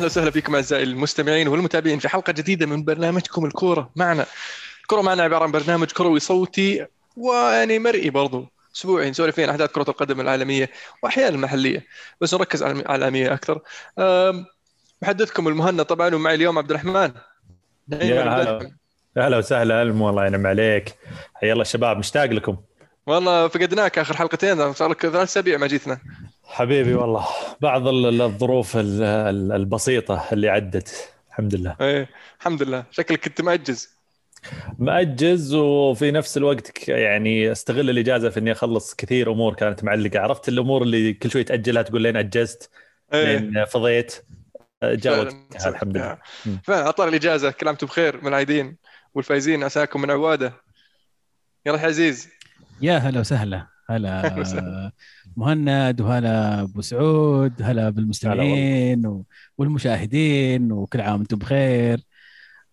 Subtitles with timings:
[0.00, 4.26] أهلا وسهلا فيكم أعزائي المستمعين والمتابعين في حلقة جديدة من برنامجكم الكورة معنا.
[4.82, 9.70] الكوره معنا عبارة عن برنامج كروي صوتي ويعني مرئي برضو اسبوعي نسولف فيه عن أحداث
[9.70, 10.70] كرة القدم العالمية
[11.02, 11.86] واحيانا المحلية
[12.20, 13.60] بس نركز على العالمية أكثر.
[15.02, 17.12] محدثكم المهند طبعا ومعي اليوم عبد الرحمن.
[17.92, 18.72] يا هلا.
[19.16, 20.94] أهلا وسهلا ألم والله ينعم عليك
[21.34, 22.56] حيا الله الشباب مشتاق لكم
[23.06, 26.00] والله فقدناك آخر حلقتين صار لك ثلاث أسابيع ما جيتنا.
[26.50, 27.26] حبيبي والله.
[27.60, 31.12] بعض ال- الظروف ال- ال- البسيطة اللي عدت.
[31.28, 31.76] الحمد لله.
[31.80, 32.08] إيه
[32.40, 32.84] الحمد لله.
[32.90, 33.90] شكلك كنت مأجز.
[34.78, 40.20] مأجز وفي نفس الوقت ك- يعني أستغل الإجازة في إني أخلص كثير أمور كانت معلقة.
[40.20, 42.70] عرفت الأمور اللي كل شوي تأجلها تقول لين أجزت
[43.14, 43.36] إيه.
[43.36, 44.22] لين فضيت
[44.82, 45.18] جاء.
[45.24, 46.18] وقتها الحمد لله.
[46.68, 48.20] اطار الاجازه كل عام وأنتم بخير.
[48.20, 48.76] من العايدين
[49.14, 49.64] والفايزين.
[49.64, 50.52] عساكم من عوادة.
[51.66, 52.28] يلا يا عزيز.
[52.80, 53.66] يا هلا وسهلا.
[53.90, 54.92] هلا وسهلا.
[55.36, 59.24] مهند وهلا أبو سعود هلا بالمستمعين و-
[59.58, 62.00] والمشاهدين وكل عام وأنتم بخير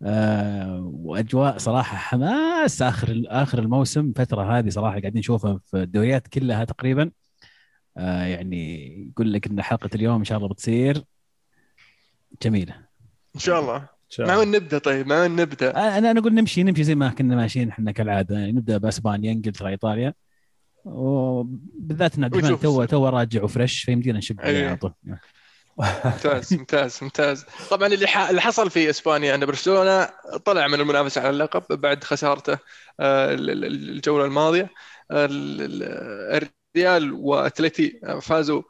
[0.03, 6.63] آه وأجواء صراحة حماس آخر آخر الموسم الفترة هذه صراحة قاعدين نشوفها في الدوريات كلها
[6.63, 7.11] تقريبا
[7.97, 11.03] آه يعني يقول لك إن حلقة اليوم إن شاء الله بتصير
[12.41, 12.73] جميلة
[13.35, 13.89] إن شاء الله.
[14.19, 14.35] مع.
[14.37, 17.69] وين نبدأ طيب؟ مع وين نبدأ؟ أنا أنا أقول نمشي نمشي زي ما كنا ماشيين
[17.69, 20.13] إحنا كالعادة يعني نبدأ بأسبانيا إنجلترا إيطاليا
[20.87, 22.59] وبالذات إن عبد الرحمن.
[22.59, 24.67] تو تو راجع و fresh فيمدينا نشب عليه أيه.
[24.67, 24.93] على طول.
[26.05, 27.45] ممتاز ممتاز ممتاز.
[27.69, 28.17] طبعا اللي ح...
[28.29, 30.09] اللي حصل في إسبانيا أن برشلونة
[30.45, 32.57] طلع من المنافسة على اللقب بعد خسارته
[32.99, 34.69] آه، ال- ال- الجولة الماضية.
[35.11, 38.61] ال- ال- الريال وأتلتي فازوا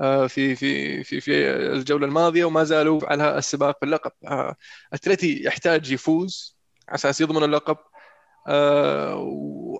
[0.00, 4.12] آه، في في في في الجولة الماضية وما زالوا على السباق باللقب.
[4.26, 4.56] آه،
[4.92, 6.56] أتلتي يحتاج يفوز
[6.88, 7.76] على أساس يضمن اللقب.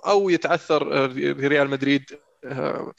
[0.06, 0.88] أو يتعثر
[1.46, 2.04] ريال مدريد
[2.44, 2.92] آه،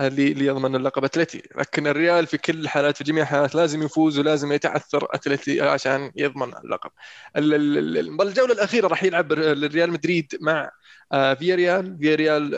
[0.00, 4.18] اللي اللي يضمن اللقب اتلتي لكن الريال في كل الحالات في جميع الحالات لازم يفوز
[4.18, 6.90] ولازم يتعثر أتلتي عشان يضمن اللقب.
[7.36, 10.70] ال- ال- ال- الجولة الأخيرة راح يلعب الريال مدريد مع
[11.12, 11.98] آه، فياريال.
[11.98, 12.54] فياريال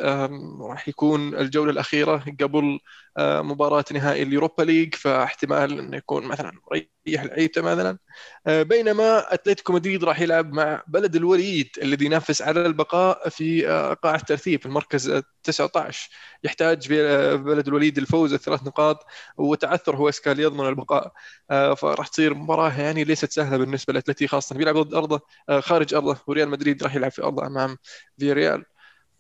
[0.60, 2.80] راح يكون الجولة الأخيرة قبل آه،
[3.19, 7.98] مباراة نهائي اليوروبا ليج فاحتمال إنه يكون مثلا مريح لعيبته مثلا.
[8.46, 13.94] آه، بينما أتلتيكو مدريد راح يلعب مع بلد الوليد الذي ينافس على البقاء في آه،
[13.94, 16.10] قاع الترتيب في المركز آه، 19
[16.44, 21.12] يحتاج آه، بلد الوليد الفوز الثلاث نقاط وتعثر هوسكا ليضمن البقاء.
[21.50, 25.94] آه، فراح تصير مباراة يعني ليست سهلة بالنسبة لأتلتي خاصة بيلعب ضد أرضه آه، خارج
[25.94, 27.76] أرضه وريال مدريد راح يلعب في أرضه أمام
[28.19, 28.64] فياريال.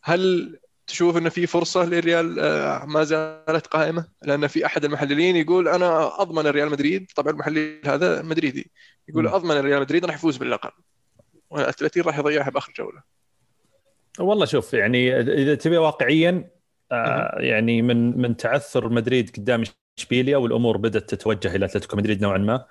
[0.04, 5.68] هل تشوف إنه في فرصة للريال آه، ما زالت قائمة لأن في أحد المحللين يقول
[5.68, 7.10] أنا أضمن الريال مدريد.
[7.16, 8.70] طبعا المحلل هذا مدريدي.
[9.08, 9.26] يقول.
[9.26, 10.70] أضمن الريال مدريد راح يفوز باللقب.
[11.50, 13.02] والأتلتي راح يضيعها بآخر جولة.
[14.18, 16.50] والله شوف يعني إذا تبي واقعيا
[16.92, 19.62] آه، يعني من من تعثر مدريد قدام
[19.98, 22.64] إشبيليا والأمور بدأت تتوجه إلى أتلتيكو مدريد نوعا ما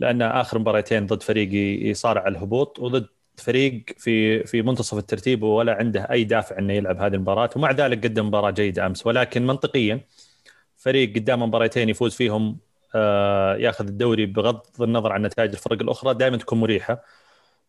[0.00, 1.48] لأن آخر مباراتين ضد فريق
[1.90, 3.06] يصارع على الهبوط وضد
[3.40, 7.50] فريق في في منتصف الترتيب ولا عنده أي دافع إنه يلعب هذه المباراة.
[7.56, 9.06] ومع ذلك قدم مباراة جيدة أمس.
[9.06, 10.00] ولكن منطقيا
[10.76, 12.58] فريق قدام مباراتين يفوز فيهم
[12.94, 17.02] آه، ياخذ الدوري بغض النظر عن نتائج الفرق الأخرى دائما تكون مريحة.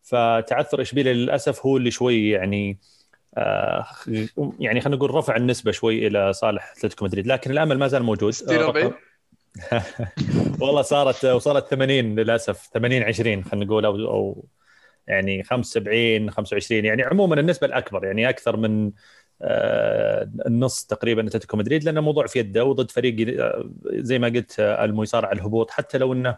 [0.02, 2.78] فتعثر إشبيليا للأسف هو اللي شوي يعني
[3.36, 3.86] آه،
[4.60, 7.26] يعني خلينا نقول رفع النسبة شوي إلى صالح أتلتيكو مدريد.
[7.26, 8.32] لكن الامل ما زال موجود.
[8.32, 8.94] 60 آه، 40 رقم-
[10.60, 12.70] والله صارت وصلت 80 للأسف.
[12.74, 14.44] 80 20 خلينا نقول أو أو
[15.06, 18.92] يعني 75 25 يعني عموما النسبة الأكبر يعني أكثر من
[19.42, 24.60] آه، النص تقريبا اتلتيكو مدريد لأنه موضوع في يده وضد فريق آه، زي ما قلت
[24.60, 25.70] آه، الميسار على الهبوط.
[25.70, 26.36] حتى لو إنه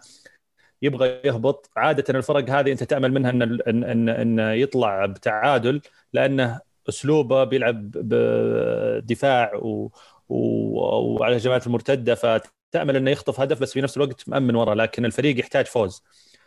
[0.82, 5.80] يبغى يهبط عادة الفرق هذه أنت تأمل منها إن إن إن, إن يطلع بتعادل
[6.12, 9.90] لأنه أسلوبه بيلعب بدفاع و-
[10.28, 15.38] وعلى الهجمات المرتدة فتأمل إنه يخطف هدف بس في نفس الوقت مأمن ورا لكن الفريق
[15.40, 16.04] يحتاج فوز.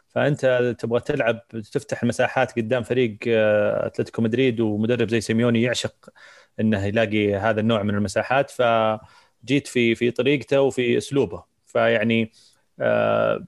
[0.10, 6.10] فأنت تبغى تلعب تفتح المساحات قدام فريق آه، أتلتيكو مدريد ومدرب زي سيميوني يعشق
[6.60, 11.44] إنه يلاقي هذا النوع من المساحات فجيت في في طريقته وفي أسلوبه.
[11.66, 12.32] فيعني
[12.80, 13.46] آه،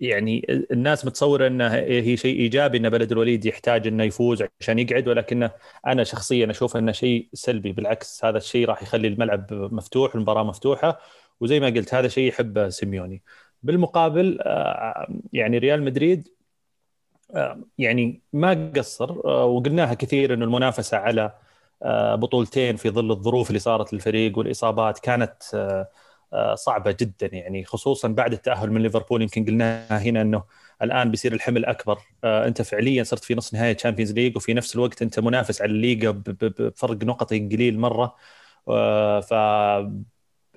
[0.00, 5.08] يعني الناس متصورة انه هي شيء إيجابي إن بلد الوليد يحتاج إنه يفوز عشان يقعد
[5.08, 5.50] ولكنه
[5.86, 7.72] أنا شخصيا أشوف إنه شيء سلبي.
[7.72, 11.00] بالعكس هذا الشيء راح يخلي الملعب مفتوح والمباراة مفتوحة
[11.40, 13.22] وزي ما قلت هذا شيء يحبه سيميوني.
[13.64, 16.28] بالمقابل آه، يعني ريال مدريد
[17.34, 21.32] آه، يعني ما قصر آه، وقلناها كثير إنه المنافسة على
[22.16, 25.42] بطولتين في ظل الظروف اللي صارت للفريق والإصابات كانت
[26.54, 27.26] صعبة جدا.
[27.32, 30.44] يعني خصوصا بعد التأهل من ليفربول يمكن قلناها هنا إنه
[30.82, 31.98] الآن بيصير الحمل أكبر.
[32.24, 36.10] أنت فعليا صرت في نص نهائي Champions League وفي نفس الوقت أنت منافس على الليغا
[36.26, 38.16] بفرق نقطي قليل مرة.
[39.20, 39.34] ف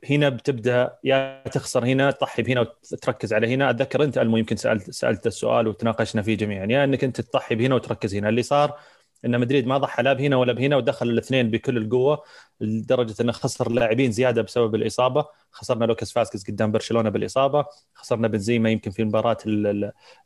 [0.10, 3.70] هنا بتبدأ يا تخسر هنا تضحي بهنا وتركز على هنا.
[3.70, 6.66] أتذكر أنت المو يمكن سالت سألت السؤال وتناقشنا فيه جميعا.
[6.70, 8.30] يا أنك أنت تضحي بهنا وتركز هنا.
[8.30, 8.80] اللي صار
[9.26, 12.24] إن مدريد ما ضحى لا بهنا ولا بهنا ودخل الاثنين بكل القوة
[12.62, 15.26] لدرجة إنه خسر لاعبين زيادة بسبب الإصابة.
[15.52, 17.66] خسرنا لوكاس فاسكس قدام برشلونة بالإصابة.
[17.94, 19.38] خسرنا بنزيما يمكن في مباراة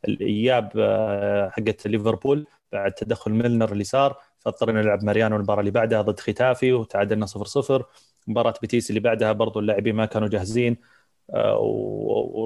[0.08, 4.18] الإياب آه، حقت ليفربول بعد تدخل ميلنر اللي صار.
[4.40, 7.86] فاضطرينا نلعب ماريانو المباراة اللي بعدها ضد ختافي وتعادلنا 0 0
[8.28, 10.78] مباراة بيتيس اللي بعدها برضو اللاعبين ما كانوا جاهزين
[11.34, 11.58] آه،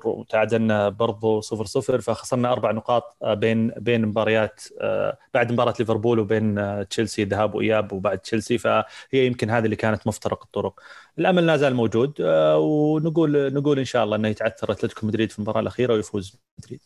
[0.05, 6.19] وتعادلنا برضو 0 0 فخسرنا أربع نقاط آه، بين بين مباريات آه، بعد مباراة ليفربول
[6.19, 6.55] وبين
[6.89, 8.83] تشيلسي ذهاب وإياب وبعد تشيلسي فهي
[9.13, 10.79] يمكن هذه اللي كانت مفترق الطرق.
[11.19, 12.21] الأمل لا زال موجود
[12.55, 16.81] ونقول نقول إن شاء الله إنه يتعثر أتلتيكو مدريد في المباراة الأخيرة ويفوز مدريد.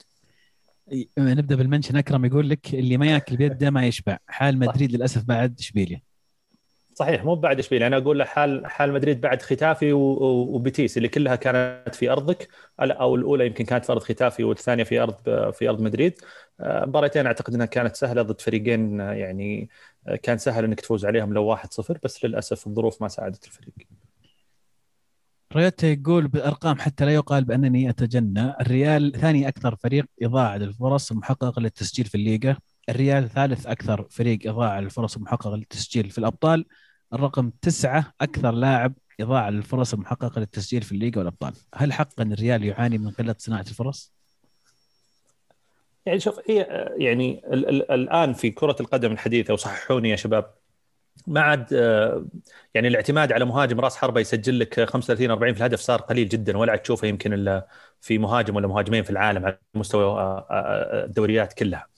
[1.17, 5.59] نبدا بالمنشن أكرم يقول لك اللي ما ياكل بيده ما يشبع حال مدريد للأسف بعد
[5.59, 6.08] إشبيليا.
[6.99, 11.95] صحيح مو بعد اشبيليا أنا أقول حال حال مدريد بعد ختافي وبيتيس اللي كلها كانت
[11.95, 12.47] في أرضك
[12.79, 15.15] أو الأولى يمكن كانت في أرض ختافي والثانية في أرض
[15.53, 16.21] في أرض مدريد.
[16.59, 19.69] آه، مباراتين أعتقد إنها كانت سهلة ضد فريقين آه، يعني
[20.07, 23.73] آه، كان سهل إنك تفوز عليهم لو 1-0 بس للأسف الظروف ما ساعدت الفريق.
[25.55, 31.61] ريوتا يقول بالارقام حتى لا يقال بأنني أتجنى، الريال ثاني أكثر فريق إضاعة للفرص المحققه
[31.61, 32.57] للتسجيل في الليغا،
[32.89, 36.65] الريال ثالث أكثر فريق إضاعة للفرص المحققه للتسجيل في الأبطال،
[37.13, 42.97] الرقم تسعة أكثر لاعب إضاعة للفرص المحققة للتسجيل في الليغا والأبطال هل حقا الريال يعاني
[42.97, 44.13] من قلة صناعة الفرص؟
[46.05, 50.53] يعني شوف هي يعني ال ال الآن في كرة القدم الحديثة وصححوني يا شباب
[51.27, 51.71] ما عاد
[52.73, 56.57] يعني الاعتماد على مهاجم راس حربة يسجل لك 35 40 في الهدف صار قليل جدا
[56.57, 57.67] ولا عاد تشوفه يمكن إلا
[58.01, 61.88] في مهاجم ولا مهاجمين في العالم على مستوى آه، آه، الدوريات كلها.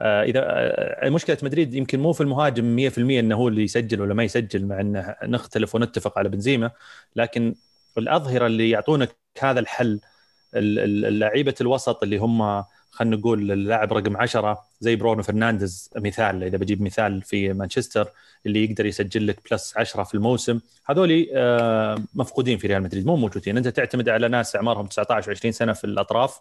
[0.00, 4.14] آه، إذا آه، مشكلة مدريد يمكن مو في المهاجم 100% إنه هو اللي يسجل ولا
[4.14, 6.70] ما يسجل مع إنه نختلف ونتفق على بنزيما.
[7.16, 7.54] لكن
[7.98, 10.00] الأظهرة اللي يعطونك هذا الحل
[10.54, 16.82] اللعيبة الوسط اللي هم خلينا نقول اللاعب رقم 10 زي برونو فرنانديز مثال إذا بجيب
[16.82, 18.08] مثال في مانشستر
[18.46, 23.16] اللي يقدر يسجل لك plus 10 في الموسم هذول آه، مفقودين في ريال مدريد مو
[23.16, 23.56] موجودين.
[23.56, 26.40] أنت تعتمد على ناس أعمارهم 19 و20 سنة في الأطراف.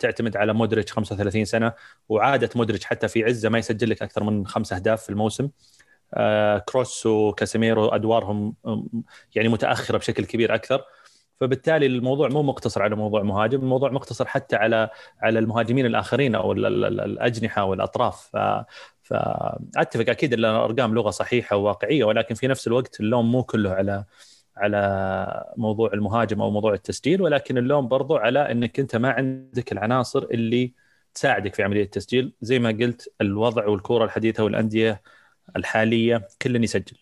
[0.00, 1.72] تعتمد على مودريتش 35 سنة
[2.08, 5.48] وعادة مودريتش حتى في عزة ما يسجل لك أكثر من خمس أهداف في الموسم.
[6.14, 8.54] آه، كروس وكاسيميرو أدوارهم
[9.34, 10.84] يعني متأخرة بشكل كبير أكثر.
[11.40, 14.90] فبالتالي الموضوع مو مقتصر على موضوع مهاجم الموضوع مقتصر حتى على
[15.22, 18.30] على المهاجمين الآخرين أو الأجنحة والاطراف
[19.02, 24.04] فاتفق أكيد إن الأرقام لغة صحيحة وواقعية ولكن في نفس الوقت اللوم مو كله على
[24.58, 30.22] على موضوع المهاجم أو موضوع التسجيل ولكن اللوم برضو على إنك أنت ما عندك العناصر
[30.22, 30.72] اللي
[31.14, 32.32] تساعدك في عملية التسجيل.
[32.40, 35.02] زي ما قلت الوضع والكوره الحديثة والأندية
[35.56, 36.98] الحالية كل يسجل.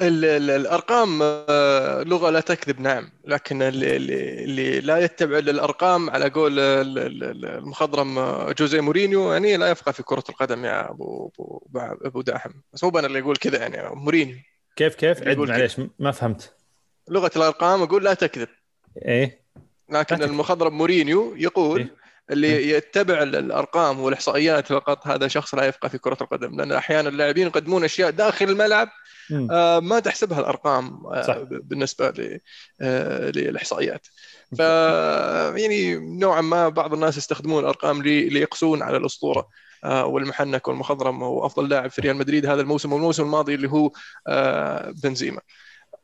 [0.00, 3.10] الأرقام آه، لغة لا تكذب نعم.
[3.24, 3.96] لكن اللي,
[4.44, 10.24] اللي لا يتبع الارقام على قول المخضرم آه، جوزيه مورينيو يعني لا يفقه في كرة
[10.28, 12.50] القدم يا ابو ابو, أبو داحم.
[12.72, 14.36] بس مو أنا اللي أقول كذا يعني مورينيو.
[14.76, 16.57] كيف كيف؟ عد معليش ما فهمت.
[17.10, 18.48] لغة الأرقام أقول لا تكذب.
[19.04, 19.42] إيه.
[19.90, 21.96] لكن المخضرم مورينيو يقول إيه؟
[22.30, 27.08] اللي إيه؟ يتبع الأرقام والإحصائيات فقط هذا شخص لا يفقه في كرة القدم لأن أحيانا
[27.08, 28.88] اللاعبين يقدمون أشياء داخل الملعب
[29.50, 31.36] آه ما تحسبها الأرقام آه صح.
[31.38, 32.38] بالنسبة
[32.80, 34.06] آه للإحصائيات.
[34.56, 34.60] ف
[35.58, 39.48] يعني نوعا ما بعض الناس يستخدمون الأرقام ليقسون على الأسطورة
[39.84, 43.90] آه والمحنك والمخضرم هو افضل لاعب في ريال مدريد هذا الموسم والموسم الماضي اللي هو
[44.28, 45.40] آه بنزيما.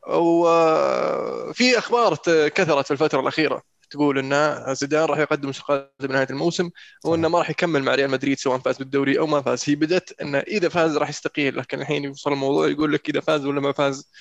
[0.07, 2.15] وفي أخبار
[2.47, 3.61] كثرت في الفترة الأخيرة.
[3.89, 6.69] تقول إن زيدان راح يقدم استقالته بنهايه الموسم
[7.05, 9.63] وإنه ما راح يكمل مع ريال مدريد سواء فاز بالدوري أو ما فاز.
[9.69, 13.45] هي بدت انه إذا فاز راح يستقيل لكن الحين يوصل الموضوع يقول لك إذا فاز
[13.45, 14.11] ولا ما فاز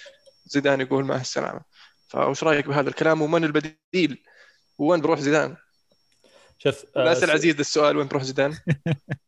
[0.46, 1.60] زيدان يقول مع السلامة.
[2.08, 4.22] فايش رأيك بهذا الكلام؟ ومن البديل؟
[4.78, 5.56] وين بروح زيدان؟
[6.66, 8.54] شوف باسل آه عزيز السؤال وين بروح زيدان؟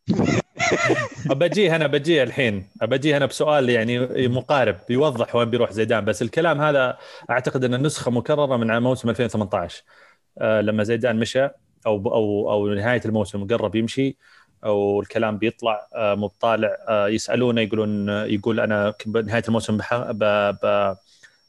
[1.26, 2.69] بجيه أنا بجيه الحين.
[2.83, 6.05] بجيه أنا بسؤال يعني مقارب يوضح وين بيروح زيدان.
[6.05, 6.99] بس الكلام هذا
[7.31, 9.83] أعتقد إن النسخة مكررة من موسم 2018
[10.38, 11.45] آه لما زيدان مشى
[11.87, 14.16] أو أو أو نهاية الموسم قرب يمشي
[14.64, 19.78] أو الكلام بيطلع آه مو طالع آه يسألونه يقولون يقول أنا بنهاية الموسم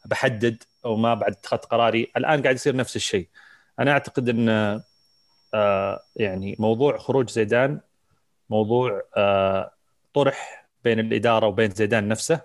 [0.06, 2.12] بحدد أو ما بعد اتخذت قراري.
[2.18, 3.28] الآن قاعد يصير نفس الشيء.
[3.80, 4.82] أنا أعتقد إن
[6.16, 7.80] يعني موضوع خروج زيدان
[8.50, 9.72] موضوع آه،
[10.14, 12.42] طرح بين الإدارة وبين زيدان نفسه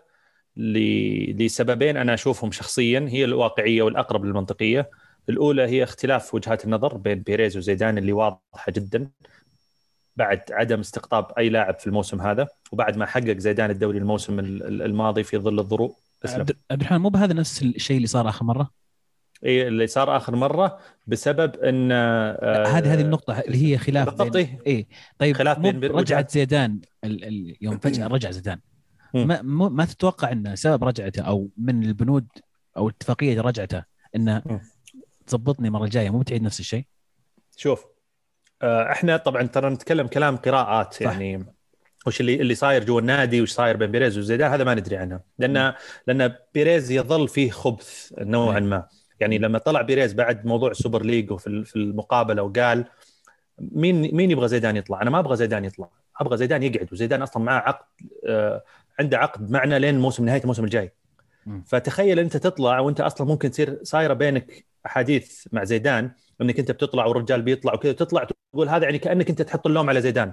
[0.56, 4.90] لسببين أنا أشوفهم شخصيا هي الواقعية والأقرب للمنطقية.
[5.28, 9.10] الأولى هي اختلاف وجهات النظر بين بيريز وزيدان اللي واضحة جدا
[10.16, 15.22] بعد عدم استقطاب أي لاعب في الموسم هذا وبعد ما حقق زيدان الدوري الموسم الماضي
[15.22, 18.70] في ظل الظروف عبد الرحمن مو بهذا نفس الشيء اللي صار آخر مرة؟
[19.44, 24.36] اي اللي صار آخر مرة بسبب إن آه هذه هذه النقطة اللي هي خلاف بالضبط
[24.36, 24.86] بين اي
[25.18, 27.24] طيب خلاف بين رجعت زيدان ال...
[27.24, 27.56] ال...
[27.60, 28.60] يوم فجأة رجع زيدان.
[29.14, 32.26] ما ما تتوقع إن سبب رجعته أو من البنود
[32.76, 33.84] أو اتفاقية رجعته
[34.16, 34.42] إنه
[35.26, 36.84] تظبطني المرة الجاية؟ مو تعيد نفس الشيء؟
[37.56, 37.84] شوف
[38.62, 41.02] آه، إحنا طبعا ترى نتكلم كلام قراءات صح.
[41.02, 41.46] يعني
[42.06, 45.20] وش اللي اللي صاير جوا النادي وش صاير بين بيريز وزيدان هذا ما ندري عنه.
[45.38, 45.74] لأن
[46.06, 48.88] لأن بيريز يظل فيه خبث نوعا ما.
[49.20, 52.84] يعني لما طلع بيريز بعد موضوع ال Super League وفي في المقابلة وقال
[53.58, 55.88] مين مين يبغى زيدان يطلع؟ أنا ما أبغى زيدان يطلع،
[56.20, 57.84] أبغى زيدان يقعد وزيدان أصلا معه عقد
[58.28, 58.62] آه
[59.00, 60.92] عنده عقد معنا لين موسم نهاية الموسم الجاي.
[61.66, 67.06] فتخيل أنت تطلع وأنت أصلا ممكن تصير صايرة بينك أحاديث مع زيدان إنك أنت بتطلع
[67.06, 70.32] والرجال بيطلع وكذا تطلع تقول هذا يعني كأنك أنت تحط اللوم على زيدان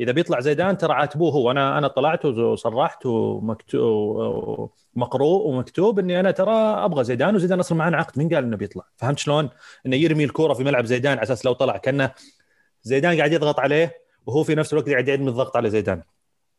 [0.00, 1.50] إذا بيطلع زيدان ترى عاتبوه هو.
[1.50, 6.54] أنا أنا طلعت وصرحت ومكتوب مقروء ومكتوب إني أنا ترى
[6.84, 8.18] أبغى زيدان وزيدان أصلا معنا عقد.
[8.18, 9.48] مين قال إنه بيطلع؟ فهمت شلون؟
[9.86, 12.10] إنه يرمي الكورة في ملعب زيدان على أساس لو طلع كأنه
[12.82, 13.94] زيدان قاعد يضغط عليه
[14.26, 16.02] وهو في نفس الوقت قاعد يعيد من الضغط على زيدان.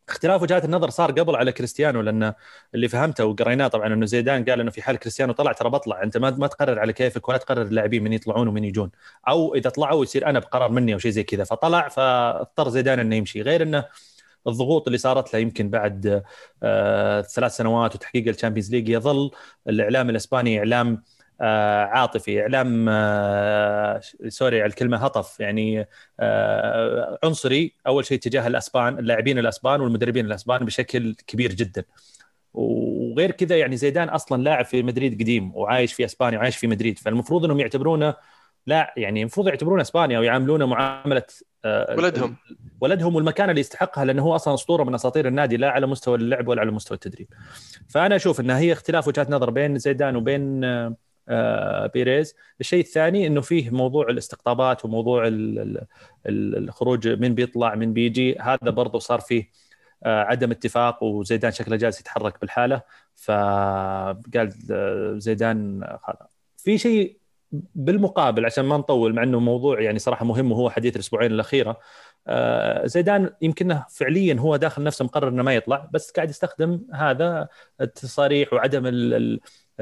[0.09, 2.33] اختلاف وجهات النظر صار قبل على كريستيانو لأن
[2.75, 6.17] اللي فهمته وقريناه طبعا إنه زيدان قال إنه في حال كريستيانو طلع ترى بطلع أنت
[6.17, 8.91] ما ما تقرر على كيفك ولا تقرر اللاعبين من يطلعون ومن يجون.
[9.27, 13.15] أو إذا طلعوا يصير أنا بقرار مني أو شيء زي كذا فطلع فاضطر زيدان إنه
[13.15, 13.41] يمشي.
[13.41, 13.85] غير إنه
[14.47, 16.23] الضغوط اللي صارت له يمكن بعد
[16.63, 19.31] آه ثلاث سنوات وتحقيق ال Champions League يظل
[19.67, 21.03] الإعلام الإسباني إعلام
[21.41, 25.87] عاطفي إعلام آه، sorry على الكلمة هطف يعني
[26.19, 31.83] آه، عنصري أول شيء تجاه الأسبان اللاعبين الأسبان والمدربين الأسبان بشكل كبير جدا.
[32.53, 36.99] وغير كذا يعني زيدان أصلا لاعب في مدريد قديم وعايش في إسبانيا وعايش في مدريد.
[36.99, 38.15] فالمفروض إنهم يعتبرونه
[38.67, 41.23] لا يعني المفروض يعتبرون إسبانيا ويعاملونه معاملة
[41.65, 42.35] ولدهم.
[42.81, 46.47] ولدهم والمكانه اللي يستحقها لأنه هو أصلا أسطورة من أساطير النادي لا على مستوى اللعب
[46.47, 47.27] ولا على مستوى التدريب.
[47.89, 50.95] فأنا أشوف إنها هي اختلاف وجهات نظر بين زيدان وبين آه،
[51.93, 52.35] بيريز.
[52.59, 55.23] الشيء الثاني إنه فيه موضوع الاستقطابات وموضوع
[56.25, 58.39] الخروج من بيطلع من بيجي.
[58.39, 59.49] هذا برضه صار فيه
[60.03, 62.81] آه، عدم اتفاق وزيدان شكله جالس يتحرك بالحالة.
[63.15, 65.87] فقال آه، زيدان
[66.57, 67.21] في شيء
[67.75, 71.79] بالمقابل عشان ما نطول مع إنه موضوع يعني صراحة مهم وهو حديث الأسبوعين الأخيرة
[72.85, 77.47] زيدان يمكنه فعليا هو داخل نفسه مقرر إنه ما يطلع بس قاعد يستخدم هذا
[77.81, 78.87] التصاريح وعدم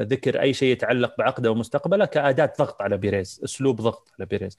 [0.04, 4.58] ذكر أي شيء يتعلق بعقده ومستقبله كأداة ضغط على بيريز أسلوب ضغط على بيريز.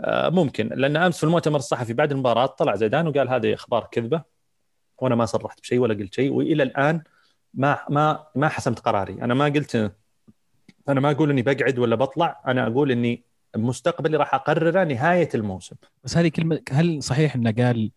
[0.00, 4.22] آه، ممكن لأن أمس في المؤتمر الصحفي بعد المباراة طلع زيدان وقال هذه أخبار كذبة
[4.98, 7.02] وأنا ما صرحت بشيء ولا قلت شيء وإلى الآن
[7.54, 9.12] ما ما ما حسمت قراري.
[9.12, 9.92] أنا ما قلت
[10.88, 13.24] أنا ما أقول إني بقعد ولا بطلع أنا أقول إني
[13.56, 15.76] مستقبلي راح اقرره نهاية الموسم.
[16.04, 17.90] بس هذه كلمة هل صحيح انه قال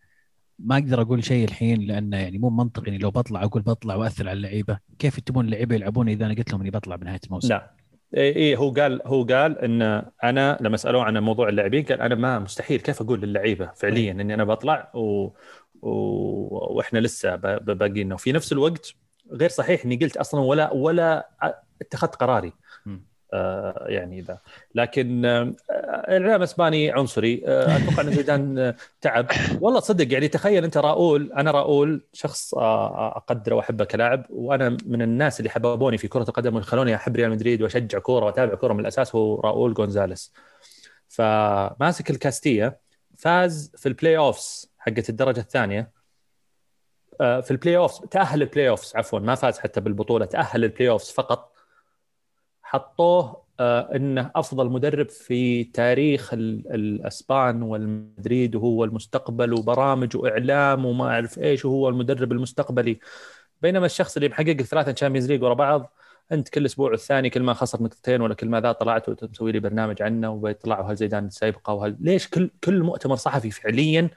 [0.64, 4.30] ما أقدر أقول شيء الحين لأنه يعني مو منطقي إني لو بطلع أقول بطلع وأثر
[4.30, 7.72] على اللعيبة، كيف تبون اللعيبة يلعبون إذا أنا قلت لهم إني بطلع بنهاية الموسم؟ لا.
[8.18, 12.16] اي إيه هو قال هو قال إن أنا لما سألوه عن موضوع اللاعبين قال أنا
[12.16, 15.30] ما مستحيل كيف أقول للعيبة فعليا إني أنا بطلع؟ و...
[15.82, 15.90] و...
[16.78, 18.94] وإحنا لسه باقينا وفي نفس الوقت
[19.32, 21.30] غير صحيح إني قلت أصلا ولا ولا
[21.82, 22.54] اتخذت قراري.
[23.86, 24.38] يعني ذا
[24.76, 25.54] لكن آه،
[26.08, 29.28] الاعلام الاسباني عنصري آه، أتوقع أن زيدان تعب.
[29.62, 35.40] والله تصدق يعني تخيل أنت راؤول أنا راؤول شخص اقدره وأحبه كلاعب وأنا من الناس
[35.40, 39.16] اللي حببوني في كرة القدم وخلوني أحب ريال مدريد وأشجع كورة وأتابع كورة من الأساس
[39.16, 40.34] هو راؤول جونزاليس
[41.10, 42.78] فماسك الكاستيا
[43.18, 46.02] فاز في ال play-offs حقت الدرجة الثانية.
[47.18, 51.51] في ال play-offs تأهل ال play-offs عفوا ما فاز حتى بالبطولة تأهل ال play-offs فقط.
[52.72, 61.40] حطوه آه، إنه أفضل مدرب في تاريخ الأسبان والمدريد وهو المستقبل وبرامج وإعلام وما أعرف
[61.40, 63.00] إيش وهو المدرب المستقبلي.
[63.62, 65.94] بينما الشخص اللي محقق الثلاثة Champions League ورا بعض
[66.32, 69.60] أنت كل أسبوع الثاني كل ما خسر نقطتين ولا كل ما ذا طلعت وتسوي لي
[69.60, 74.10] برنامج عنه وبيطلعوا هل زيدان السابقه وهل ليش كل كل مؤتمر صحفي فعليا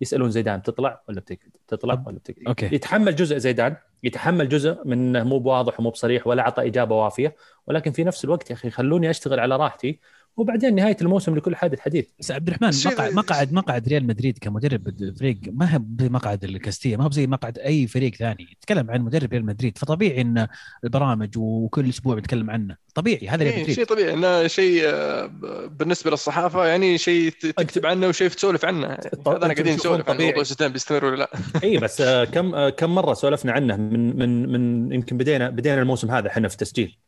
[0.00, 5.22] يسألون زيدان تطلع ولا بتقعد؟ تطلع ولا بتقعد؟ okay يتحمل جزء زيدان يتحمل جزء من
[5.22, 7.36] مو بواضح ومو بصريح ولا أعطى إجابة وافية
[7.66, 10.00] ولكن في نفس الوقت يا أخي خلوني أشتغل على راحتي
[10.38, 12.06] وبعدين نهاية الموسم لكل حادث حديث.
[12.20, 17.04] بس عبد الرحمن مقعد مقعد مقعد ريال مدريد كمدرب فريق ما هو بمقعد الكاستيا ما
[17.04, 18.46] هو زي مقعد أي فريق ثاني.
[18.52, 20.46] يتكلم عن مدرب ريال مدريد فطبيعي إن
[20.84, 22.76] البرامج وكل أسبوع بنتكلم عنه.
[22.94, 23.76] طبيعي هذا ريال مدريد.
[23.76, 25.26] شيء طبيعي إنه شيء آه،
[25.66, 28.86] بالنسبة للصحافة يعني شيء تكتب عنه وشيء تسولف عنه.
[28.86, 31.30] هذا أنا قاعدين نسولف عن موضوع زيدان بيستمر ولا لا.
[31.64, 35.82] اي بس آه، كم آه، كم مرة سولفنا عنه من من من يمكن بدينا بدينا
[35.82, 36.98] الموسم هذا إحنا في تسجيل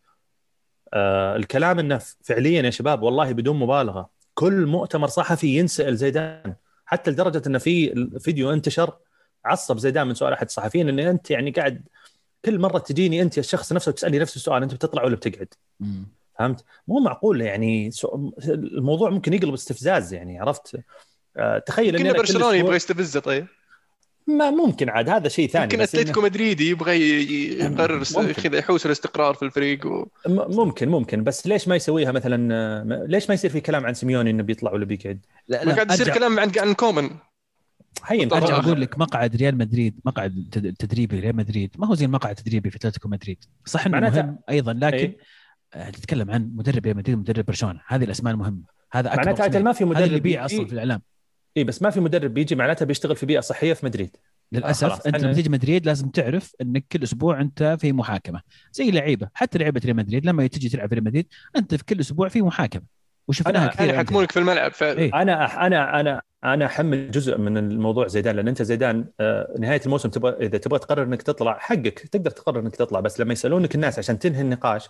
[0.94, 6.54] آه الكلام إنه فعليا يا شباب والله بدون مبالغة كل مؤتمر صحفي ينسأل زيدان
[6.86, 8.96] حتى لدرجة انه في فيديو انتشر
[9.44, 11.88] عصب زيدان من سؤال أحد الصحفيين إن أنت يعني قاعد
[12.44, 15.48] كل مرة تجيني أنت الشخص نفسه تسالني نفس السؤال أنت بتطلع ولا بتقعد؟
[16.38, 17.90] فهمت؟ مو معقول يعني
[18.48, 20.80] الموضوع ممكن يقلب استفزاز يعني عرفت؟
[21.36, 23.46] آه، تخيل ان برشلونة يبغى يستفزه طيب
[24.38, 27.00] ما ممكن عاد هذا شيء ثاني يمكن أتلتيكو مدريدي يبغى
[27.58, 30.06] يقرر ياخذ يحوس الاستقرار في الفريق و...
[30.28, 34.42] ممكن ممكن بس ليش ما يسويها مثلا ليش ما يصير في كلام عن سيميوني إنه
[34.42, 37.10] بيطلع ولا بيقعد؟ لا لا قاعد يصير كلام عن عن كومان
[38.06, 40.46] هين أرجع أقول لك مقعد ريال مدريد مقعد
[40.78, 43.44] تدريبي ريال مدريد ما هو زي المقعد التدريبي في أتلتيكو مدريد.
[43.64, 45.18] صح إنه مهم أيضا لكن أي.
[45.74, 47.80] آه، تتكلم عن مدرب ريال مدريد ومدرب برشلونة.
[47.86, 48.62] هذه الأسماء المهمة.
[48.92, 51.02] هذا أكبر معناتها ما في مدرب يبيع أصلا في الإعلام.
[51.56, 54.16] اي بس ما في مدرب بيجي معناتها بيشتغل في بيئة صحية في مدريد
[54.52, 58.40] للأسف آه أنت لما تيجي مدريد لازم تعرف إنك كل أسبوع أنت في محاكمة
[58.72, 61.26] زي لعيبه حتى لعيبة ريال مدريد لما تجي تلعب في ريال مدريد
[61.56, 62.82] أنت في كل أسبوع في محاكمة
[63.28, 67.56] وشفناها كثير أنا يحكمونك في الملعب فعلا إيه؟ أنا أنا أنا أنا أحمل جزء من
[67.56, 71.98] الموضوع زيدان لأن أنت زيدان آه، نهاية الموسم تبغى إذا تبغى تقرر إنك تطلع حقك
[71.98, 74.88] تقدر تقرر إنك تطلع بس لما يسألونك الناس عشان تنهي النقاش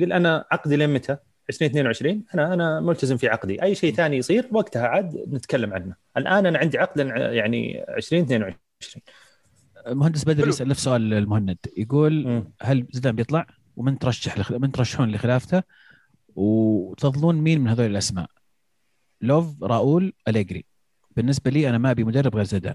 [0.00, 1.16] قل أنا عقدي لين متى؟
[1.50, 3.62] 2022 أنا أنا ملتزم في عقدي.
[3.62, 5.94] أي شيء ثاني يصير وقتها عاد نتكلم عنه.
[6.16, 8.54] الآن أنا عندي عقد يعني 2022
[9.86, 11.58] مهندس بدر يسأل نفس سؤال المهند.
[11.76, 12.52] يقول م.
[12.62, 14.52] هل زيدان بيطلع؟ ومن ترشح لخ...
[14.52, 15.62] من ترشحون لخلافته؟
[16.34, 18.26] وتفضلون مين من هذول الأسماء؟
[19.20, 20.64] لوف راؤول أليجري.
[21.16, 22.74] بالنسبة لي أنا ما أبي مدرب غير زيدان.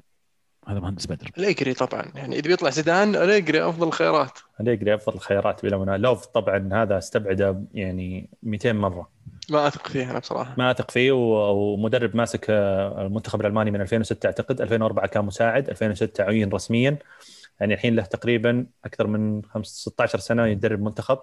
[0.68, 1.32] هذا مهندس بدر.
[1.38, 5.96] اليجري طبعا يعني إذا بيطلع زيدان اليجري أفضل الخيارات اليجري أفضل الخيارات بلا منازع.
[5.96, 9.10] لوف طبعا هذا أستبعده يعني 200 مرة.
[9.50, 10.56] ما أثق فيه أنا بصراحة.
[10.58, 14.62] ما أثق فيه ومدرب ماسك آه، المنتخب الألماني من 2006 أعتقد.
[14.62, 16.98] 2004 كان مساعد 2006 عين رسميا.
[17.60, 21.20] يعني الحين له تقريبا أكثر من 16 سنة يدرب منتخب.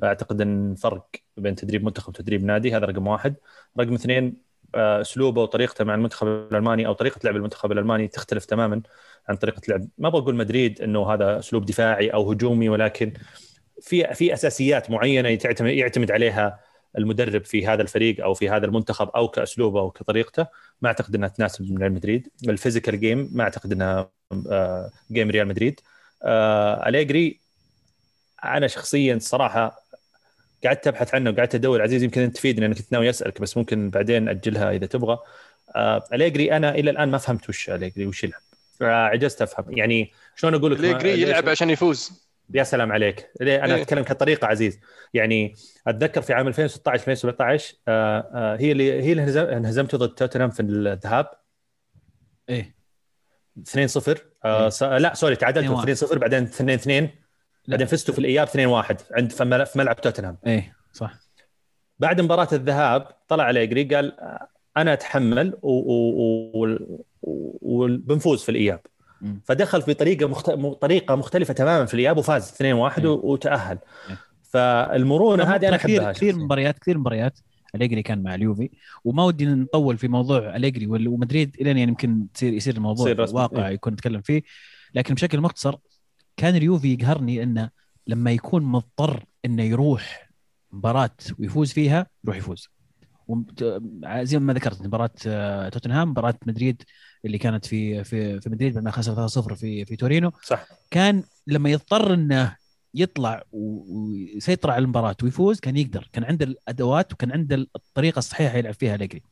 [0.00, 3.34] فأعتقد إن فرق بين تدريب منتخب وتدريب نادي هذا رقم واحد.
[3.80, 8.82] رقم اثنين أسلوبه وطريقته مع المنتخب الألماني أو طريقة لعب المنتخب الألماني تختلف تماما
[9.28, 9.88] عن طريقة لعب.
[9.98, 13.12] ما بقول مدريد إنه هذا أسلوب دفاعي أو هجومي ولكن
[13.82, 16.60] في في أساسيات معينة يعتمد يعتمد عليها
[16.98, 20.46] المدرب في هذا الفريق أو في هذا المنتخب أو كأسلوبه أو كطريقته.
[20.82, 22.28] ما أعتقد إنها تناسب ريال مدريد.
[22.48, 24.10] ال physical game ما أعتقد إنها
[25.12, 25.80] جيم ريال مدريد.
[26.86, 27.40] أليجري
[28.44, 29.87] أنا شخصيا صراحة
[30.64, 31.82] قعدت أبحث عنه وقعدت أدور.
[31.82, 35.18] عزيز يمكن أنت تفيدني أنا كنت ناوي أسألك بس ممكن بعدين أجلها إذا تبغى.
[35.76, 38.40] آه أليجري أنا إلى الآن ما فهمت وش أليجري وش يلعب.
[38.82, 39.78] عجزت أفهم.
[39.78, 42.28] يعني شلون أقول لك أليجري يلعب عشان يفوز.
[42.54, 43.30] يا سلام عليك.
[43.40, 44.78] أنا إيه؟ أتكلم كطريقة عزيز.
[45.14, 45.54] يعني
[45.86, 50.62] أتذكر في عام 2016 2017 آه آه هي اللي هي اللي انهزمت ضد توتنهام في
[50.62, 51.30] الذهاب.
[52.48, 52.74] إيه.
[53.62, 57.10] 2 0 آه إيه؟ لا سوري تعادلتوا 2 0 بعدين 2 2
[57.68, 58.52] بعدين فزتوا في الإياب 2-1
[59.12, 61.14] عند في ملعب توتنهام إيه صح
[61.98, 64.12] بعد مباراة الذهاب طلع اليجري قال
[64.76, 65.58] أنا أتحمل
[67.62, 68.80] وبنفوز في الإياب.
[69.44, 70.50] فدخل في طريقة مخت...
[70.80, 73.06] طريقة مختلفة تماما في الإياب وفاز 2-1 إيه.
[73.06, 73.78] وتأهل
[74.10, 74.18] إيه.
[74.42, 77.38] فالمرونة هذه أنا أحبها كثير مباريات كثير مباريات
[77.74, 78.70] أليجري كان مع اليوفي
[79.04, 83.74] وما ودي نطول في موضوع أليجري ومدريد الين يعني يمكن تصير يصير الموضوع واقع إيه؟
[83.74, 84.42] يكون نتكلم فيه
[84.94, 85.76] لكن بشكل مختصر
[86.38, 87.70] كان اليوفي يقهرني إنه
[88.06, 90.30] لما يكون مضطر إنه يروح
[90.72, 92.68] مباراة ويفوز فيها يروح يفوز.
[94.22, 96.82] زي ما ذكرت مباراة آه، توتنهام مباراة مدريد
[97.24, 100.32] اللي كانت في في في مدريد بعد ما خسر 3-0 في في تورينو.
[100.42, 100.66] صح.
[100.90, 102.56] كان لما يضطر إنه
[102.94, 108.74] يطلع ويسيطر على المباراة ويفوز كان يقدر كان عنده الأدوات وكان عنده الطريقة الصحيحة يلعب
[108.74, 109.22] فيها أليجري.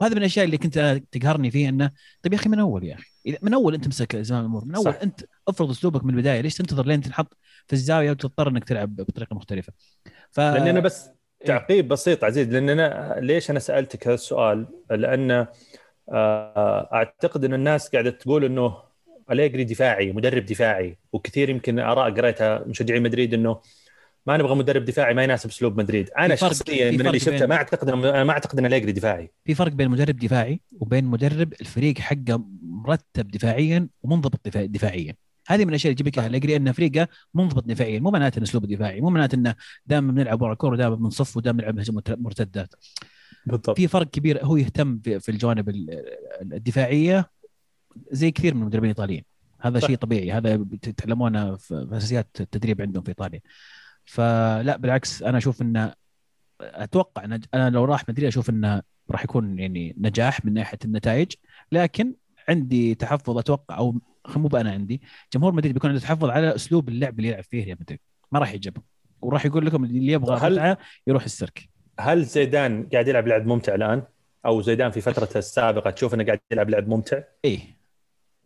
[0.00, 1.90] وهذا من الأشياء اللي كنت تقهرني فيه إنه
[2.22, 4.84] طيب يا أخي من أول يا أخي من أول أنت مسك زمام الأمور من أول
[4.84, 4.98] صح.
[5.02, 7.36] أنت افرض أسلوبك من البداية ليش تنتظر لين تنحط
[7.66, 9.72] في الزاوية وتضطر إنك تلعب بطريقة مختلفة
[10.30, 11.46] ف لأن أنا بس إيه.
[11.46, 15.46] تعقيب بسيط عزيز لأن أنا ليش أنا سألتك هذا السؤال؟ لأن
[16.12, 18.76] آه، أعتقد إن الناس قاعدة تقول إنه
[19.30, 23.60] أليجري دفاعي مدرب دفاعي وكثير يمكن آراء قريتها مشجعين مدريد إنه
[24.26, 26.10] ما نبغى مدرب دفاعي ما يناسب أسلوب مدريد.
[26.18, 29.30] أنا شخصيا من اللي شفته ما أعتقد أنا ما أعتقد ان اليجري دفاعي.
[29.44, 35.14] في فرق بين مدرب دفاعي وبين مدرب الفريق حقه مرتب دفاعيا ومنضبط دفاعيا.
[35.48, 37.98] هذه من الأشياء اللي تجيب لك اليجري إن فريقه منضبط دفاعيا.
[38.00, 39.54] مو معناته إنه أسلوبه دفاعي مو معناته إنه
[39.86, 42.74] دائما بنلعب ورا الكوره دائما بنصف ودائما نلعب مرتدات.
[43.46, 43.76] بالضبط.
[43.76, 45.68] في فرق كبير هو يهتم في الجوانب
[46.42, 47.30] الدفاعية
[48.10, 49.24] زي كثير من المدربين الإيطاليين.
[49.60, 50.32] هذا شيء طبيعي.
[50.32, 53.40] هذا تتعلمونه في أساسيات التدريب عندهم في إيطاليا.
[54.10, 55.94] فلا بالعكس أنا أشوف انه
[56.60, 61.32] أتوقع أن أنا لو راح مدريد أشوف إنه راح يكون يعني نجاح من ناحية النتائج.
[61.72, 62.14] لكن
[62.48, 63.96] عندي تحفظ أتوقع أو
[64.36, 65.02] مو أنا عندي
[65.34, 68.00] جمهور مدريد بيكون عنده تحفظ على أسلوب اللعب اللي يلعب فيه ريال مدريد.
[68.32, 68.82] ما راح يجيبه.
[69.20, 71.68] وراح يقول لكم اللي يبغى هل يروح السيرك.
[72.00, 74.02] هل زيدان قاعد يلعب لعب ممتع الآن؟
[74.46, 77.60] أو زيدان في فترته السابقة تشوف إنه قاعد يلعب لعب ممتع؟ إيه.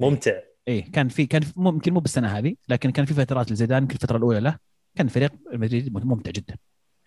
[0.00, 0.40] ممتع.
[0.68, 4.16] إيه كان في كان ممكن مو بالسنة هذه لكن كان في فترات لزيدان يمكن الفترة
[4.16, 4.73] الأولى له.
[4.96, 6.56] كان فريق مدريد ممتع جدا.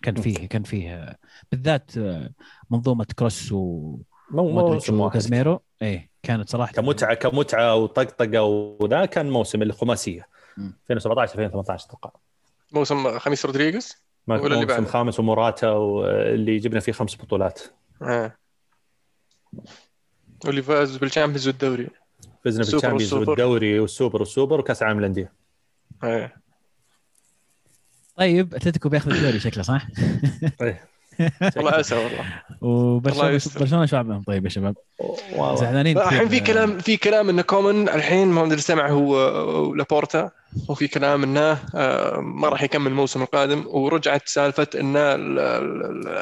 [0.03, 1.17] كان فيه كان فيه
[1.51, 1.91] بالذات
[2.69, 3.97] منظومة كروس و
[4.31, 5.13] مو موسم واحد.
[5.13, 10.27] كازميرو إيه كانت صراحة كمتعه كمتعة وطقطقة وذا كان موسم الخماسية.
[10.57, 12.11] 2017 2018 أتوقع.
[12.71, 17.61] موسم خاميس رودريغيز؟ ولا اللي موسم خامس وموراتا واللي جبنا فيه خمس بطولات.
[18.01, 18.35] آه.
[20.45, 21.89] واللي فاز بالشامبيونز والدوري.
[22.45, 25.33] فزنا بالشامبيونز والدوري والسوبر والسوبر وكأس العالم للأندية.
[26.03, 26.46] إيه
[28.17, 29.87] طيب أتلتيكو بياخذ الدوري شكله صح؟
[30.61, 30.87] إيه
[31.57, 32.43] والله أسى والله.
[32.61, 34.75] وبرشلونة برشلونة شو عملهم؟ طيب يا شباب؟
[35.53, 37.89] زعلانين الحين في كلام في كلام إنه كومان.
[37.89, 40.31] الحين ما أدري سمع هو لابورتا.
[40.69, 43.63] وفي كلام إنه آه، ما راح يكمل الموسم القادم.
[43.67, 44.97] ورجعت سالفة إن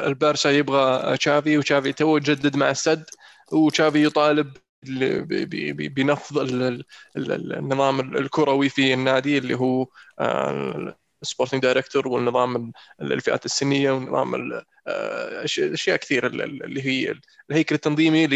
[0.06, 3.04] البارسا يبغى تشافي وتشافي توه جدد مع السد
[3.52, 4.52] وتشافي يطالب
[5.78, 6.38] بنفض
[7.16, 9.86] النظام الكروي في النادي اللي هو
[11.22, 14.52] آه، sporting director والنظام الفئات السنية ونظام
[14.86, 17.14] آه، أشياء كثيرة اللي هي
[17.50, 18.26] الهيكل التنظيمي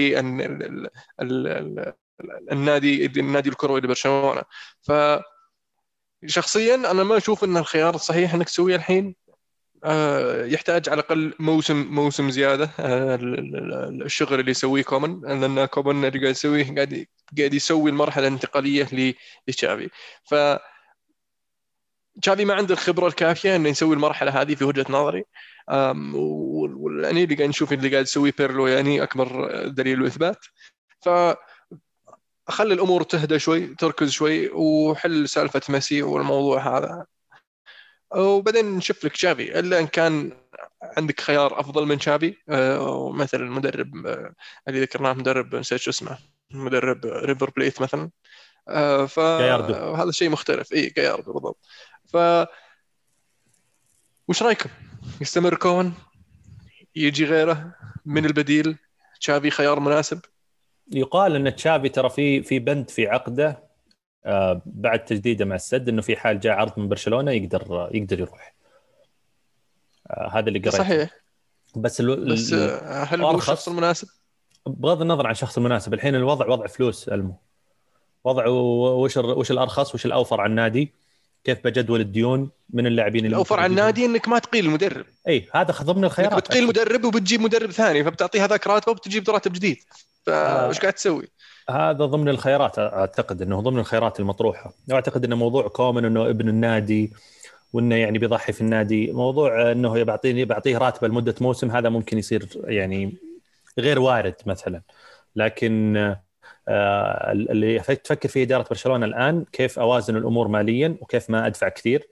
[1.21, 4.43] للنادي النادي الكروي لبرشلونه
[4.83, 4.93] ف
[6.27, 9.15] شخصيا أنا ما أشوف إن الخيار الصحيح إنك تسويه الحين.
[9.85, 12.71] آه، يحتاج على الأقل موسم موسم زيادة.
[12.81, 13.19] آه،
[14.05, 17.07] الشغل اللي يسويه كومان لأن كومان اللي قاعد يسويه قاعد
[17.39, 19.15] قاعد يسوي المرحلة الانتقالية
[19.49, 19.91] لتشافي.
[20.25, 20.35] ف
[22.23, 25.25] تشافي ما عنده الخبرة الكافية إنه يسوي المرحلة هذه في وجهة نظري.
[25.69, 30.45] والحين اللي قاعد نشوف اللي قاعد يسويه بيرلو يعني أكبر دليل وإثبات.
[31.01, 31.09] ف
[32.49, 37.07] خلي الأمور تهدى شوي تركز شوي وحل سالفة ميسي والموضوع هذا.
[38.17, 40.33] وبعدين نشوف لك تشافي إلا إن كان
[40.83, 44.35] عندك خيار أفضل من تشافي آه، مثلا المدرب آه،
[44.69, 46.19] اللي ذكرناه مدرب نسيت شو اسمه
[46.51, 48.11] مدرب ريفر بليت مثلا.
[48.69, 50.73] آه، فهذا شيء مختلف.
[50.73, 51.67] اي جاياردو بالضبط.
[52.13, 52.17] ف
[54.29, 54.71] وش رايكم؟
[55.21, 55.95] يستمر كومان
[56.97, 57.75] يجي غيره
[58.07, 58.79] من البديل؟
[59.21, 60.21] تشافي خيار مناسب؟
[60.93, 63.63] يقال إن تشافي ترى في في بند في عقده
[64.25, 68.55] آه بعد تجديده مع السد إنه في حال جاء عرض من برشلونة يقدر يقدر يروح.
[70.11, 70.79] آه هذا اللي قريته.
[70.79, 71.11] صحيح.
[71.77, 74.09] بس ال بس آه، هل هو الشخص المناسب؟
[74.67, 77.37] بغض النظر عن الشخص المناسب الحين الوضع وضع فلوس ألمو.
[78.25, 81.00] وضع وش وش الأرخص وش الأوفر على النادي؟
[81.45, 85.05] كيف بجدول الديون من اللاعبين اللي الاوفر على النادي إنك ما تقيل المدرب.
[85.29, 86.39] إي هذا ضمن الخيارات.
[86.39, 89.77] بتقيل مدرب وبتجيب مدرب ثاني فبتعطيه هذاك راتبه وبتجيب راتب جديد.
[90.27, 90.81] فايش آه.
[90.81, 91.29] قاعد تسوي؟
[91.71, 94.73] هذا ضمن الخيارات أعتقد إنه ضمن الخيارات المطروحة.
[94.91, 97.13] وأعتقد إنه موضوع كومن إنه ابن النادي
[97.73, 99.13] وإنه يعني بيضحي في النادي.
[99.13, 103.17] موضوع إنه بيعطيني بيعطيه راتبه لمدة موسم هذا ممكن يصير يعني
[103.79, 104.83] غير وارد مثلا.
[105.37, 105.97] لكن
[106.71, 112.09] اللي تفكر فيه إدارة برشلونة الآن كيف أوازن الأمور ماليا وكيف ما أدفع كثير.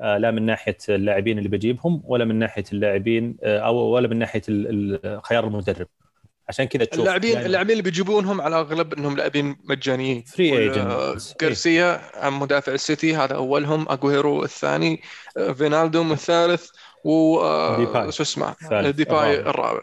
[0.00, 4.18] آه، لا من ناحية اللاعبين اللي بجيبهم ولا من ناحية اللاعبين آه، أو ولا من
[4.18, 4.42] ناحية
[5.22, 5.86] خيار المدرب.
[6.48, 10.22] عشان كذا تشوف اللاعبين يعني اللاعبين اللي بيجيبونهم على اغلب إنهم لاعبين مجانيين.
[10.22, 13.86] free agent جارسيا مدافع السيتي هذا أولهم.
[13.88, 15.02] اجويرو الثاني
[15.54, 16.70] فينالدوم الثالث
[17.04, 17.40] و
[18.10, 18.54] شو اسمه؟
[18.90, 19.82] ديباي الرابع.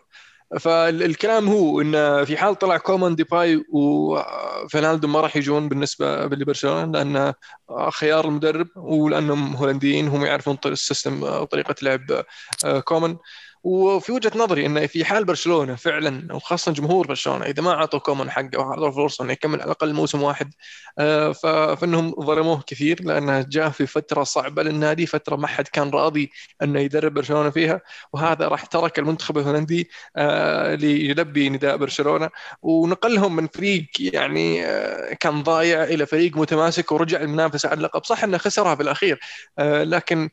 [0.59, 7.33] فالكلام هو إن في حال طلع كومان ديباي وفينالدوم ما راح يجون بالنسبة لبرشلونه لأن
[7.91, 12.23] خيار المدرب ولأنهم هولنديين هم يعرفون ال system وطريقه لعب
[12.83, 13.17] كومان.
[13.63, 18.31] وفي وجهة نظري انه في حال برشلونة فعلا وخاصة جمهور برشلونة إذا ما أعطوا كومان
[18.31, 20.53] حقه وعطوا فرصة إنه يكمل على الأقل موسم واحد
[20.99, 21.31] آه،
[21.75, 26.79] فإنهم ظلموه كثير لأنه جاء في فترة صعبة للنادي فترة ما حد كان راضي إنه
[26.79, 27.81] يدرب برشلونة فيها
[28.13, 32.29] وهذا راح ترك المنتخب الهولندي آه، ليلبي نداء برشلونة.
[32.61, 38.05] ونقلهم من فريق يعني آه، كان ضايع إلى فريق متماسك ورجع المنافسة على اللقب.
[38.05, 39.19] صح إنه خسرها بالأخير
[39.59, 40.29] لكن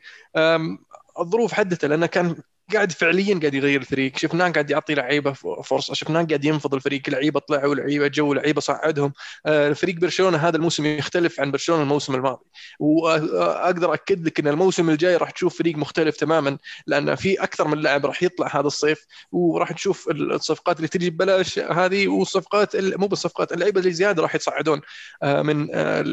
[1.18, 2.36] الظروف حدته لأنه كان
[2.74, 4.16] قاعد فعليا قاعد يغير الفريق.
[4.16, 5.94] شفناه قاعد يعطي لعيبة فرصة.
[5.94, 7.10] شفناه قاعد ينفض الفريق.
[7.10, 9.12] لعيبة طلعوا لعيبة جو لعيبة صعدهم.
[9.46, 12.44] آه، فريق برشلونة هذا الموسم يختلف عن برشلونة الموسم الماضي.
[12.80, 17.78] وأقدر أكد لك إن الموسم الجاي راح تشوف فريق مختلف تماما لأن في أكثر من
[17.78, 19.06] لاعب راح يطلع هذا الصيف.
[19.32, 24.80] وراح تشوف الصفقات اللي تجي ببلاش هذه والصفقات مو بالصفقات اللعيبة اللي زيادة راح يتصعدون.
[25.22, 26.04] آه، من آه،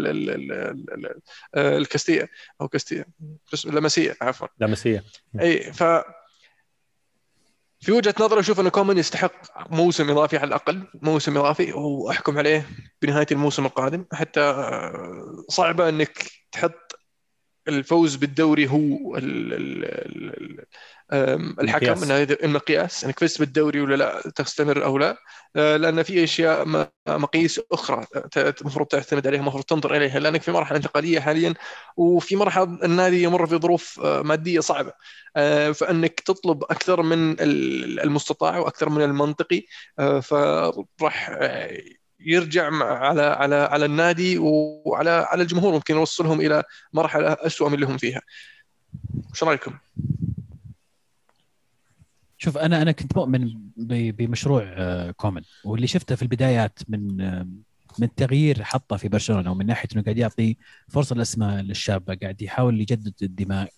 [1.55, 2.29] الكاستيه
[2.61, 3.05] أو كاستيه
[3.65, 4.47] لمسيه عفوا.
[4.59, 5.03] لمسيه
[5.39, 5.83] اي ف
[7.84, 9.32] في وجهة نظري أشوف أن كومان يستحق
[9.72, 12.67] موسم إضافي على الأقل موسم إضافي وأحكم عليه
[13.02, 14.06] بنهاية الموسم القادم.
[14.13, 14.72] حتى
[15.50, 17.00] صعبة أنك تحط
[17.67, 19.17] الفوز بالدوري هو
[21.13, 25.17] الحكم انه المقياس إنك فزت بالدوري ولا لا تستمر أو لا
[25.56, 28.06] آه، لأن في أشياء مقاييس أخرى
[28.38, 31.54] المفروض تعتمد عليها المفروض تنظر إليها لأنك في مرحلة انتقالية حاليا
[31.97, 34.93] وفي مرحلة النادي يمر في ظروف آه، مادية صعبة
[35.36, 37.36] آه، فإنك تطلب أكثر من
[37.99, 39.63] المستطاع وأكثر من المنطقي
[40.21, 41.32] فراح
[42.19, 47.86] يرجع على على على النادي وعلى على الجمهور ممكن يوصلهم إلى مرحلة اسوء من اللي
[47.86, 48.21] هم فيها.
[49.34, 49.73] إيش رأيكم؟
[52.43, 53.53] شوف أنا أنا كنت مؤمن
[54.12, 55.41] بمشروع آه، كومن.
[55.65, 57.47] واللي شفته في البدايات من آه،
[57.99, 60.58] من تغيير حطه في برشلونة ومن ناحية إنه قاعد يعطي
[60.89, 63.69] فرصة الاسماء للشابة قاعد يحاول يجدد الدماء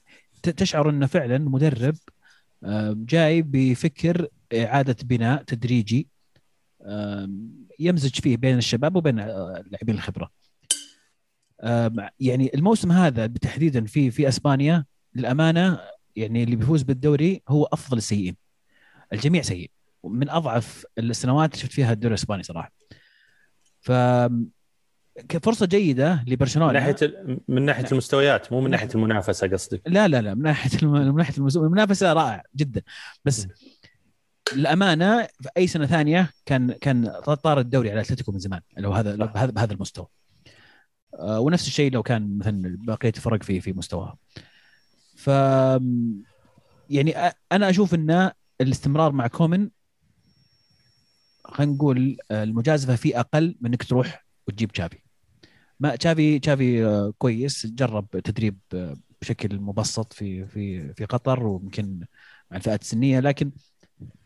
[0.44, 1.96] تشعر إنه فعلا مدرب
[2.64, 6.08] آه، جاي بفكر إعادة بناء تدريجي
[7.80, 10.32] يمزج فيه بين الشباب وبين لاعبين الخبرة.
[12.20, 15.80] يعني الموسم هذا تحديدا في في أسبانيا للأمانة
[16.16, 18.45] يعني اللي بيفوز بالدوري هو أفضل السيئين
[19.14, 19.72] الجميع سيء.
[20.04, 22.72] من أضعف السنوات شفت فيها الدوري الإسباني صراحة.
[23.82, 23.92] ف
[25.30, 26.68] كفرصة جيدة لبرشلونة.
[26.68, 26.98] من ناحية
[27.48, 27.92] من ناحية نعم.
[27.92, 32.44] المستويات مو من ناحية المنافسة قصدك؟ لا لا لا من ناحية من ناحية المنافسة رائع
[32.56, 32.82] جدا.
[33.26, 33.48] بس
[34.54, 37.12] الأمانة في أي سنة ثانية كان كان
[37.44, 40.08] طار الدوري على أتلتيكو من زمان لو هذا بهذا بهذا المستوى.
[41.20, 44.18] آه، ونفس الشيء لو كان مثلا بقية الفرق في في مستواها.
[45.16, 45.28] ف
[46.90, 47.16] يعني
[47.52, 49.70] أنا أشوف ان الاستمرار مع كومن
[51.46, 54.98] خلينا نقول آه، المجازفة فيه أقل من إنك تروح وتجيب تشافي.
[55.80, 62.00] ما تشافي تشافي آه، كويس جرب تدريب آه، بشكل مبسط في في في قطر ويمكن
[62.52, 63.52] مع الفئات السنية لكن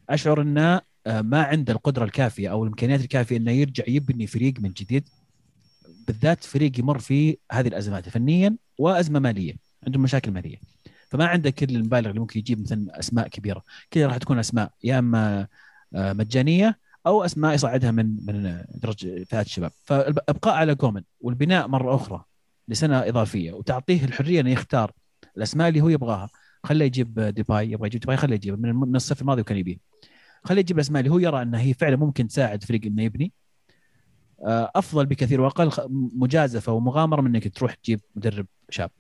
[0.10, 5.10] أشعر إنه ما عنده القدرة الكافية أو الإمكانيات الكافية إنه يرجع يبني فريق من جديد.
[6.08, 9.54] بالذات فريق يمر في هذه الأزمات فنيا وأزمة مالية
[9.88, 10.58] عندهم مشاكل مالية.
[11.10, 13.64] فما عنده كل المبالغ اللي ممكن يجيب مثلا أسماء كبيرة.
[13.92, 15.48] كذا راح تكون أسماء يا إما
[15.96, 19.72] آه، مجانية أو أسماء يصعدها من من درجه فئات الشباب.
[19.86, 22.24] فالأبقاء على كومان والبناء مرة أخرى
[22.68, 24.92] لسنة إضافية وتعطيه الحرية إنه يختار
[25.38, 26.30] الأسماء اللي هو يبغاها.
[26.64, 28.60] خليه يجيب ديباي يبغى يجيب ديباي خليه يجيب.
[28.62, 29.78] من الصيف الماضي وكان يبيه.
[30.44, 33.34] خليه يجيب الأسماء اللي هو يرى إنها هي فعلا ممكن تساعد فريق إنه يبني.
[34.46, 35.72] آه، أفضل بكثير وأقل
[36.16, 38.92] مجازفة ومغامرة من إنك تروح تجيب مدرب شاب.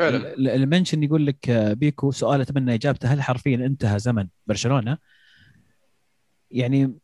[0.00, 0.34] فعلا.
[0.54, 3.08] المنشن يقول لك آه، بيكو سؤال أتمنى إجابته.
[3.08, 4.98] هل حرفيا انتهى زمن برشلونة؟
[6.50, 6.94] يعني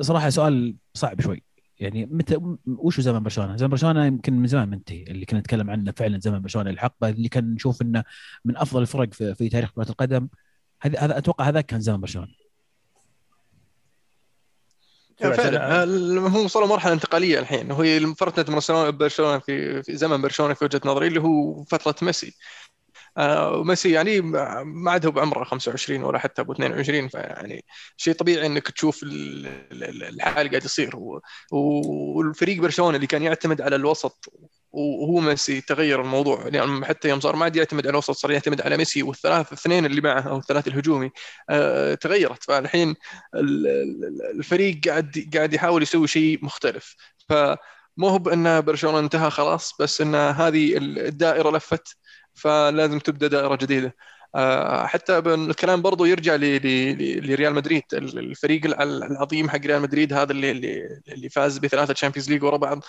[0.00, 1.42] صراحة سؤال صعب شوي.
[1.78, 5.92] يعني متى وش زمن برشلونة؟ زمن برشلونة يمكن من زمان منتهي اللي كنا نتكلم عنه
[5.92, 8.04] فعلا زمن برشلونة الحقبة اللي كان نشوف إنه
[8.44, 10.28] من أفضل الفرق في, في تاريخ كرة القدم.
[10.82, 12.47] هذا هذا أتوقع هذا كان زمن برشلونة.
[15.18, 15.84] فعلا
[16.18, 17.72] هم وصلوا مرحله انتقالية الحين.
[17.72, 18.44] وهي فتره
[18.90, 22.36] برشلونة في في زمن برشلونه في وجهة نظري اللي هو فترة ميسي.
[23.18, 27.64] آه ميسي يعني ما عاد هو بعمره 25 ولا حتى أبو 22 فيعني
[27.96, 30.96] شيء طبيعي إنك تشوف الحال قاعد يصير.
[31.52, 34.32] والفريق برشلونة اللي كان يعتمد على الوسط
[34.70, 38.60] وهو ميسي تغير الموضوع يعني حتى يوم صار ما عاد يعتمد على الوسط صار يعتمد
[38.60, 41.10] على ميسي والثلاث الاثنين اللي معه أو الثلاث الهجومي
[41.50, 42.44] آه تغيرت.
[42.44, 42.94] فالحين
[44.34, 46.96] الفريق قاعد قاعد يحاول يسوي شيء مختلف.
[47.28, 51.96] فمو هو بأن برشلونة انتهى خلاص بس إن هذه الدائرة لفت.
[52.38, 53.96] فلازم تبدأ دائرة جديدة.
[54.34, 57.82] آه، حتى الكلام برضو يرجع لريال مدريد.
[57.92, 60.50] الفريق العظيم حق ريال مدريد هذا اللي
[61.08, 62.84] اللي فاز بثلاثة Champions League ورا بعض.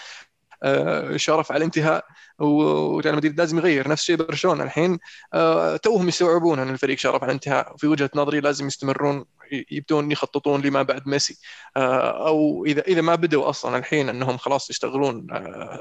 [1.16, 2.06] شرف على الانتهاء
[2.40, 5.00] وريال مدريد لازم يغير نفس الشيء برشلونة الحين.
[5.34, 9.26] آه، توهم يستوعبون أن الفريق شرف على الانتهاء في وجهة نظري لازم يستمرون
[9.72, 11.38] يبدون يخططون لما بعد ميسي.
[11.78, 15.28] آه، أو اذا إذا ما بدوا أصلا الحين أنهم خلاص يشتغلون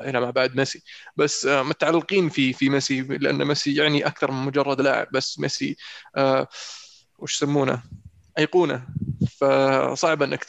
[0.08, 0.82] إلى ما بعد ميسي.
[1.16, 5.06] بس متعلقين في في ميسي لأن ميسي يعني أكثر من مجرد لاعب.
[5.12, 5.76] بس ميسي
[7.18, 7.82] وش يسمونه؟
[8.38, 8.86] أيقونة.
[9.26, 10.44] فصعب إنك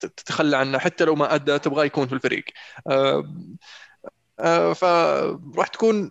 [0.00, 2.44] تتخلى عنه حتى لو ما أدى تبغاه يكون في الفريق.
[2.86, 3.34] آه،
[4.40, 6.10] آه، فراح تكون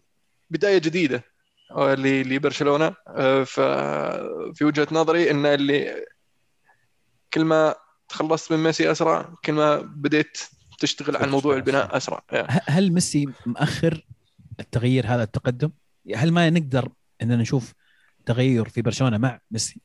[0.50, 1.24] بداية جديدة
[1.72, 2.96] آه، لبرشلونة.
[3.46, 6.06] ففي وجهة نظري إن اللي
[7.34, 7.76] كل ما
[8.10, 10.38] تخلصت من ميسي أسرع كل ما بديت
[10.80, 12.24] تشتغل عن موضوع البناء أسرع.
[12.68, 14.08] هل ميسي مأخر
[14.60, 15.72] التغيير هذا التقدم؟
[16.16, 16.90] هل ما نقدر
[17.22, 17.74] إننا نشوف
[18.26, 19.82] تغير في برشلونة مع ميسي؟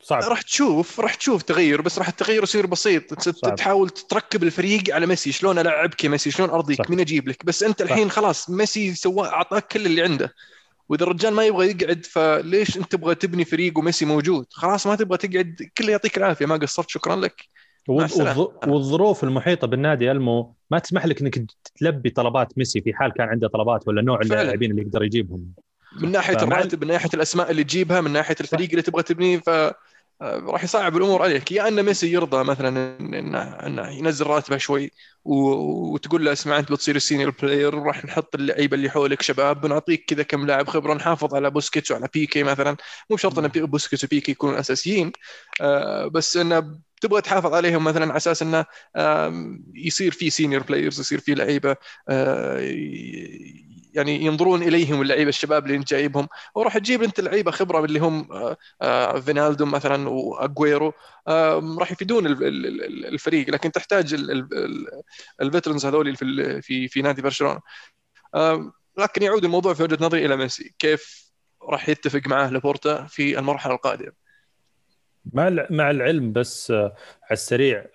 [0.00, 0.22] صعب.
[0.22, 3.20] راح تشوف راح تشوف تغير بس راح التغير يصير بسيط.
[3.20, 3.54] صعب.
[3.54, 7.82] تحاول تركب الفريق على ميسي شلون ألعبك ميسي؟ شلون أرضيك؟ مين أجيب لك؟ بس أنت
[7.82, 8.14] الحين صح.
[8.14, 10.34] خلاص ميسي سوى اعطاك كل اللي عنده.
[10.88, 15.18] وإذا الرجال ما يبغى يقعد فليش أنت تبغى تبني فريق وميسي موجود؟ خلاص ما تبغى
[15.18, 16.46] تقعد كله يعطيك العافية.
[16.46, 17.48] ما قصرت شكرا لك.
[17.88, 21.42] والظروف المحيطة بالنادي المو ما تسمح لك إنك
[21.76, 25.52] تلبي طلبات ميسي في حال كان عنده طلبات ولا نوع اللاعبين اللي يقدر يجيبهم.
[25.92, 29.50] من ناحية الراتب من ناحية الأسماء اللي تجيبها من ناحية الفريق اللي تبغى تبنيه ف
[30.22, 31.52] راح يصعب الأمور عليك.
[31.52, 34.90] يا أن ميسي يرضى مثلا انه انه ينزل راتبه شوي
[35.24, 40.04] وتقول له اسمع أنت بتصير ال senior player راح نحط اللعيبة اللي حولك شباب بنعطيك
[40.04, 42.76] كذا كم لاعب خبرة نحافظ على بوسكيتس وعلى بيكي مثلا.
[43.10, 45.12] مو شرط إن بوسكيتس وبيكي يكونوا أساسيين
[45.60, 48.64] آه، بس انه تبغى تحافظ عليهم مثلا على أساس انه
[49.74, 51.76] يصير في senior players يصير في لعيبة
[52.08, 52.58] آه،
[53.94, 56.28] يعني ينظرون إليهم اللعيبة الشباب اللي أنت جايبهم.
[56.54, 60.92] وراح تجيب أنت لعيبه خبرة اللي هم آه، آه، فينالدوم مثلا وأجويرو.
[61.78, 64.14] راح يفيدون الفريق لكن تحتاج
[65.40, 67.60] ال veterans هذول في في في نادي برشلونة.
[68.98, 70.74] لكن يعود الموضوع في وجهة نظري إلى ميسي.
[70.78, 71.30] كيف
[71.62, 74.12] راح يتفق معه لابورتا في المرحلة القادمة؟
[75.32, 77.86] مع مع العلم بس آه، على السريع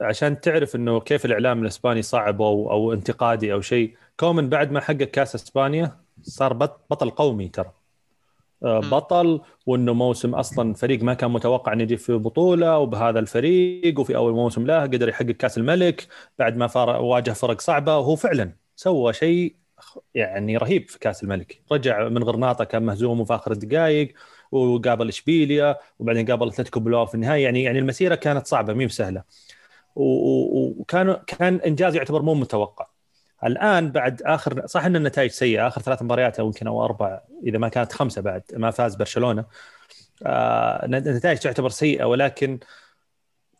[0.00, 4.80] عشان تعرف إنه كيف الإعلام الإسباني صعب أو أو انتقادي أو شيء كومن بعد ما
[4.80, 7.72] حقق كاس إسبانيا صار بطل قومي ترى.
[8.64, 14.00] آه، بطل وإنه موسم أصلا فريق ما كان متوقع انه يجي في بطولة وبهذا الفريق
[14.00, 16.06] وفي أول موسم له قدر يحقق كاس الملك
[16.38, 19.56] بعد ما واجه فرق صعبة وهو فعلا سوى شيء
[20.14, 21.62] يعني رهيب في كاس الملك.
[21.72, 24.14] رجع من غرناطة كان مهزوم في آخر الدقائق
[24.52, 27.44] وقابل إشبيليا وبعدين قابل أتلتيكو بلواو في النهاية.
[27.44, 29.22] يعني يعني المسيرة كانت صعبة مي بسهلة.
[29.96, 32.89] وكان كان إنجاز يعتبر مو متوقع.
[33.44, 37.58] الآن بعد آخر صح إن النتائج سيئة آخر ثلاث مباريات أو يمكن أو أربع إذا
[37.58, 39.44] ما كانت خمسة بعد ما فاز برشلونة.
[40.26, 42.58] آه النتائج تعتبر سيئة ولكن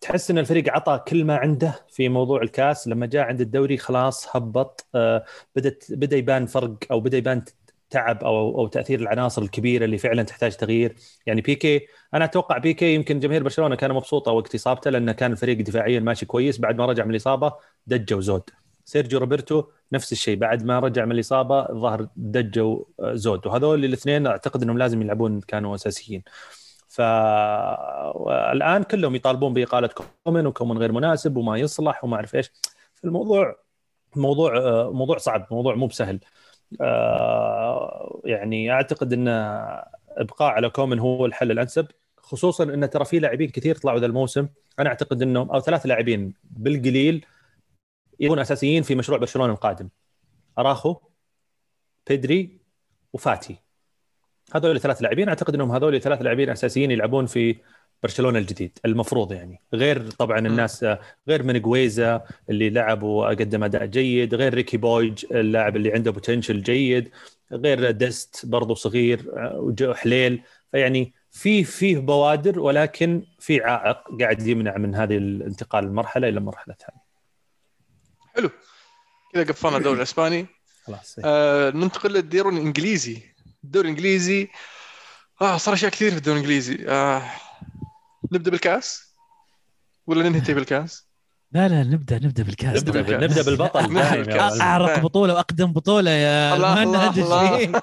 [0.00, 2.88] تحس إن الفريق عطى كل ما عنده في موضوع الكاس.
[2.88, 4.86] لما جاء عند الدوري خلاص هبط.
[4.94, 5.24] آه
[5.56, 7.44] بدت بدأ يبان فرق أو بدأ يبان
[7.90, 10.96] تعب أو أو تأثير العناصر الكبيرة اللي فعلا تحتاج تغيير.
[11.26, 15.60] يعني بيكي أنا أتوقع بيكي يمكن جماهير برشلونة كانوا مبسوطة وقت إصابته لأنه كان الفريق
[15.60, 16.58] دفاعيا ماشي كويس.
[16.58, 17.52] بعد ما رجع من الإصابة
[17.86, 18.50] دجوا زود.
[18.84, 20.36] سيرجيو روبرتو نفس الشيء.
[20.36, 25.74] بعد ما رجع من الإصابة الظاهر دجوا زود وهذول الاثنين أعتقد إنهم لازم يلعبون كانوا
[25.74, 26.22] أساسيين.
[26.88, 29.90] فالان كلهم يطالبون بإقالة
[30.24, 32.52] كومن وكومن غير مناسب وما يصلح وما أعرف إيش.
[33.04, 33.56] الموضوع
[34.16, 34.52] موضوع
[34.90, 36.20] موضوع صعب موضوع مو بسهل.
[36.80, 39.28] آه، يعني أعتقد إن
[40.08, 41.86] إبقاء على كومن هو الحل الأنسب.
[42.18, 44.48] خصوصا إن ترى في لاعبين كثير طلعوا ذا الموسم.
[44.78, 47.26] أنا أعتقد إنهم ثلاث لاعبين بالقليل
[48.20, 49.88] يكونوا أساسيين في مشروع برشلونة القادم.
[50.58, 50.96] أراوخو
[52.08, 52.60] بيدري
[53.12, 53.56] وفاتي.
[54.54, 57.56] هذول ثلاث لاعبين أعتقد إنهم هذول ثلاث لاعبين أساسيين يلعبون في
[58.02, 59.60] برشلونة الجديد المفروض يعني.
[59.74, 60.86] غير طبعا الناس
[61.28, 67.10] غير مينجويزا اللي لعب وقدم أداء جيد غير ريكي بويج اللاعب اللي عنده potential جيد
[67.52, 69.30] غير ديست برضه صغير
[69.94, 70.42] حليله.
[70.72, 76.74] فيعني في فيه بوادر ولكن في عائق قاعد يمنع من هذه الانتقال المرحلة إلى المرحله
[76.74, 77.09] الثانية
[78.36, 78.50] حلو.
[79.34, 80.46] كذا قفلنا الدوري الإسباني.
[80.86, 83.22] خلاص آه ننتقل للدوري الإنجليزي.
[83.64, 84.48] الدوري الإنجليزي
[85.42, 86.84] آه صار أشياء كثير في الدوري الإنجليزي.
[86.88, 87.22] آه
[88.32, 89.14] نبدأ بالكأس؟
[90.06, 91.02] ولا ننهي بالكاس؟
[91.52, 92.82] لا لا نبدأ نبدأ بالكأس.
[92.82, 93.30] نبدأ, بالكأس.
[93.30, 93.98] نبدأ بالبطل.
[94.60, 97.18] أعرق بطولة وأقدم بطولة يا مهند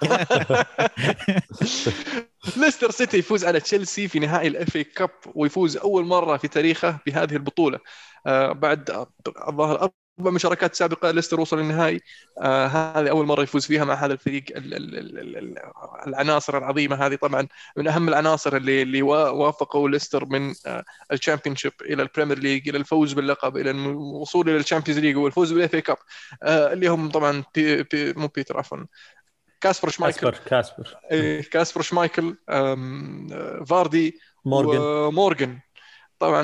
[2.58, 7.00] ليستر سيتي يفوز على تشيلسي في نهائي ال FA Cup ويفوز أول مرة في تاريخه
[7.06, 7.80] بهذه البطولة.
[8.28, 9.08] آه بعد
[9.50, 12.02] الظاهر أربع مشاركات سابقة ليستر وصل للنهائي.
[12.42, 15.58] آه هذه أول مرة يفوز فيها مع هذا الفريق ال ال ال ال
[16.08, 17.16] العناصر العظيمة هذه.
[17.16, 22.40] طبعا من أهم العناصر اللي اللي رافقوا ليستر من آه ال Championship إلى ال Premier
[22.40, 25.98] League إلى الفوز باللقب إلى الوصول إلى ال Champions League والفوز بال FA Cup
[26.44, 28.78] آه اللي هم طبعا بي بي مو بيتر عفوا.
[29.62, 30.30] كاسبر شمايكل.
[30.30, 30.96] كاسبر كاسبر.
[31.12, 34.80] إيه كاسبر شمايكل آه، فاردي مورجن
[35.16, 35.60] مورجن
[36.20, 36.42] طبعا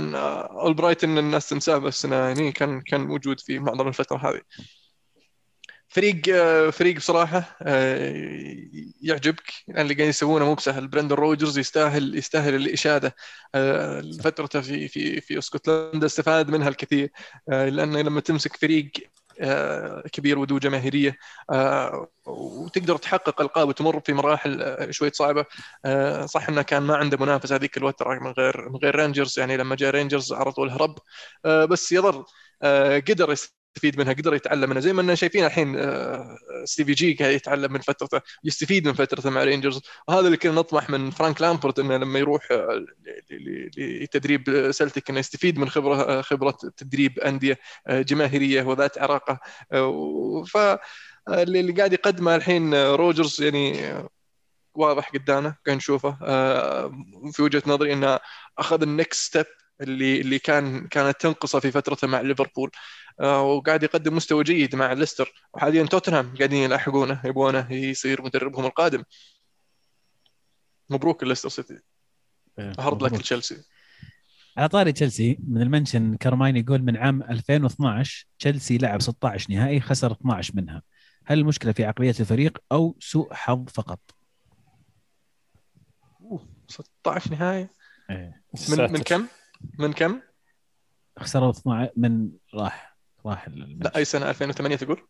[0.67, 4.41] برضه الناس تنساه بس إنه يعني كان كان موجود في معظم الفترة هذه.
[5.87, 6.21] فريق
[6.69, 7.57] فريق بصراحة
[9.01, 9.53] يعجبك.
[9.67, 10.87] يعني اللي قاعدين يسوونه مو بسهل.
[10.87, 13.15] بريندن روجرز يستاهل يستاهل الإشادة
[14.23, 17.11] فترته في في في أسكتلندا استفاد منها الكثير.
[17.47, 19.22] لأنه لما تمسك فريق آه،
[20.13, 21.17] كبير وذو جماهيرية.
[21.51, 25.45] آه، وتقدر تحقق ألقاب وتمر في مراحل آه، شوي صعبة.
[26.25, 29.75] صح إنه كان ما عنده منافس هذيك الفترة من غير من غير رينجرز يعني لما
[29.75, 30.95] جاء رينجرز على طول هرب.
[31.69, 32.25] بس يظل
[33.07, 33.31] قدر
[33.75, 34.81] يستفيد منها قدر يتعلم منها.
[34.81, 39.29] زي ما احنا شايفين الحين آه، ستيفي جي قاعد يتعلم من فترته يستفيد من فترته
[39.29, 42.85] مع رينجرز وهذا اللي كنا نطمح من فرانك لامبارد إنه لما يروح آه،
[43.77, 47.59] لتدريب سلتك إنه يستفيد من خبرة آه، خبرة تدريب أندية
[47.89, 49.39] جماهيرية وذات عراقة.
[50.45, 50.57] ف
[51.29, 53.93] اللي قاعد يقدمه الحين روجرز يعني
[54.73, 56.17] واضح قدامنا قاعد نشوفه.
[57.31, 58.19] في وجهة نظري إنه
[58.57, 59.45] أخذ ال next step
[59.81, 62.71] اللي اللي كان كانت تنقصه في فترته مع ليفربول.
[63.19, 65.33] آه، وقاعد يقدم مستوى جيد مع ليستر.
[65.53, 69.03] وحاليا توتنهام قاعدين يلاحقونه يبغونه يصير مدربهم القادم.
[70.89, 71.79] مبروك ليستر سيتي.
[72.59, 73.63] hard luck تشيلسي
[74.57, 79.81] على طاري تشيلسي من ال mention كارماين يقول من عام 2012 تشيلسي لعب 16 نهائي
[79.81, 80.81] خسر 12 منها.
[81.25, 83.99] هل المشكلة في عقلية الفريق أو سوء حظ فقط؟
[86.21, 87.69] أوه 16 نهائي؟
[88.09, 88.43] إيه.
[88.69, 89.27] من من كم؟
[89.79, 90.21] من كم؟
[91.19, 95.07] خسروا 12 من راح راح لا أي سنة؟ 2008 تقول؟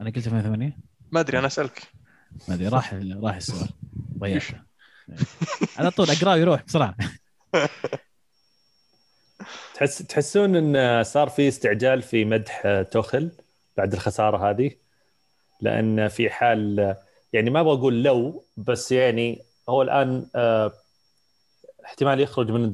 [0.00, 0.78] أنا قلت 2008
[1.10, 1.82] ما أدري أنا أسألك.
[2.48, 3.68] ما أدري راح راح السؤال.
[4.18, 4.62] ضيعته.
[5.76, 6.96] على طول أقرأه ويروح بسرعة.
[9.74, 13.30] تحس تحسون إن صار في استعجال في مدح توخل
[13.76, 14.70] بعد الخسارة هذه؟
[15.60, 16.96] لأن في حال
[17.32, 20.72] يعني ما بقول لو بس يعني هو الآن آه،
[21.84, 22.64] احتمال يخرج من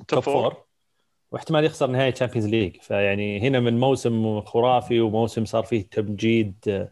[0.00, 0.56] ال top four
[1.32, 6.88] واحتمال يخسر نهائي Champions League فيعني هنا من موسم خرافي وموسم صار فيه تمجيد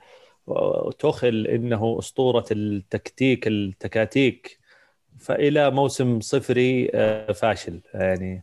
[0.48, 4.66] آه، توخل إنه أسطورة التكتيك التكاتيك.
[5.18, 7.80] فإلى موسم صفري آه، فاشل.
[7.94, 8.42] يعني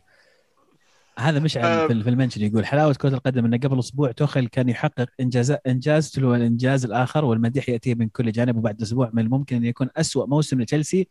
[1.18, 1.86] هذا مشعل أه.
[1.86, 6.34] في المنشن يقول حلاوة كرة القدم إنه قبل أسبوع توخل كان يحقق انجاز إنجاز تلو
[6.34, 10.60] الانجاز الآخر والمديح ياتي من كل جانب وبعد أسبوع من الممكن أن يكون اسوء موسم
[10.60, 11.08] لتشيلسي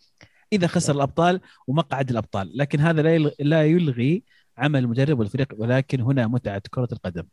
[0.53, 2.51] إذا خسر الأبطال ومقعد الأبطال.
[2.57, 3.01] لكن هذا
[3.39, 4.23] لا يلغي
[4.57, 7.23] عمل المدرب والفريق ولكن هنا متعة كرة القدم.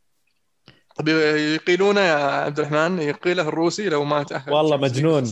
[0.95, 1.07] طيب
[1.37, 4.53] يقيلونه يا عبد الرحمن؟ يقيله الروسي لو ما تأهل.
[4.53, 5.31] والله مجنون.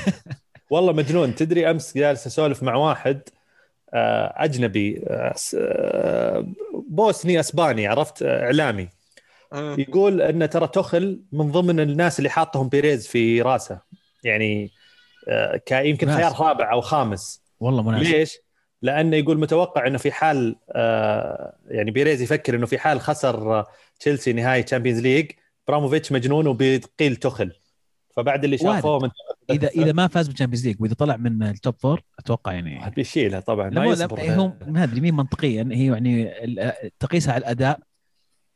[0.70, 1.34] والله مجنون.
[1.34, 3.22] تدري أمس جالس أسولف مع واحد
[3.94, 6.46] آه، أجنبي آه، آه،
[6.88, 8.88] بوسني أسباني عرفت؟ إعلامي.
[9.54, 13.80] يقول إن ترى توخل من ضمن الناس اللي حاطهم بيريز في راسه.
[14.24, 14.70] يعني
[15.70, 17.42] يمكن خيار رابع أو خامس.
[17.60, 18.38] والله مناسب ليش؟
[18.82, 20.56] لأنه يقول متوقع إنه في حال
[21.68, 23.64] يعني بيريز يفكر إنه في حال خسر
[24.00, 25.30] تشيلسي نهائي Champions League
[25.68, 27.52] أبراموفيتش مجنون وبيقيل تخل.
[28.16, 29.10] فبعد اللي شافوه من
[29.50, 32.90] إذا إذا ما فاز بال Champions League وإذا طلع من ال top four أتوقع يعني
[32.90, 34.20] بيشيلها طبعا ما يصبر.
[34.20, 36.32] هو ما أدري مين منطقيا هي يعني
[37.00, 37.80] تقيسها على الأداء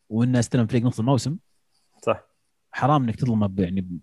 [0.08, 1.36] وانه استلم فريق نص الموسم.
[2.02, 2.28] صح.
[2.72, 4.00] حرام إنك تظلمه يعني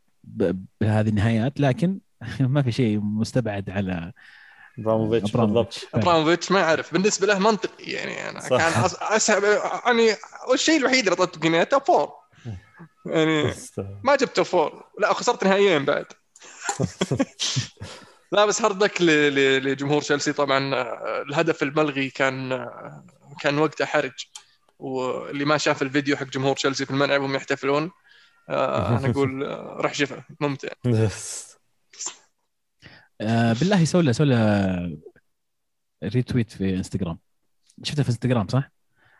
[0.82, 1.99] بهذه النهايات لكن
[2.39, 4.11] ما في شيء مستبعد على
[4.80, 5.88] أبراموفيتش بالضبط.
[5.93, 6.93] أبراموفيتش ما أعرف.
[6.93, 8.57] بالنسبة له منطقي يعني أنا صح.
[8.57, 10.16] كان أسحب يعني
[10.53, 12.09] الشيء الوحيد اللي اعطيته top four.
[13.05, 13.53] يعني
[14.03, 14.83] ما جبت top four.
[14.99, 16.05] لا خسرت نهائيين بعد.
[18.32, 23.05] لا بس hard luck لجمهور تشيلسي طبعا آه، الهدف الملغي كان آه،
[23.41, 24.26] كان وقته حرج.
[24.80, 27.91] واللي ما شاف الفيديو حق جمهور تشيلسي في الملعب وهم يحتفلون
[28.49, 29.41] آه، أنا أقول
[29.82, 30.24] روح شوفه.
[30.39, 30.70] ممتع.
[33.20, 34.97] بالله يسوي له يسوي له
[36.03, 37.20] ريتويت في انستغرام
[37.84, 38.72] شفته في انستغرام صح؟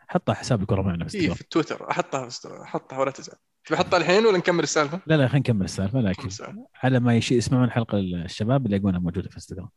[0.08, 2.28] حطها حساب الكره معنا في إيه في تويتر احطها
[2.62, 3.36] احطها ولا تزعل.
[3.64, 6.28] تبي احطها الحين ولا نكمل السالفة؟ لا لا خلينا نكمل السالفة لكن
[6.74, 9.68] على ما يشي يسمعون حلقة الشباب اللي يلاقونها موجودة في انستغرام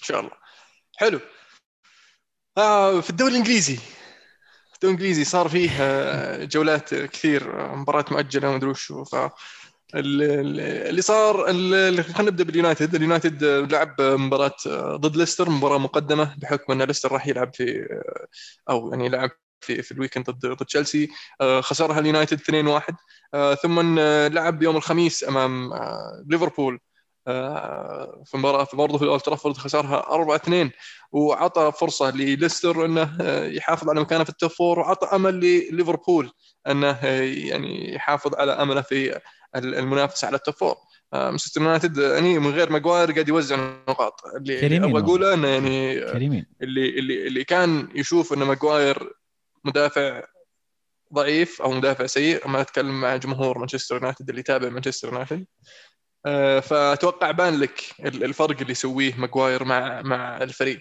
[0.00, 0.32] إن شاء الله.
[0.96, 1.20] حلو.
[2.58, 3.78] آه في الدوري الإنجليزي.
[4.74, 9.14] الدوري الإنجليزي صار فيه آه، جولات كثير آه، مباراة مؤجلة وما أدري وشو ف
[9.94, 11.44] اللي صار
[12.02, 12.94] خلينا نبدأ باليونايتد.
[12.94, 14.56] اليونايتد لعب مباراة
[14.96, 17.86] ضد ليستر مباراة مقدمة بحكم أن ليستر راح يلعب في
[18.70, 19.30] أو يعني لعب
[19.60, 21.08] في في ال weekend ضد ضد تشيلسي.
[21.60, 22.94] خسرها اليونايتد 2-1
[23.62, 25.70] ثم لعب يوم الخميس أمام
[26.26, 26.78] ليفربول.
[28.24, 30.70] في مباراه برضه في الأولد ترافورد خسرها 4 2
[31.12, 36.30] وعطى فرصة لليستر إنه يحافظ على مكانه في ال top four وعطى أمل لليفربول
[36.66, 39.20] إنه يعني يحافظ على أمله في
[39.56, 40.76] المنافسة على ال top four
[41.12, 43.56] مانشستر يونايتد يعني من غير ماجواير قاعد يوزع
[43.88, 44.20] نقاط.
[44.36, 46.46] اللي أبغى أقوله إنه يعني كريمين.
[46.62, 49.12] اللي اللي اللي كان يشوف ان ماجواير
[49.64, 50.22] مدافع
[51.14, 55.38] ضعيف أو مدافع سيء ما أتكلم مع جمهور مانشستر يونايتد اللي يتابع مانشستر يونايتد.
[55.40, 55.44] آه،
[56.60, 60.80] فأتوقع بان لك الفرق اللي يسويه ماجواير مع مع الفريق.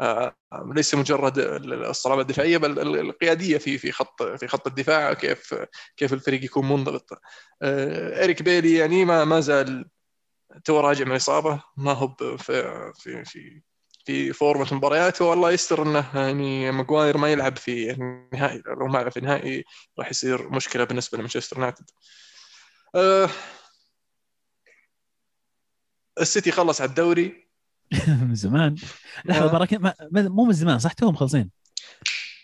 [0.00, 0.36] آه،
[0.74, 5.54] ليس مجرد الصلابه الدفاعية بل القيادية في في خط في خط الدفاع كيف
[5.96, 7.10] كيف الفريق يكون منضبط.
[7.62, 9.88] آه، إريك بيلي يعني ما ما زال
[10.64, 11.62] تو راجع من الإصابة.
[11.76, 13.62] ما هو في في في
[14.04, 15.22] في فورمة المباريات.
[15.22, 18.62] والله يستر إنه يعني ماجواير ما يلعب في النهائي.
[18.66, 19.64] لو ما لعب في النهائي
[19.98, 21.90] راح يصير مشكلة بالنسبة لمانشستر يونايتد.
[26.20, 27.48] السيتي خلص على الدوري.
[28.28, 28.74] من زمان.
[29.24, 29.52] لحظه آه.
[29.52, 31.50] باركنا مو من زمان صح؟ توهم مخلصين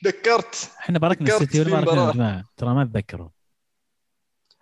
[0.04, 0.70] ذكرت.
[0.80, 3.28] إحنا باركنا السيتي ولا باركنا يا جماعة ترى ما اتذكروا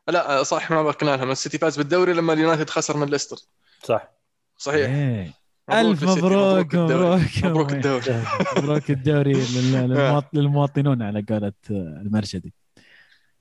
[0.09, 3.37] لا صح ما باركنا لهم السيتي فاز بالدوري لما اليونايتد خسر من ليستر.
[3.83, 4.09] صح.
[4.57, 4.91] صحيح.
[4.91, 5.33] إيه.
[5.73, 8.23] ألف مبروك مبروك مبروك الدوري.
[8.57, 12.55] مبروك الدوري لل- للمواط- للمواطنون على قولة المرشدي.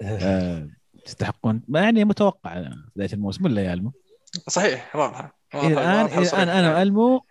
[0.02, 0.70] آه،
[1.06, 1.62] تستحقون.
[1.68, 3.94] ما يعني متوقع بداية الموسم ولا يا ألمو؟
[4.48, 6.06] صحيح واضحة الآن.
[6.06, 7.26] الآن أنا وألمو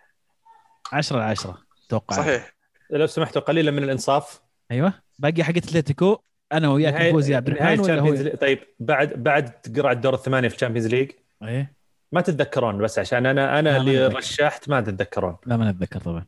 [0.91, 2.17] 10 على 10 أتوقع.
[2.17, 2.53] صحيح.
[2.89, 4.41] لو سمحتوا قليلا من الإنصاف.
[4.71, 4.93] أيوه.
[5.19, 6.17] باقي حق أتلتيكو
[6.53, 10.87] أنا وياك نفوز يا عبد الرحمن طيب بعد بعد قرعه دور الثمانية في ال Champions
[10.87, 11.11] League
[11.43, 11.73] إيه.
[12.11, 14.17] ما تتذكرون بس عشان أنا أنا اللي نتذكر.
[14.17, 15.37] رشحت ما تتذكرون.
[15.45, 16.25] لا ما نتذكر طبعا.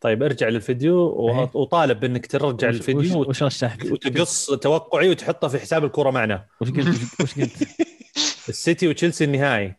[0.00, 1.50] طيب ارجع للفيديو إيه.
[1.54, 6.46] وطالب بأنك ترجع وش- الفيديو وش, وش رشحت؟ وتقص توقعي وتحطه في حساب الكورة معنا.
[6.60, 7.68] وش قلت؟ وش قلت؟
[8.48, 9.74] السيتي وتشيلسي النهائي.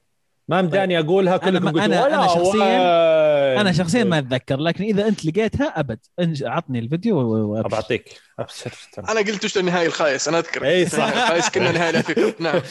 [0.48, 1.48] ما مداني أقولها طيب.
[1.56, 3.60] أنا كلكم ما- قلتوا أنا- ولا أنا شخصياً-.
[3.62, 6.00] أنا شخصيا ما أتذكر لكن إذا أنت لقيتها أبد
[6.42, 8.72] عطني الفيديو و- و- ابى اعطيك أبشر.
[8.94, 9.06] ترى.
[9.10, 10.66] أنا قلت وش النهائي الخايس أنا أذكر.
[10.66, 11.04] إي صح.
[11.04, 12.62] الخايس كنا نهائي الافريقيا نعم.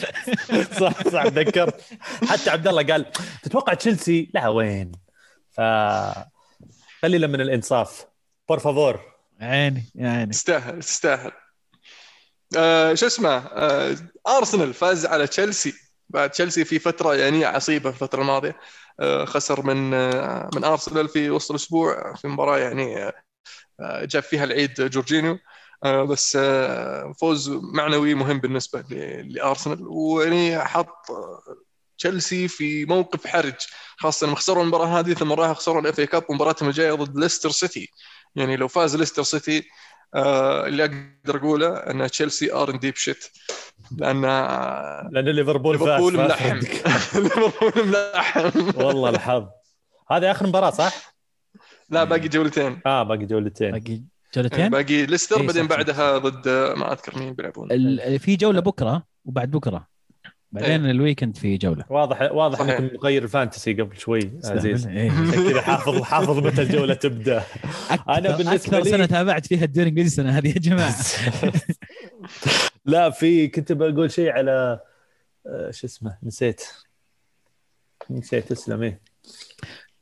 [0.79, 1.81] صح صح تذكرت.
[2.27, 3.05] حتى عبد الله قال
[3.43, 4.91] تتوقع تشيلسي؟ لا وين؟
[5.51, 5.61] ف
[7.03, 8.05] قليلا من الإنصاف.
[8.49, 8.99] بور فافور
[9.41, 11.31] عيني يا عيني تستاهل تستاهل.
[12.57, 13.95] آه شو اسمه؟ آه
[14.27, 15.73] أرسنال فاز على تشيلسي.
[16.13, 18.59] بعد تشيلسي في فترة يعني عصيبة في الفترة الماضية.
[18.99, 22.15] آه خسر من آه من ارسنال في وسط الأسبوع.
[22.15, 22.97] في مباراة يعني
[23.79, 25.39] آه جاب فيها العيد جورجينيو.
[26.09, 26.37] بس
[27.19, 28.83] فوز معنوي مهم بالنسبة
[29.23, 29.87] لأرسنال.
[29.87, 31.07] ويعني حط
[31.97, 33.53] تشيلسي في موقف حرج
[33.97, 37.49] خاصة انهم خسروا المباراة هذه ثم راحوا خسروا ال FA Cup ومباراتهم الجاية ضد ليستر
[37.51, 37.91] سيتي
[38.35, 39.63] يعني لو فاز ليستر سيتي
[40.15, 43.25] آه اللي أقدر أقوله أن تشيلسي are in deep shit
[43.97, 44.21] لأن
[45.11, 46.55] لأن ليفربول فاز ليفربول ملحم.
[47.23, 48.83] ليفربول ملحم.
[48.85, 49.45] والله الحظ.
[50.11, 51.15] هذه آخر مباراة صح؟
[51.89, 52.81] لا باقي جولتين.
[52.85, 53.71] آه باقي جولتين.
[53.71, 54.01] باقي
[54.35, 55.67] جولتين؟ باقي ليستر إيه، بعدين.
[55.67, 57.67] بعدها ضد ما أذكر مين بيلعبون.
[58.17, 59.92] في جولة بكرة وبعد بكرة.
[60.53, 61.85] بعدين ال weekend في جولة.
[61.89, 62.59] واضح واضح.
[62.61, 64.87] إنكم مغير ال fantasy قبل شوي عزيز.
[64.87, 65.11] إيه.
[65.11, 67.43] عشان كذا حافظ حافظ متى الجولة تبدأ.
[67.89, 70.95] أكثر, أنا بالنسبة أكثر لي- سنة تابعت فيها الدوري الانجليزي السنة هذه يا جماعة.
[72.85, 74.79] لا في كنت بقول شيء على
[75.47, 76.61] آه، شو اسمه نسيت.
[78.09, 79.01] نسيت اسلم إيه.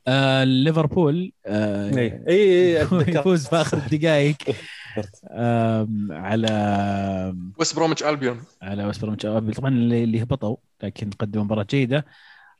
[0.06, 4.36] آه ليفربول آه اي اي اتذكرت يفوز في آخر الدقائق
[6.10, 6.48] على
[7.58, 8.42] ويست بروميتش ألبيون.
[8.62, 9.52] على وست بروميتش ألبيون.
[9.52, 12.06] طبعا اللي اللي هبطوا لكن قدموا مباراة جيدة.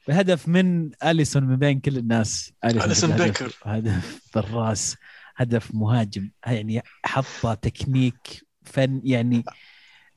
[0.08, 2.52] بهدف من أليسون من بين كل الناس.
[2.64, 3.56] أليسون هدف- بيكر.
[3.62, 4.96] هدف بالراس.
[5.36, 6.30] هدف مهاجم.
[6.46, 9.44] يعني حطة تكنيك فن يعني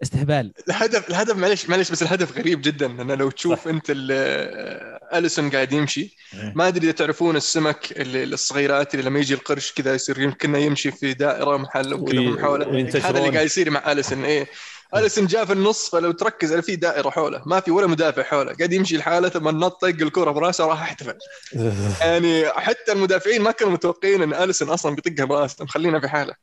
[0.04, 0.54] استهبال.
[0.70, 2.88] الهدف الهدف معلش معلش بس الهدف غريب جدا.
[2.88, 3.68] لأن لو تشوف صح.
[3.68, 6.18] أنت ال- أليسون قاعد يمشي.
[6.34, 6.54] إيه.
[6.56, 10.92] ما أدري إذا تعرفون السمك اللي الصغيرات اللي لما يجي القرش كذا يصير يمكن يمشي
[10.92, 12.90] في دائرة محل وكذا حوله.
[12.94, 14.48] هذا اللي قاعد يصير مع أليسون إيه.
[14.96, 17.42] أليسون جاء في النص فلو تركز على في دائرة حوله.
[17.46, 18.54] ما في ولا مدافع حوله.
[18.54, 21.18] قاعد يمشي لحاله ثم نط طق الكرة براسه راح احتفل
[22.02, 25.64] يعني حتى المدافعين ما كانوا متوقعين إن أليسون أصلا بيطقها براسه.
[25.64, 26.34] مخلينا في حالة.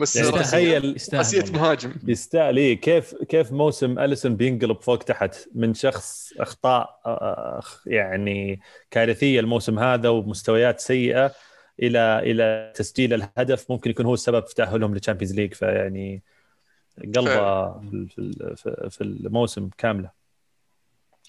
[0.00, 1.52] بس يعني راسية- تخيل يستاهل.
[1.52, 1.92] مهاجم.
[2.06, 2.56] يستاهل.
[2.56, 9.78] إيه كيف كيف موسم أليسون بينقلب فوق تحت؟ من شخص أخطاء آه، يعني كارثية الموسم
[9.78, 11.32] هذا ومستويات سيئة
[11.82, 13.70] إلى إلى تسجيل الهدف.
[13.70, 15.54] ممكن يكون هو السبب في تأهلهم لل Champions League.
[15.54, 16.22] فيعني
[17.16, 20.10] قلبة في في- في- في الموسم كاملة.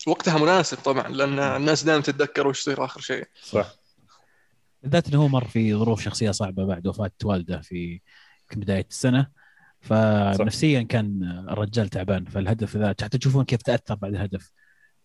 [0.07, 3.25] وقتها مناسب طبعا لأن الناس دائما تتذكر وش يصير آخر شيء.
[3.43, 3.75] صح.
[4.83, 7.99] بالذات إنه هو مر في ظروف شخصية صعبة بعد وفاة والده في
[8.59, 9.27] بداية السنة.
[9.81, 14.51] فنفسيا كان الرجال تعبان فالهدف ذا حتى تشوفون كيف تأثر بعد الهدف.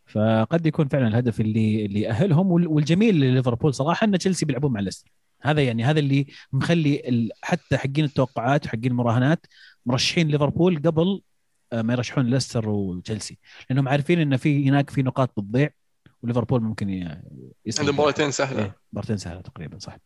[0.06, 4.80] فقد يكون فعلا الهدف اللي اللي ياهلهم وال- والجميل لليفربول صراحة إن تشيلسي بيلعبون مع
[4.80, 5.12] ليستر.
[5.42, 9.46] هذا يعني هذا اللي مخلي حتى حقين التوقعات وحقين المراهنات
[9.86, 11.22] مرشحين ليفربول قبل
[11.72, 13.38] آه، ما يرشحون ليستر وتشيلسي.
[13.70, 15.70] لأنهم عارفين إن في هناك في نقاط بتضيع
[16.22, 16.88] وليفربول ممكن
[17.66, 18.62] يسحب عنده مباراتين سهلة.
[18.64, 19.96] إيه، مباراتين سهلة تقريبا صح.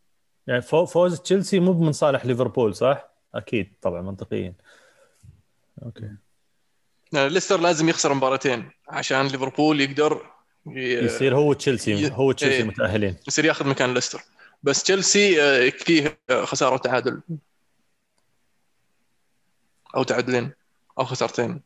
[0.46, 4.54] يعني فو- فوز تشيلسي مو من صالح ليفربول صح؟ أكيد طبعا منطقيا.
[5.84, 6.10] أوكي.
[7.12, 10.26] ليستر لازم يخسر مباراتين عشان ليفربول يقدر
[10.66, 12.64] ي- يصير هو تشيلسي ي- هو تشيلسي إيه.
[12.64, 13.16] متأهلين.
[13.28, 14.22] يصير ياخذ مكان ليستر.
[14.62, 17.20] بس تشيلسي يكفيه آه، خسارة وتعادل
[19.96, 20.50] أو تعادلين
[20.98, 21.60] أو خسارتين.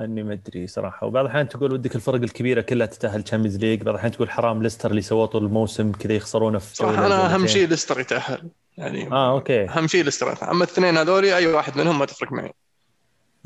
[0.00, 1.06] إني ما أدري صراحة.
[1.06, 4.90] وبعض الأحيان تقول ودك الفرق الكبيرة كلها تتأهل Champions League بعض الأحيان تقول حرام ليستر
[4.90, 7.46] اللي سووه طول الموسم كذا يخسرونه في صراحة أنا أهم.
[7.46, 8.48] شيء ليستر يتأهل.
[8.78, 9.68] يعني آه أوكي.
[9.68, 10.50] أهم شيء يتأهل.
[10.50, 12.52] أما الاثنين هذول أي واحد منهم ما تفرق معي.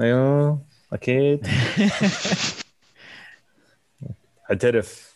[0.01, 0.63] أيوه
[0.93, 1.47] أكيد.
[4.51, 5.09] أعترف.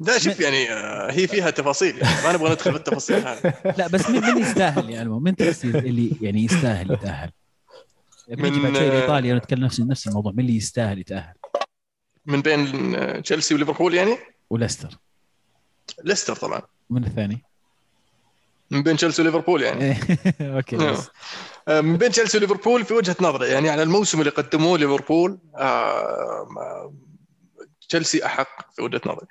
[0.00, 2.24] لا شوف يعني آه، هي فيها تفاصيل يعني.
[2.24, 3.54] ما نبغى ندخل في التفاصيل هذه.
[3.78, 7.30] لا بس مين مين يستاهل يعني من تحس اللي يعني يستاهل يتأهل؟
[8.28, 10.32] بنجي بعد شوي آه، لإيطاليا ونتكلم نفس نفس الموضوع.
[10.32, 11.34] مين اللي يستاهل يتأهل؟
[12.26, 14.18] من بين آه، تشيلسي وليفربول يعني؟
[14.50, 14.98] وليستر.
[16.04, 16.62] ليستر طبعا.
[16.90, 17.42] من الثاني؟
[18.70, 19.98] من بين تشيلسي وليفربول يعني
[20.40, 20.76] أوكي.
[20.76, 21.08] بس.
[21.68, 26.92] آه، من بين تشيلسي وليفربول في وجهة نظري يعني على الموسم اللي قدموه ليفربول آه،
[27.88, 29.30] تشيلسي أحق في وجهة نظري آه،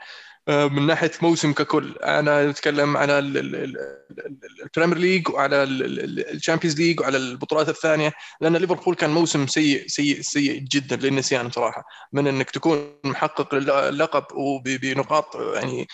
[0.49, 1.95] من ناحية موسم ككل.
[2.03, 3.77] أنا أتكلم على ال- ال- ال-
[4.19, 8.95] ال- ال Premier League وعلى ال- ال- ال Champions League وعلى البطولات الثانية لأن ليفربول
[8.95, 11.83] كان موسم سيء سيء سيء جدا للنسيان بصراحه
[12.13, 15.87] من إنك تكون محقق اللقب وبنقاط يعني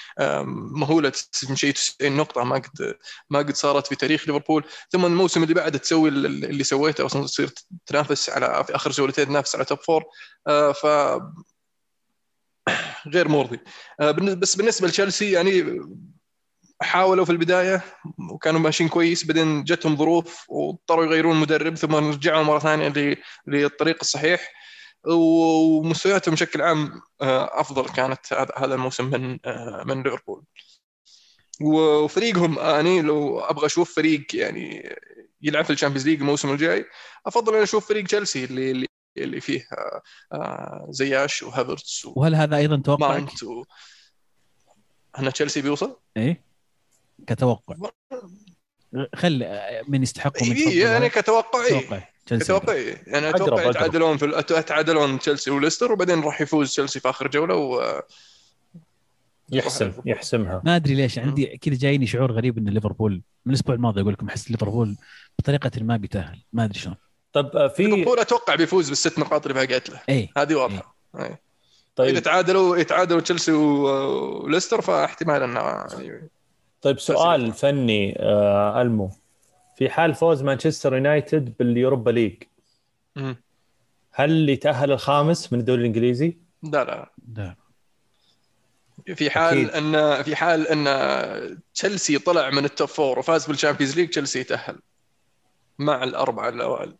[0.72, 1.12] مهولة
[1.54, 2.96] شيء 90 نقطة ما قد
[3.30, 7.06] ما قد صارت في تاريخ ليفربول ثم الموسم اللي بعده تسوي ال- ال- اللي سويته
[7.06, 7.50] أصلا تصير
[7.86, 10.04] تنافس على في آخر جولتين تنافس على top four
[10.48, 10.86] آه، ف
[13.14, 13.60] غير مرضي.
[14.00, 15.82] آه، بس بالنسبة لتشيلسي يعني
[16.82, 17.82] حاولوا في البداية
[18.32, 23.18] وكانوا ماشيين كويس بعدين جتهم ظروف واضطروا يغيرون مدرب ثم رجعوا مرة ثانية
[23.48, 24.52] للطريق الصحيح.
[25.08, 30.44] ومستوياتهم بشكل عام آه، أفضل كانت هذا الموسم من آه، من ليفربول.
[31.62, 34.96] وفريقهم اني لو أبغى أشوف فريق يعني
[35.42, 36.86] يلعب في ال Champions League الموسم الجاي
[37.26, 38.88] أفضل أن أشوف فريق تشيلسي اللي
[39.18, 40.02] اللي فيه آه،
[40.34, 43.64] آه، زياش وهافرتس وهل هذا أيضا توقعك؟ وماونت و...
[45.16, 46.44] هنا تشيلسي بيوصل؟ إيه
[47.28, 47.76] كتوقع
[49.16, 49.46] خل
[49.88, 51.82] من يستحقوا من إيه يعني كتوقع إيه.
[51.82, 53.04] توقع كتوقع إيه.
[53.08, 53.70] يعني أتوقع.
[53.70, 58.02] يتعادلون في يتعادلون تشيلسي وليستر وبعدين راح يفوز تشيلسي في آخر جولة و
[59.52, 64.02] يحسم يحسمها ما أدري ليش عندي كذا جايني شعور غريب إن ليفربول من الأسبوع الماضي
[64.02, 64.98] أقول لكم أحس ليفربول
[65.40, 66.96] بطريقة ما بيتاهل ما أدري شلون
[67.34, 71.24] طب آه، في ليفربول أتوقع بيفوز بالست نقاط اللي باقيت له اي هذه واضحة إيه.
[71.24, 71.40] إذا
[71.96, 76.30] طيب تعادلوا يتعادلوا تشيلسي وليستر فاحتمال إنه يعني
[76.82, 79.12] طيب سؤال فني آه ألمو
[79.78, 82.44] في حال فوز مانشستر يونايتد بال Europa League.
[84.12, 87.58] هل يتأهل الخامس من الدوري الإنجليزي؟ لا لا ده.
[89.16, 89.70] في حال أكيد.
[89.70, 94.40] إن في حال إن تشيلسي طلع من ال top four وفاز بال Champions League تشيلسي
[94.40, 94.80] يتأهل
[95.80, 96.96] مع الأربعة الأوائل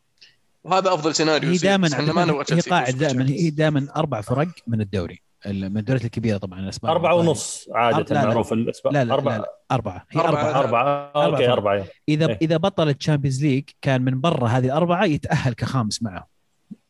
[0.64, 1.58] وهذا أفضل سيناريو هي.
[1.58, 3.50] دائما بس إحنا ما نبغى هي قاعد دائما هي.
[3.50, 8.22] دائما أربع فرق من الدوري ال- من الدوريات الكبيرة طبعا الأسباب أربعة ونص عادة لا،
[8.22, 8.28] لا.
[8.28, 8.94] معروف الأسباب.
[8.94, 9.38] لا لا أربعة.
[9.38, 9.48] لا, لا.
[9.72, 10.06] أربعة.
[10.10, 10.42] هي أربعة.
[10.42, 11.12] أربعة, أربعة.
[11.16, 11.48] آه، أوكي.
[11.50, 11.86] أربعة.
[12.10, 12.38] اذا إيه.
[12.42, 16.28] إذا بطل ال Champions League كان من برا هذه الأربعة يتأهل كخامس معه.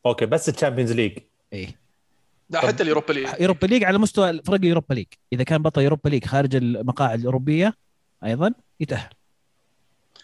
[0.06, 1.18] أوكي بس الشامبيونز ليج.
[1.54, 1.82] إيه.
[2.50, 3.28] لا حتى ال Europa League.
[3.40, 5.08] Europa League على مستوى فرق ال Europa League.
[5.34, 7.74] إذا كان بطل Europa League خارج المقاعد الأوروبية
[8.24, 9.10] أيضا يتأهل.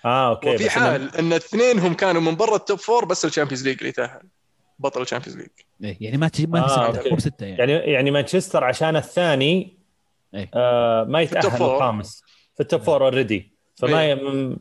[0.06, 3.68] آه أوكي وفي حال إن اثنينهم كانوا من برا ال top four بس ال Champions
[3.68, 4.22] League اللي يتاهل
[4.80, 5.50] بطل ال Champions League
[5.84, 6.94] إيه يعني ما تجي ما آه،.
[6.94, 9.78] سته مو بسته يعني, يعني يعني مانشستر عشان الثاني
[10.34, 10.50] إيه.
[10.54, 11.76] آه ما four.
[11.76, 12.24] الخامس
[12.56, 14.16] في ال top four already فما إيه.
[14.16, 14.58] م-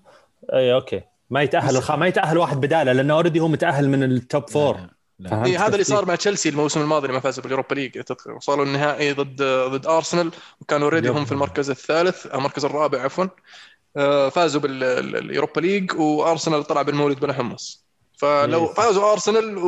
[0.53, 1.91] اي أوكي ما يتأهل الخ...
[1.91, 5.30] ما يتأهل واحد بدالة لأنه already هو متأهل من ال top four لا، لا.
[5.30, 8.32] فهمت إيه هذا اللي؟ صار مع تشيلسي الموسم الماضي لما فازوا بال Europa League تذكر
[8.32, 10.30] وصلوا النهائي ضد ضد ارسنال
[10.61, 13.26] وكانوا already هم في المركز الثالث المركز الرابع عفوا
[14.30, 17.86] فازوا بال Europa League وأرسنال طلع بالمولد بلا حمص.
[18.16, 18.74] فلو إيه.
[18.74, 19.59] فازوا أرسنال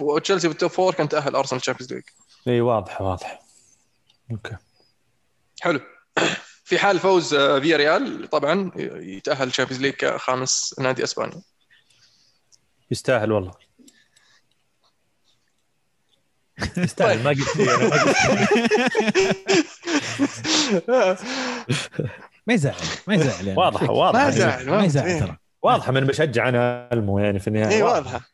[0.00, 2.02] وتشيلسي في ال top four كان تأهل أرسنال Champions League
[2.48, 3.42] اي واضح واضح.
[4.30, 4.56] أوكي.
[5.60, 5.80] حلو.
[6.64, 11.42] في حال فوز آه، فياريال طبعا يتأهل Champions League كخامس نادي إسباني.
[12.90, 13.52] يستاهل والله.
[16.76, 17.48] يستاهل ما قلت
[22.46, 22.74] ما يزعل
[23.06, 23.58] ما يزعل يعني.
[23.58, 24.22] واضحة واضحة.
[24.22, 25.20] ما يزعل ما يزعل.
[25.20, 25.36] ترى.
[25.62, 27.76] واضحة من بشجع أنا ألمو يعني في النهاية.
[27.76, 27.96] اي واضح.
[28.12, 28.30] واضحة.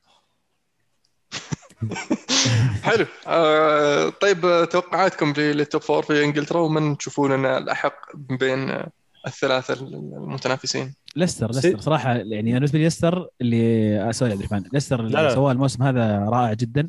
[2.83, 3.07] حلو.
[3.27, 8.83] آه طيب توقعاتكم لل top four في إنجلترا ومن تشوفون انه الأحق بين
[9.27, 11.81] الثلاثة المتنافسين؟ ليستر ليستر.
[11.81, 14.65] صراحة يعني أنا بالنسبة لي ليستر اللي آه، sorry عبد الرحمن.
[14.73, 15.31] ليستر اللي.
[15.31, 16.89] سواه الموسم هذا رائع جدا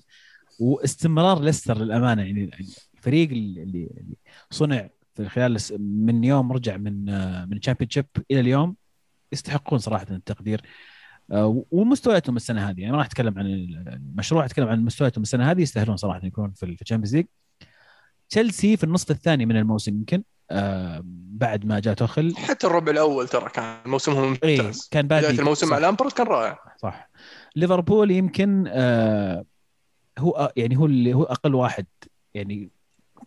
[0.59, 2.21] واستمرار ليستر للأمانة.
[2.21, 2.51] يعني
[2.97, 3.89] الفريق اللي
[4.51, 4.87] صنع
[5.17, 8.75] في خلال من يوم رجع من آه، من Championship إلى اليوم
[9.33, 10.61] يستحقون صراحة التقدير.
[11.31, 12.79] آه، ومستوياتهم السنة هذه.
[12.79, 15.61] يعني ما راح أتكلم عن المشروع أتكلم عن مستوياتهم السنة هذه.
[15.61, 17.25] يستاهلون صراحة يكونون في ال Champions League
[18.29, 21.01] تشيلسي في النصف الثاني من الموسم يمكن آه،
[21.31, 24.87] بعد ما جاء توخل حتى الربع الأول ترى كان موسمهم إيه ممتاز.
[24.91, 25.25] كان بادي.
[25.27, 25.69] بداية الموسم.
[25.69, 26.59] مع لامبارد كان رائع.
[26.77, 27.09] صح.
[27.55, 29.45] ليفربول يمكن آه
[30.19, 31.85] هو يعني هو اللي هو أقل واحد.
[32.33, 32.69] يعني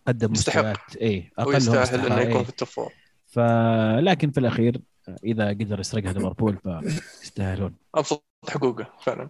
[0.07, 0.31] قدم.
[0.31, 2.43] مستويات اي أقل ويستاهل إنه يكون إيه.
[2.43, 2.93] في ال top four
[3.27, 4.81] فلكن في الأخير
[5.23, 9.29] إذا قدر يسرقها ليفربول فيستاهلون أبسط حقوقه فعلا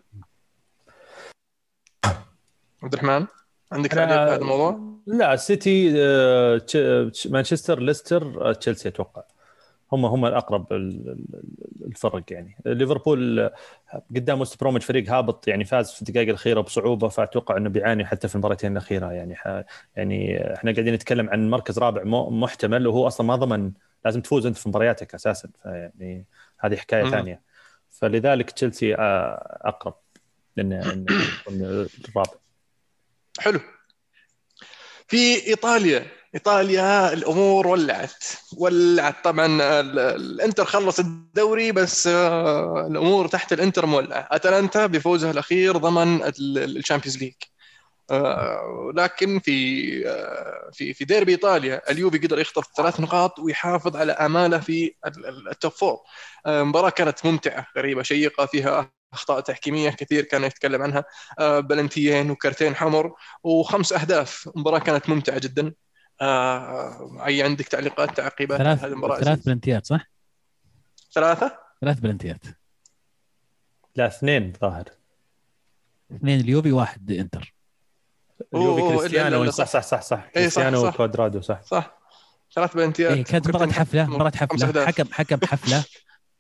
[2.83, 3.27] عبد الرحمن
[3.71, 6.61] عندك تعليق على هذا الموضوع؟ لا سيتي آه،
[7.25, 9.23] مانشستر ليستر آه، تشيلسي أتوقع
[9.93, 12.57] هم هم الأقرب ال- ال- الفرق يعني.
[12.65, 13.49] ليفربول
[14.15, 18.27] قدام وست برومج فريق هابط يعني فاز في الدقائق الأخيرة بصعوبة فأتوقع إنه بيعاني حتى
[18.27, 19.35] في المباراتين الأخيرة يعني.
[19.95, 23.71] يعني إحنا قاعدين نتكلم عن مركز رابع محتمل وهو أصلا ما ضمن
[24.05, 26.25] لازم تفوز أنت في مبارياتك أساسا فيعني
[26.59, 27.41] هذه حكاية ثانية.
[27.89, 29.93] فلذلك تشيلسي آه، أقرب
[30.57, 32.31] يكون الرابع.
[33.39, 33.59] حلو.
[35.07, 36.05] في إيطاليا
[36.35, 38.23] إيطاليا الأمور ولعت.
[38.57, 39.23] ولعت.
[39.23, 39.47] طبعا
[40.15, 44.27] الإنتر خلص الدوري بس آه، الأمور تحت الإنتر مولعة.
[44.31, 46.21] أتلانتا بفوزه الأخير ضمن
[46.57, 47.33] ال Champions League.
[48.11, 54.11] آه، لكن في آه، في في ديربي إيطاليا اليوفي قدر يخطف ثلاث نقاط ويحافظ على
[54.11, 54.93] أماله في
[55.51, 55.97] ال top four
[56.47, 61.05] مباراة كانت ممتعة غريبة شيقة فيها أخطاء تحكيمية كثير كان يتكلم عنها.
[61.59, 63.13] بلنتيين وكرتين حمر
[63.43, 64.49] وخمس أهداف.
[64.55, 65.73] مباراة كانت ممتعة جدا.
[66.21, 70.09] آه أي عندك تعليقات تعقيبات؟ ثلاث هذه المباراه ثلاث بلنتيات صح؟
[71.13, 72.45] ثلاثة؟ ثلاث بلنتيات.
[73.95, 74.85] لا اثنين ظاهر.
[76.15, 77.53] اثنين اليوبي واحد إنتر.
[78.53, 80.27] اليوفي كريستيانو صح صح صح صح.
[80.27, 81.61] كريستيانو وكوادرادو صح.
[81.61, 81.97] صح.
[82.55, 83.11] ثلاث بلنتيات.
[83.11, 84.85] إيه كانت مباراة حفلة مباراة حفلة.
[84.85, 85.83] حكم حكم حفلة.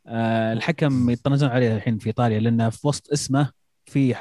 [0.07, 3.51] آه الحكم يطنزون عليه الحين في إيطاليا لأنه في وسط اسمه
[3.85, 4.15] في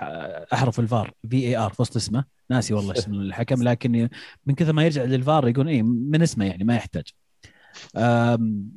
[0.52, 2.24] أحرف ال VAR V A R في وسط اسمه.
[2.50, 4.08] ناسي والله اسم الحكم لكن
[4.46, 7.04] من كثر ما يرجع للفار يقول إيه من اسمه يعني ما يحتاج.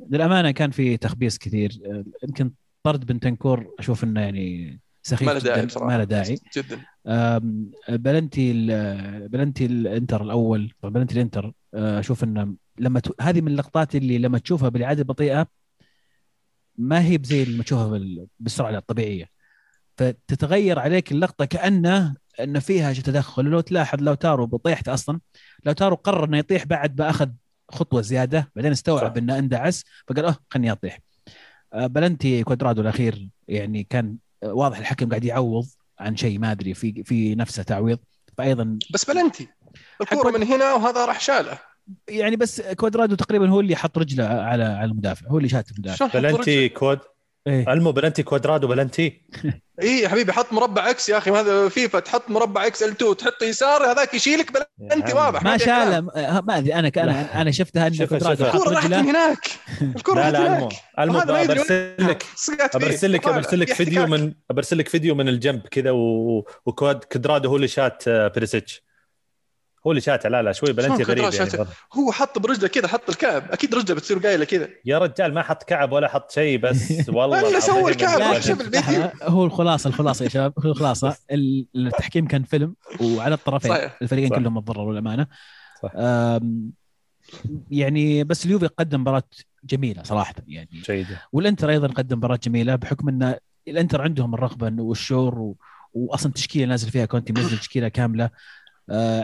[0.09, 2.03] للأمانة كان في تخبيص كثير.
[2.23, 2.51] يمكن
[2.84, 5.88] طرد بنتنكور أشوف إنه يعني سخيف ما له داعي بصراحة.
[5.88, 6.39] ما له داعي.
[6.57, 6.81] جدا.
[7.89, 8.53] penalty
[9.27, 13.21] penalty الإنتر الأول بلنتي الإنتر آه، أشوف إنه لما ت...
[13.21, 15.47] هذه من اللقطات اللي لما تشوفها بالإعادة بطيئة
[16.77, 17.99] ما هي بزي لما تشوفها
[18.39, 19.32] بالسرعة الطبيعية.
[19.97, 23.45] فتتغير عليك اللقطة كأنه ان فيها تدخل.
[23.45, 25.19] لو تلاحظ لاوتارو طيحت أصلا
[25.63, 27.29] لاوتارو قرر إنه يطيح بعد ما اخذ
[27.71, 30.99] خطوة زيادة بعدين استوعب إنه اندعس فقال آه خلني أطيح.
[31.75, 35.67] بلنتي كوادرادو الأخير يعني كان واضح الحكم قاعد يعوض
[35.99, 37.99] عن شيء ما أدري في في نفسه تعويض.
[38.37, 39.47] فايضا بس بلنتي
[40.01, 41.59] الكورة من هنا وهذا راح شاله.
[42.07, 46.07] يعني بس كوادرادو تقريبا هو اللي حط رجله على على المدافع هو اللي شات المدافع.
[46.19, 46.99] بلنتي كود
[47.47, 49.21] إيه؟ المو بلنتي كوادرادو بلنتي.
[49.81, 53.17] اي يا حبيبي حط مربع إكس يا أخي هذا فيفا تحط مربع إكس إل 2
[53.17, 56.01] تحط يسار هذاك يشيلك بلنتي واضح ما شال
[56.45, 59.37] ما أدري أنا أنا أنا شفتها ان كوادرادو الكرة راحت من هناك.
[59.81, 60.69] الكرة لا لا
[60.99, 62.25] المو المو برسل لك.
[62.75, 65.91] برسل لك برسل لك فيديو من برسل لك فيديو من الجنب كذا
[66.65, 68.83] وكواد كوادرادو هو اللي شات آه، بريسيتش
[69.88, 71.51] هو اللي شاتع لا لا شوي بلنتي غريب يعني
[71.93, 73.51] هو حط برجله كذا حط الكعب.
[73.51, 74.69] أكيد رجله بتصير قايلة كذا.
[74.86, 78.21] يا رجال ما حط كعب ولا حط شيء بس والله أنا سوى الكعب
[79.23, 81.17] هو الخلاصة الخلاصة يا شباب هو الخلاصة.
[81.31, 83.97] التحكيم كان فيلم وعلى الطرفين صحيح.
[84.01, 84.36] الفريقين صح.
[84.36, 85.27] كلهم تضرروا للأمانة.
[85.84, 85.91] صح.
[87.71, 89.23] يعني بس اليوفي قدم مباراة
[89.63, 90.69] جميلة صراحة يعني.
[90.71, 91.21] جيدة.
[91.31, 93.36] والإنتر أيضا قدم مباراة جميلة بحكم إن
[93.67, 95.57] الإنتر عندهم الرغبة والشور و...
[95.93, 98.29] واصلا تشكيله نازل فيها كونتي منزل تشكيلة كاملة.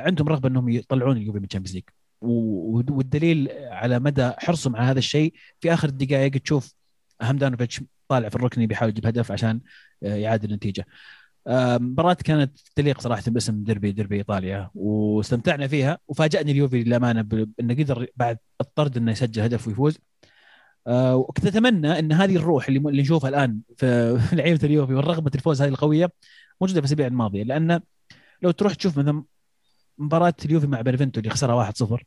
[0.06, 1.84] عندهم رغبة إنهم يطلعون اليوفي من ال Champions League
[2.22, 6.74] والدليل على مدى حرصهم على هذا الشيء في آخر الدقائق تشوف
[7.22, 9.62] هاندانوفيتش طالع في الركن بيحاول يجيب هدف عشان
[10.04, 10.86] آه، يعادل النتيجة.
[11.80, 18.08] مباراة كانت تليق صراحة باسم ديربي ديربي إيطاليا واستمتعنا فيها وفاجأني اليوفي للأمانة إنه قدر
[18.16, 20.00] بعد الطرد إنه يسجل هدف ويفوز.
[20.88, 25.62] آه، وكنت أتمنى إن هذه الروح اللي اللي نشوفها الآن في لعيبة اليوفي والرغبة الفوز
[25.62, 26.12] هذه القوية
[26.62, 27.82] موجودة في الأسابيع الماضية لأن
[28.42, 29.24] لو تروح تشوف مثلا
[30.00, 32.04] مباراة اليوفي مع بينفينتو اللي خسرها 1-0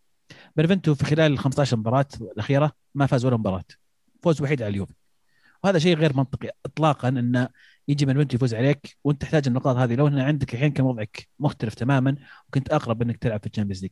[0.56, 3.64] بينفينتو في خلال ال 15 مباراة الأخيرة ما فاز ولا مباراة.
[4.22, 4.94] فوز وحيد على اليوفي.
[5.64, 7.48] وهذا شيء غير منطقي اطلاقا انه
[7.88, 9.94] يجي بينفينتو يفوز عليك وأنت تحتاج النقاط هذه.
[9.94, 12.16] لو إن عندك الحين كان وضعك مختلف تماما
[12.48, 13.90] وكنت أقرب إنك تلعب في ال Champions League.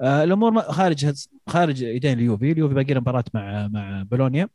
[0.00, 2.52] آه الأمور خارج خارج إيدين اليوفي.
[2.52, 4.48] اليوفي باقي له مباراة مع مع بولونيا.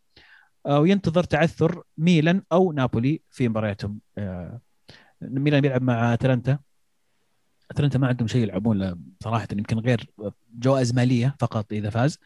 [0.66, 4.00] آه وينتظر تعثر ميلان أو نابولي في مبارياتهم.
[4.18, 4.62] آه
[5.22, 6.60] ميلان بيلعب مع أتلانتا.
[7.72, 10.10] اتلانتا ما عندهم شيء يلعبون له صراحة يمكن غير
[10.54, 12.20] جوائز مالية فقط إذا فاز.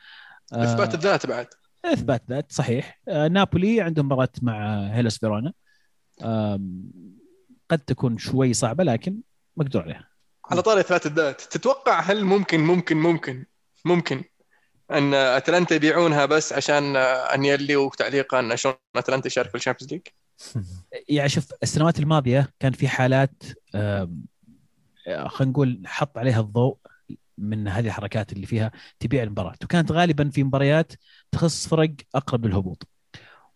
[0.53, 1.47] إثبات آه، الذات بعد.
[1.85, 3.01] إثبات ذات صحيح.
[3.07, 5.53] آه، نابولي عندهم مباراة مع هيلس فيرونا.
[7.69, 9.17] قد تكون شوي صعبة لكن
[9.57, 10.09] مقدور عليها.
[10.51, 13.45] على طاري إثبات الذات تتوقع هل ممكن ممكن ممكن
[13.85, 14.23] ممكن
[14.91, 20.01] أن أتلانتا يبيعونها بس عشان أنيلي وتعليقه أن شلون أتلانتا يشارك في ال Champions League؟
[21.15, 23.43] يعني شوف السنوات الماضية كان في حالات
[25.05, 26.77] خلينا نقول حط عليها الضوء
[27.37, 30.93] من هذه الحركات اللي فيها تبيع المباراه وكانت غالبا في مباريات
[31.31, 32.87] تخص فرق أقرب للهبوط.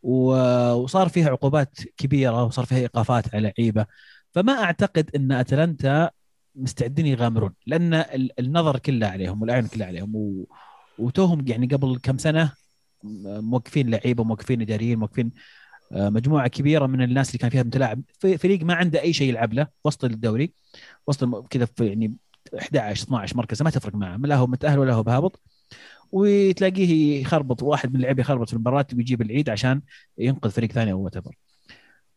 [0.03, 3.85] وصار فيها عقوبات كبيرة وصار فيها إيقافات على لعيبة.
[4.31, 6.09] فما أعتقد أن أتلانتا
[6.55, 7.93] مستعدين يغامرون لأن
[8.39, 10.15] النظر كله عليهم والأعين كلها عليهم.
[10.15, 10.47] و...
[10.99, 12.53] وتوهم يعني قبل كم سنة
[13.03, 15.31] موقفين لعيبة موقفين إداريين موقفين آه،
[15.91, 19.67] مجموعة كبيرة من الناس اللي كان فيها متلاعب فريق ما عنده أي شيء يلعب له
[19.85, 20.53] وسط الدوري
[21.07, 22.15] وسط كذا في يعني
[22.59, 24.17] 11 12 مركز ما تفرق معه.
[24.17, 25.41] لا هو متأهل ولا هو بهابط.
[26.11, 29.81] وتلاقيه يخربط واحد من اللعيبة يخربط في المباراة ويجيب العيد عشان
[30.17, 31.13] ينقذ فريق ثاني أو وات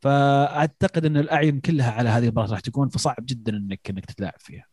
[0.01, 4.67] فأعتقد إن الأعين كلها على هذه المباراة راح تكون فصعب جدا انك إنك تتلاعب فيها.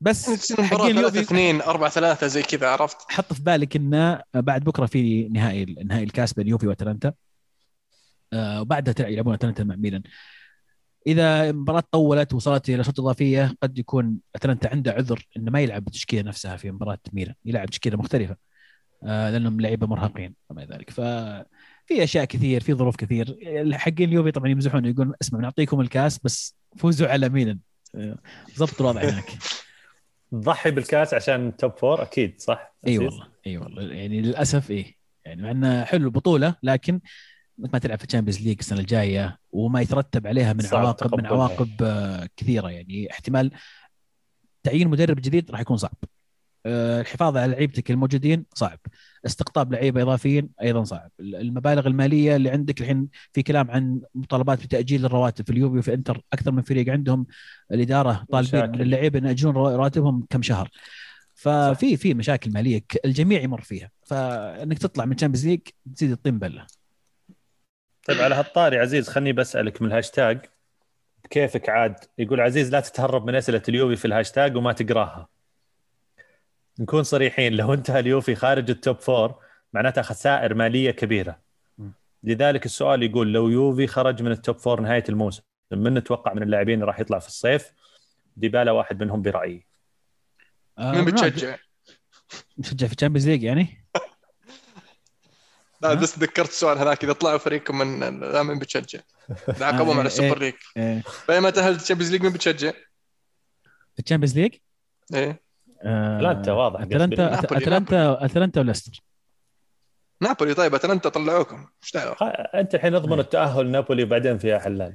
[0.00, 4.64] بس حقين 3 اليوفي 2 4 3 زي كذا عرفت؟ حط في بالك إن بعد
[4.64, 7.08] بكرة في نهائي نهائي الكاس بين يوفي وأتلانتا.
[7.08, 7.27] آه،
[8.34, 10.02] وبعدها تلعب- يلعبون أتلانتا مع ميلان.
[11.06, 15.84] إذا المباراه طولت وصلت إلى شوط إضافية قد يكون أتلانتا عنده عذر إنه ما يلعب
[15.84, 17.34] بالتشكيله نفسها في مباراة ميلان.
[17.44, 18.36] يلعب تشكيلة مختلفة
[19.04, 20.90] آه، لأنهم لعيبة مرهقين وما ذلك.
[20.90, 23.38] ففي أشياء كثير في ظروف كثير.
[23.72, 27.58] حقين اليوفي طبعا يمزحون يقولون اسمع بنعطيكم الكاس بس فوزوا على ميلان.
[27.94, 28.18] آه،
[28.58, 29.30] ضبط الوضع هناك.
[30.32, 33.82] تضحي بالكاس عشان top four أكيد صح؟ إي عزيز؟ والله إي والله.
[33.92, 37.00] يعني للأسف إيه يعني مع إنه حلو البطولة لكن
[37.58, 41.26] ما تلعب في ال Champions League السنة الجاية وما يترتب عليها من عواقب من.
[41.26, 42.70] عواقب آه، كثيرة.
[42.70, 43.50] يعني احتمال
[44.62, 45.96] تعيين مدرب جديد راح يكون صعب.
[46.66, 48.78] آه، الحفاظ على لعيبتك الموجودين صعب.
[49.26, 51.10] استقطاب لعيبة إضافيين أيضا صعب.
[51.20, 56.22] المبالغ المالية اللي عندك الحين في كلام عن مطالبات بتأجيل الرواتب في اليوفي وفي إنتر.
[56.32, 57.26] أكثر من فريق عندهم
[57.72, 60.70] الإدارة طالبين اللعيبة إن يأجلون رواتبهم كم شهر.
[61.34, 62.84] ففي في مشاكل مالية.
[63.04, 63.90] الجميع يمر فيها.
[64.06, 65.60] فإنك تطلع من Champions League
[65.94, 66.66] تزيد الطين بلة.
[68.08, 70.46] طيب على هالطاري عزيز خلني بسألك من الهاشتاج
[71.30, 75.28] كيفك عاد يقول عزيز لا تتهرب من أسئلة اليوفي في الهاشتاج وما تقراها
[76.78, 79.34] نكون صريحين لو انتهى اليوفي خارج ال top four
[79.72, 81.40] معناتها خسائر مالية كبيرة.
[82.22, 86.42] لذلك السؤال يقول لو يوفي خرج من ال top four نهاية الموسم من نتوقع من
[86.42, 87.72] اللاعبين اللي راح يطلع في الصيف
[88.36, 89.66] ديبالا واحد منهم برأيي
[90.78, 91.04] آه، مين.
[91.04, 91.56] بتشجع؟
[92.62, 93.87] تشجع في ال Champions League يعني
[95.80, 99.00] لا؟ بس تذكرت السؤال هذاك إذا طلعوا فريقكم من لا مين بتشجع؟
[99.60, 100.54] عاقبهم آه، على ال Super League.
[100.76, 102.70] آه، بينما تاهلت ال Champions League مين بتشجع؟
[103.94, 104.54] في ال Champions League؟
[105.14, 105.40] إيه.
[105.82, 109.02] آه، أتلانتا واضح أتلانتا أتلانتا أتلانتا وليستر
[110.20, 111.66] نابولي طيب أتلانتا طلعوكم.
[111.82, 112.16] إيش دعوة؟
[112.54, 114.94] أنت الحين اضمن التأهل نابولي وبعدين فيها حلال.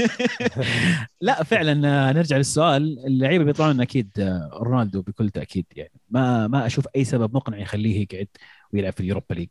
[1.20, 1.72] لا فعلا
[2.08, 3.06] آه، نرجع للسؤال.
[3.06, 4.10] اللعيبة بيطلعون أكيد
[4.52, 5.92] رونالدو بكل تأكيد يعني.
[6.08, 8.28] ما ما أشوف أي سبب مقنع يخليه يقعد.
[8.72, 9.48] ويلعب في ال Europa League.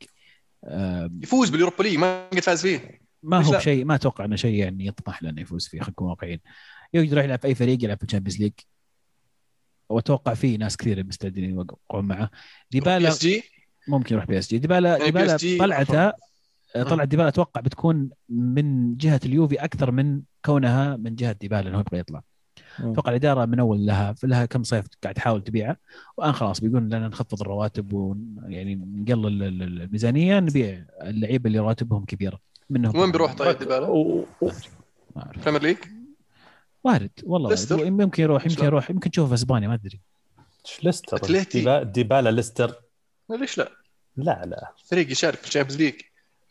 [0.63, 3.01] آه، يفوز بال Europa League ما قد فاز فيه.
[3.23, 5.91] ما هو لا؟ بشيء ما أتوقع إنه شيء يعني يطمح له إنه يفوز فيه خلينا
[5.91, 6.39] نكون واقعيين.
[6.93, 8.53] يقدر يروح يلعب في أي فريق يلعب في ال Champions League.
[9.89, 12.29] وأتوقع في ناس كثير مستعدين يوقعون معه.
[12.71, 13.15] ديبالا
[13.87, 14.57] ممكن يروح PSG.
[14.57, 16.13] ديبالا يعني ديبالا طلعته
[16.75, 21.99] طلعت ديبالا أتوقع بتكون من جهة اليوفي أكثر من كونها من جهة ديبالا إنه يبغى
[21.99, 22.23] يطلع.
[22.83, 25.77] أتوقع الإدارة من أول لها في لها كم صيف قاعد تحاول تبيعه.
[26.17, 32.05] والان خلاص بيقولون لنا نخفض الرواتب ويعني نقلل ال- ال- الميزانيه نبيع اللعيبة اللي رواتبهم
[32.05, 32.39] كبيرة.
[32.69, 33.87] منهم وين بيروح طيب ديبالا؟
[35.43, 35.77] Premier League؟
[36.83, 39.99] وارد والله ليستر؟ وارد يمكن يروح يمكن؟ يروح يمكن تشوفه في إسبانيا ما أدري.
[40.83, 42.75] ليستر؟ ديبالا ليستر.
[43.29, 43.69] ليش لا؟
[44.17, 44.73] لا لا.
[44.85, 45.95] فريق يشارك في ال Champions League.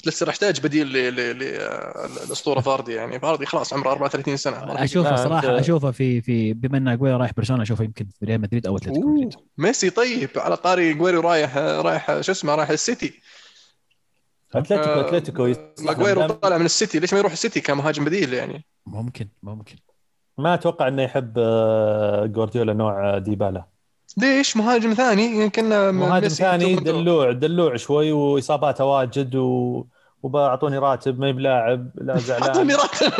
[0.06, 1.42] لسه يحتاج بديل ل- ل- ل-
[2.26, 3.20] الاسطوره فاردي يعني.
[3.20, 4.64] فاردي خلاص عمره 34 سنة.
[4.64, 8.24] راح أشوفه صراحة أنت- أشوفه في في بما إن أجويرو رايح برشلونة أشوفه يمكن في
[8.26, 9.34] ريال مدريد أو أتلتيكو مدريد.
[9.58, 13.20] ميسي طيب على طاري أجويرو رايح رايح شو اسمه رايح السيتي.
[14.54, 15.46] أتلتيكو آه، أتلتيكو
[16.06, 16.26] لهم.
[16.32, 16.98] طالع من السيتي.
[16.98, 19.76] ليش ما يروح السيتي كمهاجم بديل يعني؟ ممكن ممكن.
[20.38, 23.64] ما أتوقع إنه يحب آه، جوارديولا نوع آه، ديبالا.
[24.18, 26.74] ليش؟ مهاجم ثاني يمكن مهاجم ثاني.
[26.76, 29.84] دلوع دلوع شوي وإصاباته واجد و...
[30.22, 33.12] وباعطوني راتب ما بلاعب لا اعطوني زعلان راتب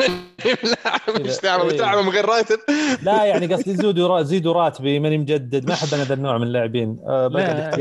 [0.64, 1.68] لاعب إيش دعوة؟ إيه.
[1.68, 2.58] بتلعب من غير راتب؟
[3.02, 6.98] لا يعني قصدي زودوا زيدوا راتبي ماني مجدد ما أحب أنا ذا النوع من اللاعبين.
[7.06, 7.28] آه،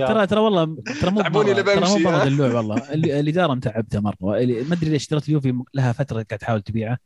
[0.07, 2.93] ترى ترى والله ترى مو مرة- اللي ترى مو بمشي،؟ دلوع والله.
[2.93, 6.97] ال- الاداره متعبته مرة اللي- ما أدري ليش اشتريت اليوفي لها فترة قاعد تحاول تبيعه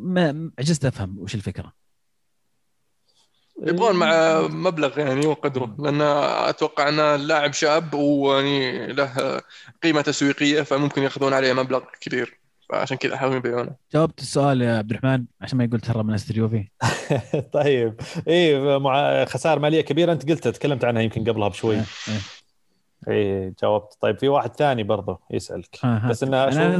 [0.00, 1.85] ما عجزت أفهم وش الفكرة.
[3.62, 6.00] يبغون مع مبلغ يعني وقدره لأن
[6.48, 9.40] أتوقع انه لاعب شاب ويعني له
[9.82, 12.38] قيمة تسويقية فممكن يأخذون عليه مبلغ كبير.
[12.68, 13.70] فعشان كذا حاولوا يبيعونه.
[13.94, 16.68] جاوبت السؤال يا عبد الرحمن عشان ما يقول تهرب من اسد اليوفي
[17.52, 18.00] طيب.
[18.28, 21.74] اي مع خسائر مالية كبيرة أنت قلتها تكلمت عنها يمكن قبلها بشوي.
[21.76, 21.84] إيه،
[23.08, 23.44] إيه.
[23.44, 23.96] اي جاوبت.
[24.00, 25.78] طيب في واحد ثاني برضه يسألك.
[25.82, 26.08] ها.
[26.10, 26.76] بس انه أنا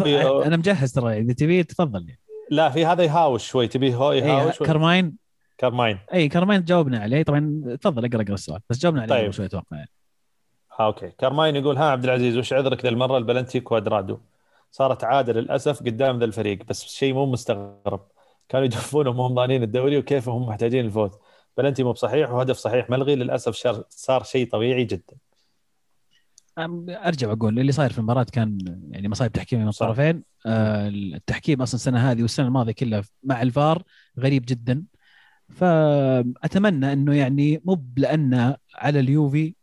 [0.47, 2.01] أنا مجهز ترى إذا تبي تفضل.
[2.09, 2.21] يعني.
[2.51, 3.69] لا في هذا يهاوش شوي.
[3.69, 5.26] تبيه هو إيه يهاوش كارماين
[5.59, 5.99] كارماين.
[6.15, 7.23] إي كارماين جاوبنا عليه.
[7.23, 8.61] طبعا تفضل أقرأ أقرأ السؤال.
[8.71, 9.31] بس جاوبنا عليه طيب.
[9.31, 9.77] شوي أتوقع.
[9.77, 9.91] يعني.
[10.79, 11.11] ها okay.
[11.19, 14.19] كارماين يقول ها عبد العزيز وش عذرك ذا المرة؟ البلنتي كوادرادو.
[14.71, 18.01] صارت عادة للأسف قدام ذا الفريق بس شيء مو مستغرب.
[18.49, 21.11] كانوا يدفونهم وهم ضامنين الدوري وكيف هم محتاجين الفوز؟
[21.57, 23.15] بلنتي مو بصحيح وهدف صحيح ملغي.
[23.15, 23.55] للأسف
[23.89, 25.17] صار شيء طبيعي جدا.
[26.59, 28.59] أرجع وأقول اللي صاير في المباراة كان
[28.91, 29.69] يعني مصايب تحكيميه من.
[29.69, 30.23] الطرفين.
[30.47, 33.83] آه، التحكيم أصلا السنة هذه والسنة الماضية كلها مع الفار
[34.19, 34.85] غريب جدا.
[35.49, 39.55] فأتمنى إنه يعني مو لأن على اليوفي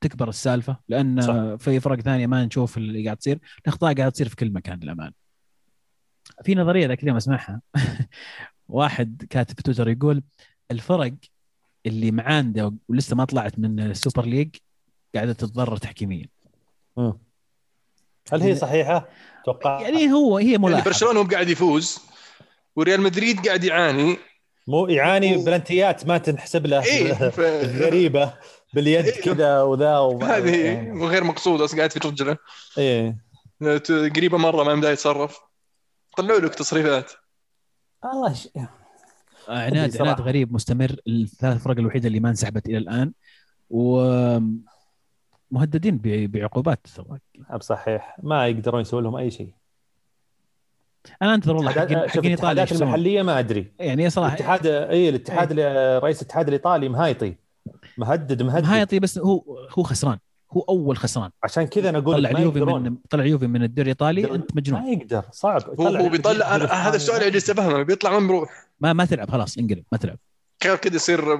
[0.00, 1.64] تكبر السالفة لأن صح.
[1.64, 5.12] في فرق ثانية ما نشوف اللي قاعد تصير الأخطاء قاعد تصير في كل مكان للامان
[6.44, 7.60] في نظرية ذاك اليوم أسمعها.
[8.68, 10.22] واحد كاتب في تويتر يقول
[10.70, 11.14] الفرق
[11.86, 14.56] اللي معاندة ولسه ما طلعت من ال Super League
[15.14, 16.28] قاعدة تتضرر تحكيميا.
[18.32, 19.08] هل هي صحيحة؟
[19.42, 20.72] أتوقع يعني هو هي ملاحظة.
[20.72, 21.98] يعني برشلونة هو قاعد يفوز
[22.76, 24.16] وريال مدريد قاعد يعاني
[24.68, 25.44] مو يعاني و...
[25.44, 27.40] بلنتيات ما تنحسب له إيه ف...
[27.82, 28.34] غريبة
[28.74, 29.22] باليد إيه.
[29.22, 32.36] كذا وذا هذه وغير مقصوده قاعد في رجله
[32.78, 33.16] إيه.
[34.16, 35.38] قريبة مرة ما يمدى يتصرف.
[36.16, 37.12] طلعوا لك تصريفات.
[38.04, 38.48] الله ش...
[39.48, 40.96] عناد عناد غريب مستمر.
[41.08, 43.12] الثلاث فرق الوحيدة اللي ما انسحبت إلى الآن.
[43.70, 44.68] ومهددين
[46.04, 46.86] بعقوبات.
[47.60, 48.16] صحيح.
[48.22, 49.54] ما يقدرون يسوون لهم أي شيء.
[51.22, 53.72] أنا أنتظر والله حقين حقين إيطاليا المحلية ما أدري.
[53.78, 55.98] يعني صراحة الاتحاد إي الاتحاد إيه.
[55.98, 57.34] رئيس الاتحاد الإيطالي مهايطي.
[57.98, 58.64] مهدد مهدد.
[58.64, 59.42] مهايطي بس هو
[59.78, 60.18] هو خسران.
[60.52, 61.30] هو أول خسران.
[61.44, 64.80] عشان كذا أنا أقول طلع يوفي من طلع يوفي من الدوري الإيطالي أنت مجنون.
[64.80, 65.24] ما يقدر.
[65.32, 65.62] صعب.
[65.80, 69.98] هو, بيطلع هذا السؤال اللي افهمه بيطلع من بروح ما ما تلعب خلاص انقلب ما
[69.98, 70.18] تلعب.
[70.62, 71.36] كيف كذا يصير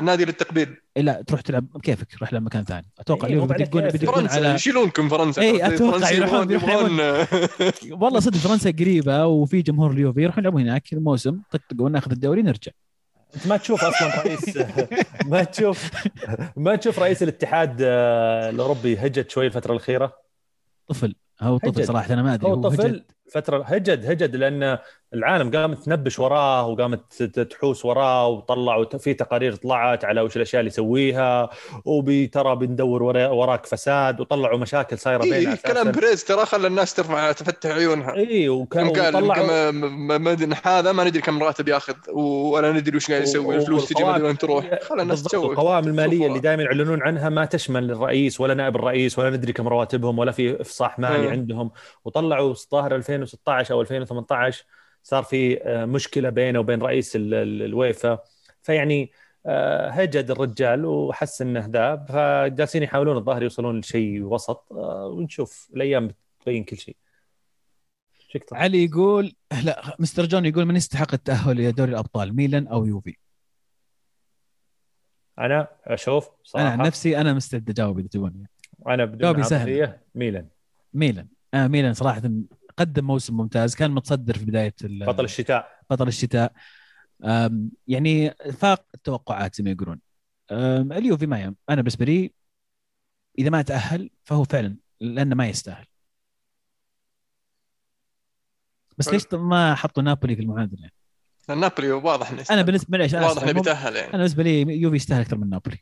[0.00, 2.86] نادي للتقبيل؟ لا تروح تلعب كيفك؟ روح لعب مكان ثاني.
[2.98, 5.42] أتوقع اليوم بيدقون بيدقون على يشيلونكم فرنسا.
[5.42, 7.00] اي أتوقع يروحون يروحون
[8.02, 11.40] والله صدق فرنسا قريبة وفي جمهور اليوفي يروحون يلعبون هناك الموسم.
[11.50, 12.72] طقطقوا ناخذ الدوري نرجع.
[13.36, 14.58] أنت ما تشوف أصلا رئيس
[15.30, 15.90] ما تشوف
[16.56, 20.12] ما تشوف رئيس الاتحاد آه، الأوروبي هجت شوي الفترة الأخيرة؟
[20.88, 21.14] طفل.
[21.40, 22.50] هو طفل صراحة أنا ما أدري.
[22.50, 24.78] هو, هو طفل؟ فترة هجد هجد لأن
[25.14, 30.68] العالم قامت تنبش وراه وقامت تحوس وراه وطلعوا في تقارير طلعت على وش الأشياء اللي
[30.68, 31.50] يسويها
[31.84, 37.32] وبترى بندور وراك فساد وطلعوا مشاكل صايرة إيه بيننا كلام بريز ترى خلى الناس ترفع
[37.32, 38.14] تفتح عيونها.
[38.16, 39.70] اي وكان طلعوا
[40.64, 44.38] هذا ما ندري كم راتب ياخذ ولا ندري وش قاعد يسوي الفلوس تجي ما وين
[44.38, 44.78] تروح.
[44.82, 45.46] خلى الناس تسوي.
[45.46, 49.68] القوائم المالية اللي دائما يعلنون عنها ما تشمل الرئيس ولا نائب الرئيس ولا ندري كم
[49.68, 51.30] رواتبهم ولا في إفصاح مالي م.
[51.30, 51.70] عندهم.
[52.04, 54.64] وطلعوا ظاهر 2016 أو 2018
[55.02, 58.18] صار في آه، مشكلة بينه وبين رئيس الويفا.
[58.62, 59.12] فيعني
[59.46, 66.10] آه، هجد الرجال وحس إنه ذا فجالسين يحاولون الظاهر يوصلون لشيء وسط آه، ونشوف الأيام
[66.40, 66.96] بتبين كل شيء.
[68.52, 69.32] علي يقول
[69.64, 73.16] لا مستر جون يقول من يستحق التأهل إلى دوري الأبطال ميلان أو يوفي؟
[75.38, 78.46] أنا أشوف صراحة أنا عن نفسي أنا مستعد اجاوب إذا تبوني
[78.88, 79.42] أنا بدون
[80.14, 80.48] ميلان.
[80.94, 81.28] ميلان.
[81.54, 82.22] آه ميلان صراحة
[82.76, 85.80] قدم موسم ممتاز كان متصدر في بداية بطل الشتاء.
[85.90, 86.52] بطل الشتاء.
[87.86, 90.00] يعني فاق التوقعات زي ما يقولون.
[90.92, 91.56] اليوفي ما يم.
[91.70, 92.32] أنا بالنسبة لي
[93.38, 95.86] إذا ما تأهل فهو فعلا لأنه ما يستاهل.
[98.98, 100.90] بس ليش ما حطوا نابولي في المعادلة؟
[101.48, 104.08] نابولي واضح إنه أنا بالنسبة لي واضح إنه بيتأهل يعني.
[104.08, 105.78] أنا بالنسبة لي يوفي يستاهل أكثر من نابولي.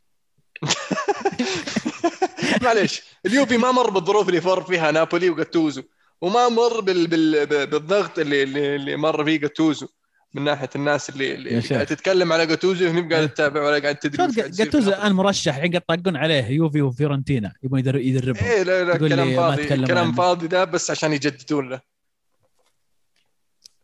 [2.63, 5.83] معليش اليوفي ما مر بالظروف اللي مر فيها نابولي وجاتوزو.
[6.21, 7.07] وما مر بال...
[7.07, 7.47] بال...
[7.67, 9.87] بالضغط اللي اللي مر فيه جاتوزو
[10.35, 14.33] من ناحية الناس اللي اللي قاعد تتكلم على جاتوزو وهم قاعد تتابع ولا قاعد تدري
[14.51, 18.45] جاتوزو الآن مرشح الحين قاعد يطقون عليه يوفي وفيورنتينا يبون يدربهم.
[18.45, 21.81] إيه لا لا كلام فاضي كلام فاضي ده بس عشان يجددون له.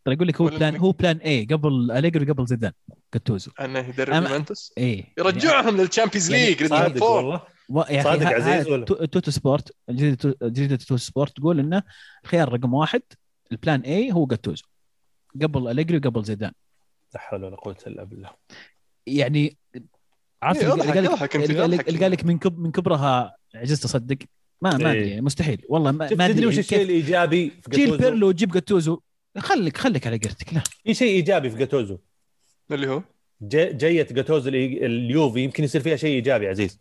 [0.05, 2.73] ترى يقول لك هو plan هو plan A قبل اليجري قبل زيدان
[3.15, 3.51] جاتوزو.
[3.61, 7.60] أنه يدرب يوفنتوس؟ اي يرجعهم لل Champions League والله.
[7.89, 9.75] يعني صادق عزيز ولا؟ توتو سبورت
[10.43, 11.83] جريدة توتو سبورت تقول إنه
[12.25, 13.03] الخيار رقم واحد
[13.53, 14.65] ال plan A هو جاتوزو.
[15.43, 16.53] قبل أليجري وقبل زيدان.
[17.15, 18.31] لا حول ولا قوة إلا بالله.
[19.07, 19.57] يعني
[20.43, 20.75] عرفت إيه
[21.89, 24.17] اللي قال لك من كب من كبرها عجزت اصدق
[24.63, 25.21] ما ما أدري إيه.
[25.21, 25.65] مستحيل.
[25.69, 29.01] والله ما أدري وش الشيء الإيجابي في جيل بيرلو وجيب جاتوزو.
[29.39, 30.63] خليك خليك على قرتك لا.
[30.85, 31.99] في شيء إيجابي في جاتوزو.
[32.71, 33.03] اللي هو؟
[33.43, 36.81] جية جاتوزو اليوفي يمكن يصير فيها شيء إيجابي عزيز.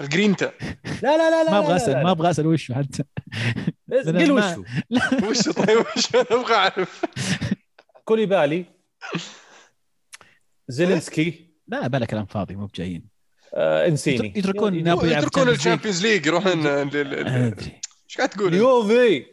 [0.00, 0.52] الجرينتا
[1.02, 3.04] لا لا لا لا ما أبغى أسأل ما أبغى أسأل وشه حتى؟
[3.92, 4.64] قل وشه
[5.28, 7.04] وشه طيب وشه أنا أبغى أعرف؟
[8.04, 8.64] كوليبالي
[10.68, 13.04] زيلينسكي لا بلا كلام فاضي مو بجايين.
[13.54, 14.32] آه إنسيني.
[14.36, 19.26] يتركون نابولي يتركون ال Champions League يروحون إيش قاعد تقول؟ يوفي.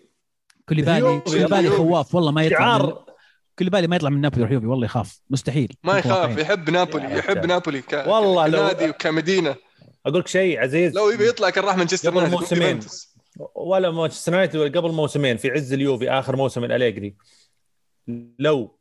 [0.69, 3.05] كوليبالي كوليبالي خواف والله ما يطلع
[3.57, 5.73] كوليبالي ما يطلع من نابولي يروح يوفي والله يخاف مستحيل.
[5.83, 9.55] ما يخاف يحب نابولي يحب نابولي والله كنادي وكمدينة.
[10.05, 10.95] أقول لك شيء عزيز.
[10.95, 12.79] لو يبي يطلع كان راح مانشستر قبل موسمين.
[13.55, 17.15] ولا مانشستر يونايتد قبل موسمين في عز اليوفي آخر موسم الاليجري
[18.39, 18.77] لو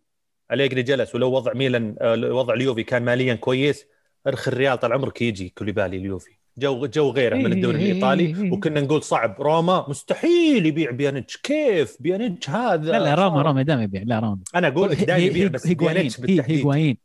[0.52, 3.84] أليجري جلس ولو وضع ميلان آه، وضع اليوفي كان ماليا كويس
[4.26, 6.30] ارخ الريال طال عمرك يجي كوليبالي اليوفي.
[6.58, 8.24] جو جو غيره من الدوري إيه، إيه، الإيطالي.
[8.24, 8.52] إيه،.
[8.52, 9.42] وكنا نقول صعب.
[9.42, 11.36] روما مستحيل يبيع بيانيتش.
[11.36, 14.02] كيف؟ بيانيتش هذا؟ لا لا روما روما دائما يبيع.
[14.06, 14.38] لا روما.
[14.54, 16.56] أنا أقول لك دائما يبيع بس بيانيتش بالتحديد.
[16.56, 16.96] هيغوايين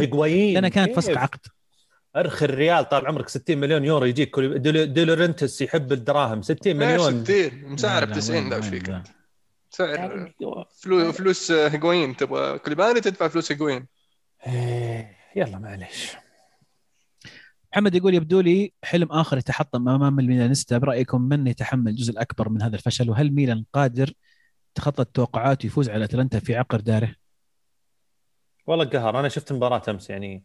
[0.00, 1.40] هيغوايين لانها كانت فسخ؟ عقد.
[2.16, 6.42] ارخي الريال طال عمرك 60 مليون يورو يجيك ديلورنتس يحب الدراهم.
[6.42, 7.24] 60 مليون.
[7.24, 8.88] 60 مسعر ب لا، 90 وين- لا وش وين فيك.
[8.88, 9.06] ذا؟ انت
[9.70, 10.32] سعر
[10.82, 12.16] فلو فلوس هيجوين.
[12.16, 13.86] تبغى كوليبالي تدفع فلوس هيجوين.
[14.46, 16.12] إيه، يلا معليش.
[17.72, 20.78] محمد يقول يبدو لي حلم آخر يتحطم أمام الميلانيستا.
[20.78, 24.12] برأيكم من يتحمل الجزء الأكبر من هذا الفشل؟ وهل ميلان قادر
[24.74, 27.14] تخطى التوقعات ويفوز على أتلانتا في عقر داره؟
[28.66, 29.20] والله قهر.
[29.20, 30.44] أنا شفت مباراة أمس يعني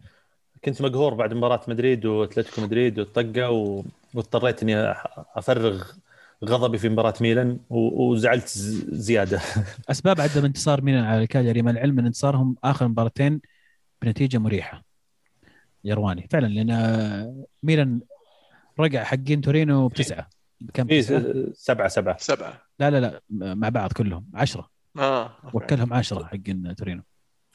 [0.65, 3.83] كنت مقهور بعد مباراة مدريد وأتلتيكو مدريد والطقة و...
[4.13, 4.93] واضطريت إني
[5.35, 5.83] أفرغ
[6.45, 8.03] غضبي في مباراة ميلان و...
[8.11, 9.41] وزعلت ز- زيادة.
[9.91, 13.41] أسباب عدم انتصار ميلان على الكالياري مع العلم من انتصارهم آخر مباراتين
[14.01, 14.83] بنتيجة مريحة.
[15.83, 18.01] يرواني فعلا لأن ميلان
[18.79, 20.29] رقع حقين تورينو بتسعة.
[20.73, 21.13] كم؟ س-
[21.53, 22.17] سبعة سبعة.
[22.19, 22.61] سبعة.
[22.79, 23.21] لا لا لا
[23.55, 24.25] مع بعض كلهم.
[24.33, 24.69] عشرة.
[24.99, 25.57] آه okay.
[25.57, 27.03] وكلهم عشرة حقين تورينو.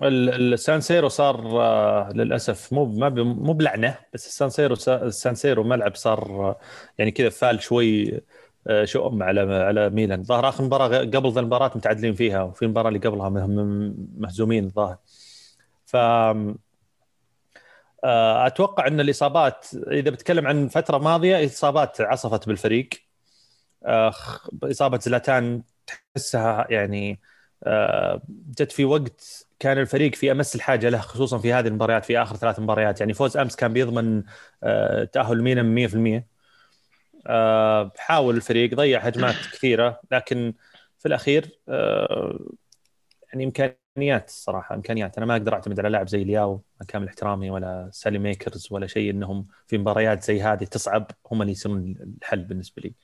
[0.03, 6.59] السانسيرو صار آه، للأسف مو ما مو بلعنة بس السانسيرو السانسيرو ملعب صار آه،
[6.99, 8.21] يعني كذا فال شوي
[8.67, 10.23] آه، شؤم على على ميلان.
[10.23, 13.29] ظهر آخر مباراة قبل ذا المباراة متعادلين فيها وفي المباراه اللي قبلها
[14.19, 14.99] مهزومين الظاهر.
[15.87, 15.97] ف
[18.47, 22.89] أتوقع إن الإصابات إذا بتكلم عن فترة ماضية إصابات عصفت بالفريق.
[24.65, 27.21] إصابة زلاتان تحسها يعني
[28.29, 32.37] جت في وقت كان الفريق في أمس الحاجة له خصوصا في هذه المباريات في آخر
[32.37, 33.01] ثلاث مباريات.
[33.01, 34.23] يعني فوز أمس كان بيضمن
[34.63, 36.27] آه، تأهل ميلان 100%
[37.27, 40.55] آه، حاول الفريق ضيع هجمات كثيرة لكن
[40.99, 42.39] في الأخير آه،
[43.29, 45.17] يعني إمكانيات صراحة إمكانيات.
[45.19, 48.87] أنا ما أقدر أعتمد على لاعب زي لياو مع كامل احترامي ولا سالي ميكرز ولا
[48.87, 51.11] شيء إنهم في مباريات زي هذه تصعب.
[51.33, 52.95] هم اللي يصيرون الحل بالنسبة لي.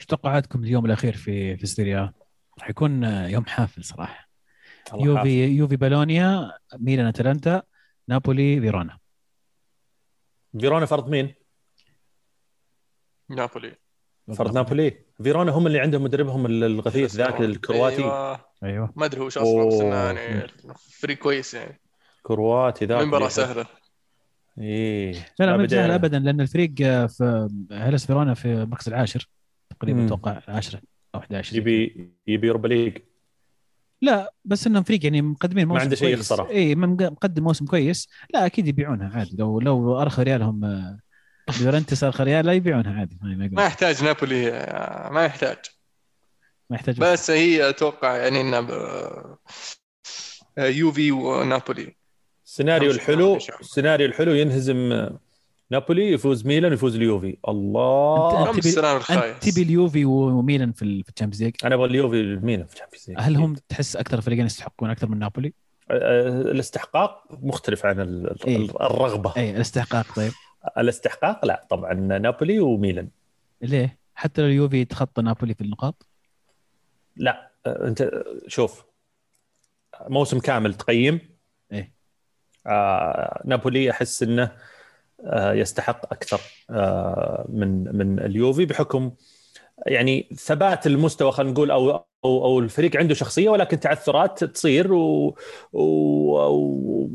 [0.00, 2.12] إيش توقعاتكم اليوم الأخير في في السيريا؟
[2.58, 4.31] راح يكون يوم حافل صراحة.
[4.94, 7.62] يوفي يوفي بالونيا ميلان أتلانتا
[8.08, 8.98] نابولي فيرونا.
[10.60, 11.34] فيرونا فرض مين؟
[13.30, 13.74] نابولي.
[14.36, 15.04] فرض نابولي.
[15.22, 18.02] فيرونا هم اللي عندهم مدربهم الغثيث ذاك الكرواتي.
[18.02, 18.44] أيوة.
[18.62, 18.92] أيوه.
[18.96, 19.94] ما أدري هو أصلا بس إنه.
[19.94, 20.48] يعني
[21.00, 21.80] فريق كويس يعني.
[22.22, 23.66] كرواتي ذاك مباراه سهلة.
[24.58, 25.12] إيه.
[25.38, 26.74] لا لا ما سهل ابدا لأن الفريق
[27.06, 29.28] في هيلس فيرونا في المركز العاشر
[29.70, 30.06] تقريبا.
[30.06, 30.80] أتوقع 10
[31.14, 32.98] أو 11 يبي يبي Europa League.
[34.02, 36.08] لا بس إنهم فريق يعني مقدمين موسم عنده شيء.
[36.14, 36.50] يخسره.
[36.50, 38.08] اي مقدم موسم كويس.
[38.34, 39.36] لا أكيد يبيعونها عادي.
[39.38, 40.98] لو لو ارخى ريالهم آه،
[41.60, 43.18] ديلورنتس ارخى ريال لا يبيعونها عادي.
[43.22, 45.56] ما ما ما يحتاج نابولي آه، ما يحتاج.
[46.70, 46.98] ما يحتاج.
[46.98, 48.70] بس هي أتوقع يعني انه ب-
[50.58, 51.96] آه، يوفي ونابولي.
[52.46, 53.36] السيناريو الحلو.
[53.60, 55.08] السيناريو الحلو ينهزم
[55.72, 61.10] نابولي يفوز ميلان يفوز اليوفي الله تبي- أنت الخايس تبي اليوفي وميلان في ال- في
[61.10, 63.18] ال Champions League أنا أبغى اليوفي ميلان في ال Champions League.
[63.20, 65.52] هل هم تحس أكثر فريقين يستحقون أكثر من نابولي؟
[65.90, 68.56] الاستحقاق مختلف عن إيه.
[68.56, 70.32] الرغبة اي الاستحقاق طيب
[70.78, 73.08] الاستحقاق لا طبعا نابولي وميلان
[73.62, 76.06] ليه؟ حتى لو اليوفي تخطى نابولي في النقاط
[77.16, 78.84] لا أنت شوف
[80.08, 81.20] موسم كامل تقيم
[81.72, 81.92] إيه.
[82.66, 84.52] آه نابولي أحس إنه
[85.34, 89.10] يستحق أكثر آه من من اليوفي بحكم
[89.86, 91.90] يعني ثبات المستوى خلينا نقول أو
[92.24, 95.36] أو أو الفريق عنده شخصية ولكن تعثرات تصير و,
[95.72, 95.82] و,
[96.36, 97.08] و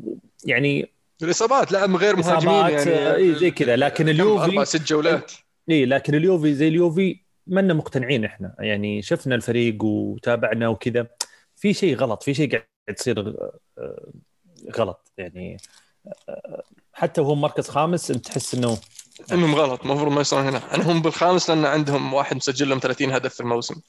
[0.46, 0.92] يعني
[1.24, 5.32] الإصابات لاعب غير مهاجمين يعني آه، إيه زي كذا، لكن؟ اليوفي- أربع ست جولات.
[5.70, 8.56] اي لكن اليوفي زي اليوفي منا مقتنعين إحنا.
[8.60, 11.08] يعني شفنا الفريق وتابعنا وكذا.
[11.56, 12.64] في شيء غلط في شيء قاعد
[13.00, 13.20] يصير
[13.78, 14.12] آه،
[14.78, 15.12] غلط.
[15.18, 15.58] يعني
[16.30, 16.64] آه،
[16.98, 18.78] حتى وهم مركز خامس أنت تحس إنه
[19.32, 20.76] انهم غلط المفروض ما يصيرون هنا.
[20.76, 23.82] أنا هم بالخامس لأن عندهم واحد مسجل لهم 30 هدف في الموسم.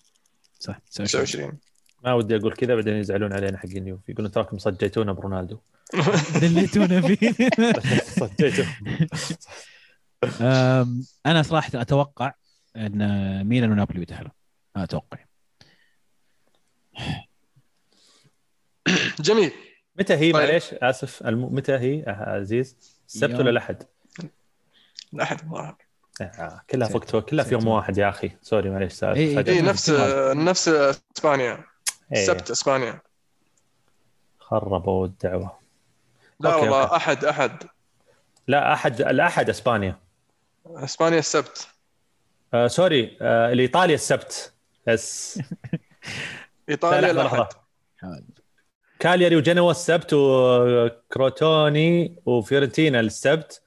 [0.59, 1.59] صح 29
[2.05, 5.59] ما ودي أقول كذا بعدين يزعلون علينا حقين اليوفي يقولون تراكم صجيتونا برونالدو.
[6.43, 7.35] دليتونا فيه.
[11.27, 12.33] أنا صراحة أتوقع
[12.77, 14.31] أن ميلان ونابولي بيتاهلوا
[14.77, 15.19] أنا أتوقع.
[19.21, 19.53] جميل.
[19.97, 20.37] متى هي؟ طيب.
[20.37, 21.55] معليش آسف الم...
[21.55, 22.98] متى هي؟ آه، عزيز.
[23.09, 23.35] السبت.
[23.35, 23.83] ولا الأحد؟
[25.23, 25.77] احد الظاهر
[26.21, 26.97] آه، كلها في.
[26.97, 27.67] وقت كلها في يوم.
[27.69, 29.39] واحد يا أخي سوري معليش سا- إيه، إيه،.
[29.39, 29.65] اي جميل.
[29.65, 29.91] نفس.
[30.37, 31.65] نفس إسبانيا
[32.15, 33.01] إيه، السبت إسبانيا
[34.39, 35.59] خربوا الدعوة
[36.41, 36.97] لا okay، والله okay.
[36.97, 37.65] أحد أحد
[38.49, 39.97] لا أحد الأحد إسبانيا
[40.67, 41.69] إسبانيا السبت
[42.55, 44.53] آه sorry آه الإيطاليا السبت
[44.87, 45.41] بس
[46.69, 47.47] إيطاليا الأحد.
[49.01, 53.63] كالياري وجنوا السبت وكروتوني وفيورنتينا السبت.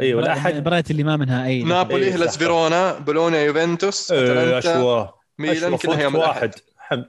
[0.00, 1.62] أيوه الاحد المباريات اللي ما منها أي.
[1.62, 2.38] نابولي إيه، هلاس.
[2.38, 6.54] فيرونا بولونيا يوفنتوس إيه، أتلانتا ميلان كلها يوم واحد.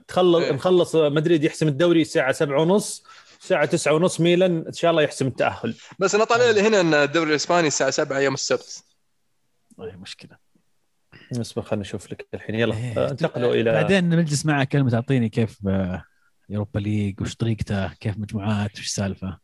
[0.08, 0.52] تخلص إيه.
[0.52, 3.04] مخلص مدريد يحسم الدوري الساعة سبعة ونص.
[3.40, 5.74] الساعة تسعة ونص ميلان إن شاء الله يحسم التأهل.
[5.98, 8.84] بس أنا طالع لي هنا إن الدوري الإسباني الساعة 7 يوم السبت.
[9.78, 10.48] والله مشكلة.
[11.40, 12.54] اصبر خلينا نشوف لك الحين.
[12.54, 13.10] يلا إيه.
[13.10, 16.04] انتقلوا إلى بعدين نجلس معك كلمة تعطيني كيف آه،
[16.48, 19.38] Europa League وش طريقته؟ كيف مجموعات؟ وش السالفه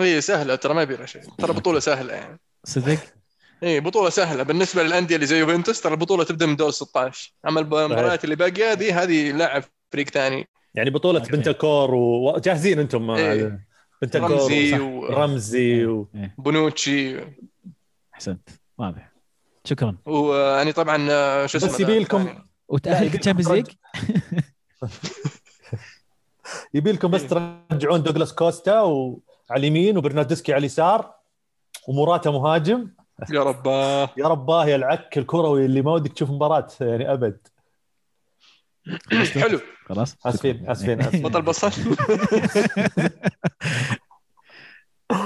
[0.00, 2.40] إي سهلة ترى ما يبي شيء ترى بطولة سهلة يعني.
[2.64, 2.98] صدق؟
[3.62, 4.42] إي بطولة سهلة.
[4.42, 8.74] بالنسبة للأندية اللي زي يوفنتوس ترى البطولة تبدأ من دور 16 أما المباريات اللي باقية
[8.74, 9.62] دي هذه لاعب
[9.92, 10.48] فريق ثاني.
[10.74, 11.32] يعني بطولة أوكي.
[11.32, 13.66] بنتكور وجاهزين أنتم إيه.
[14.02, 14.80] بنتكور رمزي صح.
[14.80, 16.08] و- رمزي و...
[16.14, 16.34] إيه.
[16.38, 17.16] بونوتشي.
[18.14, 18.48] أحسنت.
[18.78, 19.12] واضح.
[19.64, 19.96] شكرا.
[20.06, 22.38] ويعني طبعا آه، شو اسمه بس يبي لكم.
[22.68, 23.66] وتاهل يبي ال Champions League؟
[26.74, 29.20] يبي لكم بس ترجعون دوغلاس كوستا وعلى
[29.56, 31.14] اليمين وبرناردسكي على اليسار
[31.88, 32.90] وموراتا مهاجم.
[33.30, 34.10] يا رباه.
[34.16, 37.38] يا رباه يا العك الكروي اللي ما ودك تشوف مباراة يعني أبد.
[39.34, 39.60] حلو.
[39.86, 40.16] خلاص.
[40.26, 40.70] اسفين.
[40.70, 41.70] اسفين اسفين بطل بصل.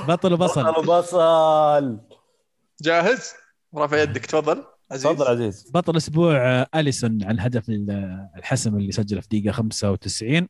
[0.09, 0.86] بطل بصل.
[0.86, 1.98] بصل.
[2.82, 3.32] جاهز؟
[3.74, 4.64] رافع يدك تفضل.
[4.92, 5.02] عزيز.
[5.05, 5.70] تفضل عزيز.
[5.74, 10.48] بطل أسبوع آه، أليسون عن هدف ال- الحسم اللي سجله في دقيقة 95 آه،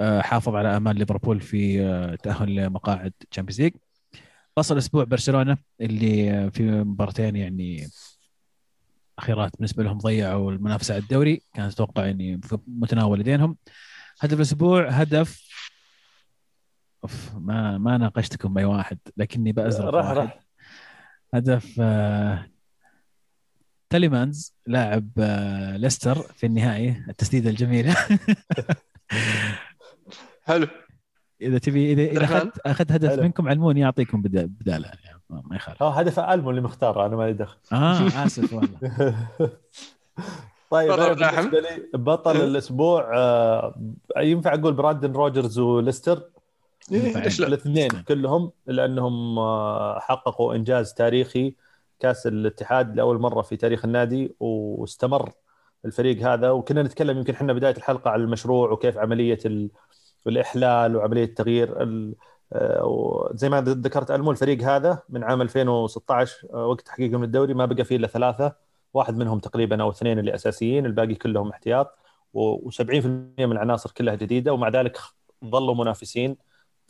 [0.00, 3.72] حافظ على امال ليفربول في آه، تأهل لمقاعد Champions League
[4.56, 7.88] بطل أسبوع برشلونة اللي آه، في مباراتين يعني
[9.18, 11.42] أخيرات بالنسبة لهم ضيعوا المنافسة على الدوري.
[11.54, 13.56] كانت أتوقع يعني متناول يدينهم
[14.20, 15.46] هدف الأسبوع هدف
[17.04, 20.40] أوف ما ما ناقشتكم بأي واحد لكني بأزرق راح راح.
[21.34, 22.46] هدف آه،
[23.90, 27.96] تاليمانز لاعب آه، ليستر في النهائي التسديدة الجميلة.
[30.46, 30.66] حلو.
[31.40, 33.22] إذا تبي اذا؟ اخذت أخذت هدف حلو.
[33.22, 35.82] منكم علموني اعطيكم بدا- بدالة يعني ما يخالف.
[35.82, 37.56] آه هدف ألمو اللي مختاره أنا مالي دخل.
[37.72, 38.78] آه آسف والله.
[40.70, 40.92] طيب.
[40.92, 43.74] بالنسبة لي بطل الأسبوع آه،
[44.16, 46.22] ينفع أقول براندن روجرز وليستر؟
[46.92, 51.54] إيه، الاثنين كلهم لأنهم آه، حققوا إنجاز تاريخي
[52.00, 55.30] كأس الاتحاد لأول مرة في تاريخ النادي واستمر
[55.84, 56.50] الفريق هذا.
[56.50, 59.38] وكنا نتكلم يمكن إحنا بداية الحلقة على المشروع وكيف عملية
[60.26, 62.14] ال- الإحلال وعملية تغيير ال-
[62.52, 67.66] آه، وزي ما ذكرت ألمو الفريق هذا من عام 2016 آه، وقت تحقيقهم للدوري ما
[67.66, 68.52] بقى فيه إلا ثلاثة
[68.94, 71.98] واحد منهم تقريبا أو اثنين اللي أساسيين الباقي كلهم احتياط
[72.36, 73.06] و70%
[73.38, 74.98] من العناصر كلها جديدة ومع ذلك
[75.44, 76.36] ظلوا منافسين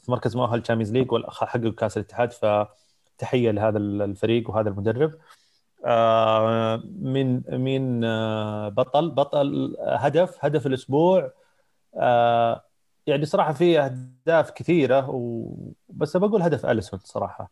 [0.03, 2.33] في مركز مؤهل Champions League وحققوا كأس الاتحاد.
[2.33, 5.13] فتحية لهذا الفريق وهذا المدرب.
[5.85, 8.01] آه، من من
[8.71, 11.33] بطل بطل هدف هدف الأسبوع
[13.07, 15.53] يعني صراحة في أهداف كثيرة و...
[15.89, 17.51] بس بقول هدف أليسون صراحة.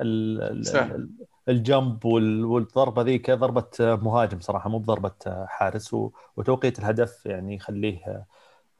[0.00, 0.42] ال...
[0.42, 0.94] ال- سهل.
[0.94, 1.10] ال-
[1.48, 2.44] الجمب وال...
[2.44, 6.10] والضربة ذيك ضربة مهاجم صراحة مو بضربة حارس و...
[6.36, 8.24] وتوقيت الهدف يعني يخليه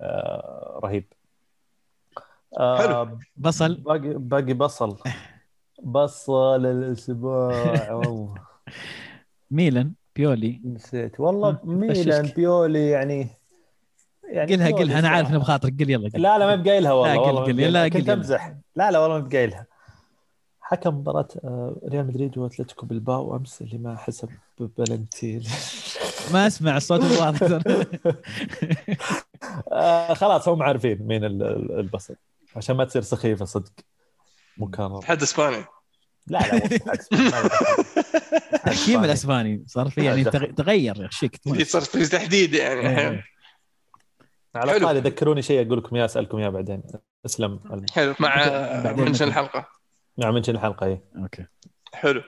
[0.00, 1.04] آه، رهيب.
[2.58, 3.18] آه، حلو.
[3.36, 3.74] بصل.
[3.74, 4.96] باقي باقي بصل.
[5.82, 7.92] بصل الأسبوع.
[8.00, 8.34] والله
[9.50, 10.60] ميلان بيولي.
[10.64, 11.20] نسيت.
[11.20, 12.26] والله ميلان.
[12.36, 13.28] بيولي يعني
[14.30, 14.98] يعني قلها قلها.
[14.98, 15.38] أنا عارف إنه.
[15.38, 15.72] بخاطرك.
[15.80, 16.22] قل يلا قل.
[16.22, 17.72] لا لا ما بقايلها والله لا، قل- والله قل-.
[17.72, 18.08] لا، قل كنت.
[18.08, 18.54] أمزح.
[18.76, 19.66] لا لا والله ما بقايلها.
[20.60, 24.28] حكم مباراة آه، ريال مدريد وأتلتيكو بالباو أمس اللي ما حسب
[24.78, 25.42] بلنتين
[26.32, 27.40] ما أسمع الصوت الواضح
[29.72, 32.14] آه خلاص هم عارفين مين ال- ال- البصل
[32.56, 33.72] عشان ما تصير سخيفة صدق.
[34.58, 35.64] مكرر حد إسباني؟
[36.26, 36.58] لا لا.
[38.66, 42.80] تحكيم الاسباني صار في يعني تغير يا شيك في صار في تحديد يعني.
[42.80, 43.22] الحين
[44.56, 44.76] على.
[44.76, 46.82] الأقل يذكروني شيء أقول لكم إياه أسألكم إياه بعدين.
[47.26, 47.84] أسلم.
[47.92, 48.14] حلو.
[48.20, 49.68] مع mention؟ الحلقة.
[50.18, 51.46] نعم mention الحلقة اي أوكي.
[51.94, 52.22] حلو.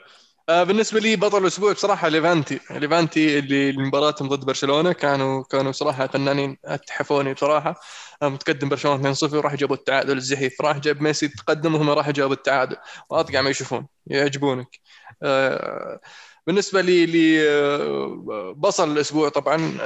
[0.49, 2.61] آه بالنسبة لي بطل الأسبوع بصراحة ليفانتي.
[2.71, 7.81] ليفانتي اللي مباراتهم ضد برشلونة كانوا كانوا صراحة فنانين أتحفوني بصراحة.
[8.23, 10.17] آه متقدم برشلونة 2-0 وراح جابوا التعادل.
[10.17, 12.77] الزحيف راح جاب ميسي تقدم وهم راح جابوا التعادل.
[13.11, 14.81] وأطقع ما يشوفون يعجبونك.
[15.23, 16.01] آه
[16.47, 19.79] بالنسبة لي لي آه، الأسبوع طبعا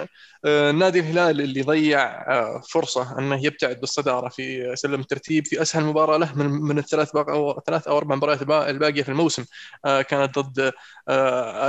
[0.44, 5.84] آه، نادي الهلال اللي ضيع آه، فرصة أنه يبتعد بالصدارة في سلم الترتيب في أسهل
[5.84, 9.44] مباراة له من من الثلاث أو ثلاث أو أربع مباريات البا- الباقية في الموسم
[9.84, 10.72] كانت ضد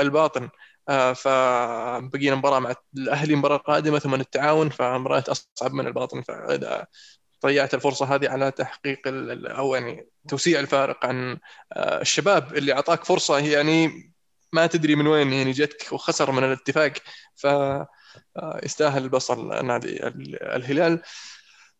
[0.01, 0.49] الباطن.
[1.15, 6.22] فبقينا مباراة مع الأهلي مباراة قادمة ثم التعاون فمباراة أصعب من الباطن.
[6.22, 6.88] فإذا
[7.45, 8.99] ضيعت الفرصة هذه على تحقيق
[9.57, 11.38] أو يعني توسيع الفارق عن
[11.77, 14.11] الشباب اللي أعطاك فرصة يعني
[14.53, 16.94] ما تدري من وين يعني جتك وخسر من الاتفاق
[17.36, 21.02] ف آه، يستاهل البصل نادي ال- الهلال.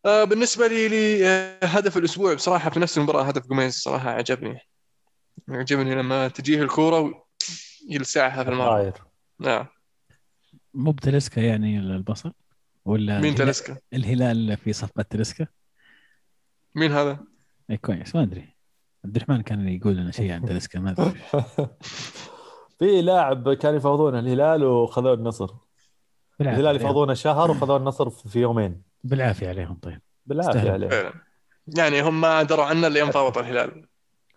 [0.06, 1.24] آه، بالنسبة لي لي
[1.62, 4.58] هدف الأسبوع بصراحة في نفس المباراة هدف جوميز صراحة عجبني.
[5.48, 7.24] يعجبني لما تجيه الكورة
[7.90, 8.70] ويلسعها في المرمى.
[8.70, 8.92] طاير.
[9.38, 9.66] نعم.
[10.74, 12.32] مو بتلسكا يعني البصل؟
[12.84, 15.46] ولا مين تلسكا؟ الهلال في صفقة تلسكا؟
[16.74, 17.18] مين هذا؟
[17.70, 18.56] اي كويس ما أدري.
[19.04, 21.20] عبد الرحمن كان يقول لنا شيء عن تلسكا ما أدري.
[22.82, 25.50] في لاعب كانوا يفاوضونه الهلال وخذوه النصر.
[26.40, 26.80] الهلال عليهم.
[26.82, 28.82] يفاوضونه شهر وخذوه النصر في يومين.
[29.04, 30.00] بالعافية عليهم طيب.
[30.26, 30.70] بالعافية استاهل.
[30.72, 31.12] عليه فعلا.
[31.76, 33.86] يعني هم ما دروا عنا الا يوم فاوض الهلال.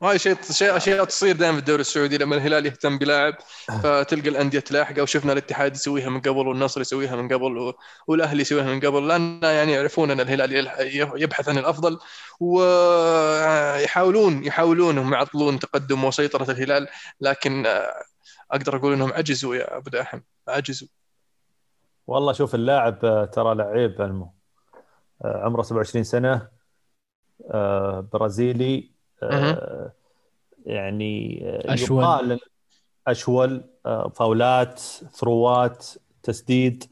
[0.01, 3.33] وهذه شيء شيء أشياء تصير دائما في الدوري السعودي لما الهلال يهتم بلاعب.
[3.83, 7.73] فتلقى الأندية تلاحقة وشفنا الاتحاد يسويها من قبل والنصر يسويها من قبل و-
[8.07, 9.07] والأهلي يسويها من قبل.
[9.07, 10.79] لأن يعني يعرفون أن الهلال يلح-
[11.15, 11.99] يبحث عن الأفضل.
[12.39, 16.87] ويحاولون يحاولون هم يعطلون تقدم وسيطرة الهلال.
[17.21, 17.65] لكن
[18.51, 20.87] أقدر أقول إنهم عجزوا يا أبو داحم عجزوا.
[22.07, 24.31] والله شوف اللاعب آه، ترى لعيب المو
[25.25, 26.47] آه، عمره 27 سنة
[27.51, 28.91] آه، برازيلي
[30.65, 32.03] يعني أشول.
[32.03, 32.39] يقال
[33.07, 33.63] أشول
[34.15, 34.79] فاولات
[35.13, 35.85] ثروات
[36.23, 36.83] تسديد.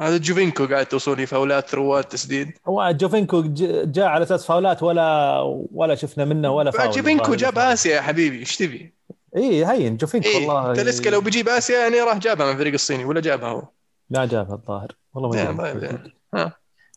[0.00, 2.58] هذا جوفينكو قاعد توصل لي فاولات ثروات تسديد.
[2.66, 5.38] هو جوفينكو ج- جاء على أساس فاولات ولا
[5.72, 6.90] ولا شفنا منه ولا فاول.
[6.90, 8.94] جوفينكو جاب آسيا يا حبيبي إيش تبي؟
[9.36, 10.74] اي هين جوفينكو إيه والله.
[10.74, 13.68] تلسكا لو بيجيب آسيا يعني راح جابها من الفريق الصيني ولا جابها هو؟
[14.10, 14.92] لا جابها الظاهر.
[15.14, 16.12] والله ما زين.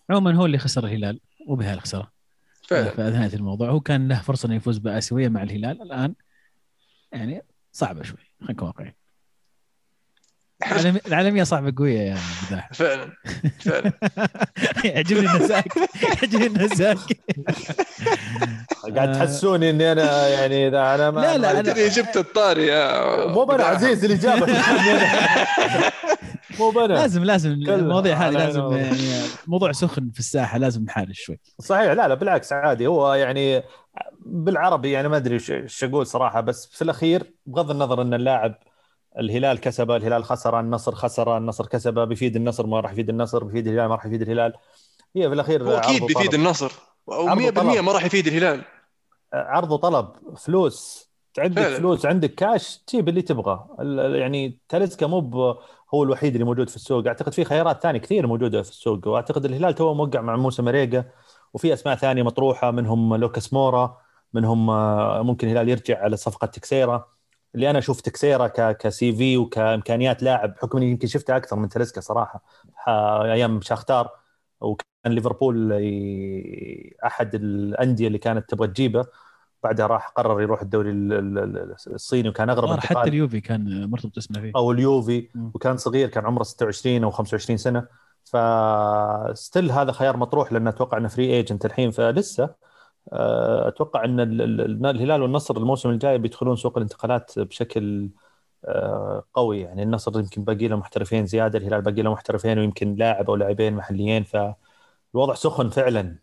[0.09, 2.11] عموما هو اللي خسر الهلال وبها الخسارة.
[2.67, 2.89] فعلا.
[2.89, 3.69] في نهايه الموضوع.
[3.69, 5.81] هو كان له فرصة إنه يفوز باسيويه مع الهلال.
[5.81, 6.15] الآن
[7.11, 8.93] يعني صعبة شوي خلينا نكون واقعيين.
[10.65, 12.17] العالمية- العالمية صعبة قوية يا
[12.47, 13.11] بداح فعلا
[13.59, 13.93] فعلا.
[14.85, 15.67] يعجبني النساك
[16.03, 16.97] يعجبني النساك
[18.95, 23.45] قاعد تحسوني إني أنا يعني إذا أنا ما لا، لا، تدري جبت الطاري يا مو
[23.45, 24.45] بنا عزيز اللي جابه
[26.59, 28.97] مو بنا لازم لازم المواضيع هذه لازم يعني
[29.47, 31.39] موضوع سخن في الساحة لازم نحارش شوي.
[31.59, 32.87] صحيح لا لا بالعكس عادي.
[32.87, 33.63] هو يعني
[34.25, 38.55] بالعربي يعني ما أدري إيش- أقول صراحة بس في الأخير بغض النظر إن اللاعب
[39.19, 43.67] الهلال كسب الهلال خسر النصر خسر النصر كسب بيفيد النصر ما راح يفيد النصر بيفيد
[43.67, 44.53] الهلال ما راح يفيد الهلال.
[45.15, 46.33] هي في الأخير هو أكيد عرض بيفيد.
[46.33, 46.71] النصر.
[47.09, 47.83] عرض و100% وطلب.
[47.83, 48.61] ما راح يفيد الهلال.
[49.33, 50.07] عرض وطلب
[50.37, 51.09] فلوس.
[51.39, 51.77] عندك فعلا.
[51.77, 53.75] فلوس عندك كاش تجيب اللي تبغاه
[54.15, 55.19] يعني تاليسكا مو
[55.93, 57.07] هو الوحيد اللي موجود في السوق.
[57.07, 59.07] أعتقد في خيارات ثانية كثير موجودة في السوق.
[59.07, 61.03] وأعتقد الهلال تو موقع مع موسى مريقا
[61.53, 63.97] وفي أسماء ثانية مطروحة منهم لوكاس مورا
[64.33, 67.05] منهم آه، ممكن الهلال يرجع على صفقة تكسيرا.
[67.55, 71.69] اللي أنا أشوف تكسيرا ك كسي في وكامكانيات لاعب بحكم إني يمكن شفته أكثر من
[71.69, 72.43] تاليسكا صراحة
[72.75, 72.89] ح-
[73.21, 74.09] أيام شاختار.
[75.05, 75.71] وكان ليفربول
[77.05, 79.05] أحد الأندية اللي كانت تبغى تجيبه
[79.63, 84.17] بعدها راح قرر يروح الدوري ال- ال- ال- الصيني وكان أغرب حتى اليوفي كان مرتبط
[84.17, 84.51] اسمه فيه.
[84.55, 85.51] أو اليوفي مم.
[85.53, 87.85] وكان صغير كان عمره 26 أو 25 سنة.
[88.23, 91.91] فستيل هذا خيار مطروح لأن أتوقع إنه free agent الحين.
[91.91, 92.49] فلسه
[93.13, 98.09] آه، أتوقع إن ال- ال- الهلال والنصر الموسم الجاي بيدخلون سوق الانتقالات بشكل
[98.65, 99.61] آه، قوي.
[99.61, 103.73] يعني النصر يمكن باقي له محترفين زيادة الهلال باقي له محترفين ويمكن لاعب أو لاعبين
[103.73, 104.23] محليين.
[105.15, 106.19] فالوضع سخن فعلا.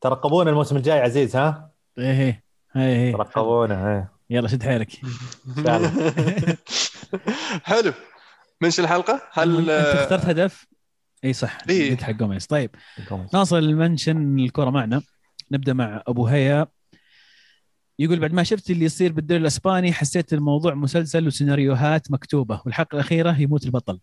[0.00, 2.42] ترقبونا الموسم الجاي عزيز ها؟ إيه إيه
[2.76, 3.12] إيه إيه.
[3.12, 4.12] ترقبونا إيه.
[4.30, 4.90] يلا شد حيلك.
[7.70, 7.92] حلو.
[8.60, 10.66] منش الحلقة؟ هل أنت اخترت هدف؟
[11.24, 11.58] إي صح.
[11.68, 11.90] إيه.
[11.90, 12.46] قلت حق جوميز.
[12.46, 12.70] طيب.
[13.34, 15.02] ناصر المنشن الكرة معنا.
[15.50, 16.66] نبدأ مع أبو هيا.
[17.98, 23.40] يقول بعد ما شفت اللي يصير بالدوري الأسباني حسيت الموضوع مسلسل وسيناريوهات مكتوبة والحلقة الأخيرة
[23.40, 24.00] يموت البطل.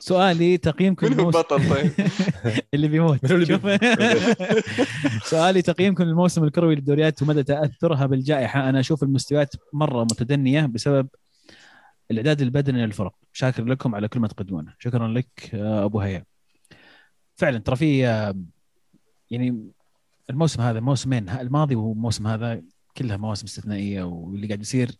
[0.00, 1.92] سؤالي تقييمكم من البطل طيب؟
[2.74, 3.26] اللي بيموت.
[5.32, 11.08] سؤالي تقييمكم للموسم الكروي للدوريات ومدى تأثرها بالجائحة؟ أنا أشوف المستويات مرة متدنية بسبب
[12.10, 13.14] الإعداد البدني للفرق.
[13.32, 14.74] شاكر لكم على كل ما تقدمونه.
[14.78, 16.24] شكرا لك آه، أبو هيا
[17.36, 18.34] فعلا ترى في آه،
[19.30, 19.70] يعني
[20.30, 22.62] الموسم هذا موسمين الماضي والموسم هذا
[22.96, 24.90] كلها مواسم استثنائية واللي قاعد يصير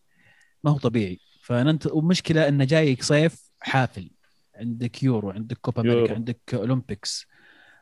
[0.65, 1.21] ما هو طبيعي.
[1.43, 4.11] فننت ومشكلة إنه جايك صيف حافل.
[4.57, 6.15] عندك يورو عندك كوبا أمريكا يورو.
[6.15, 7.27] عندك Olympics.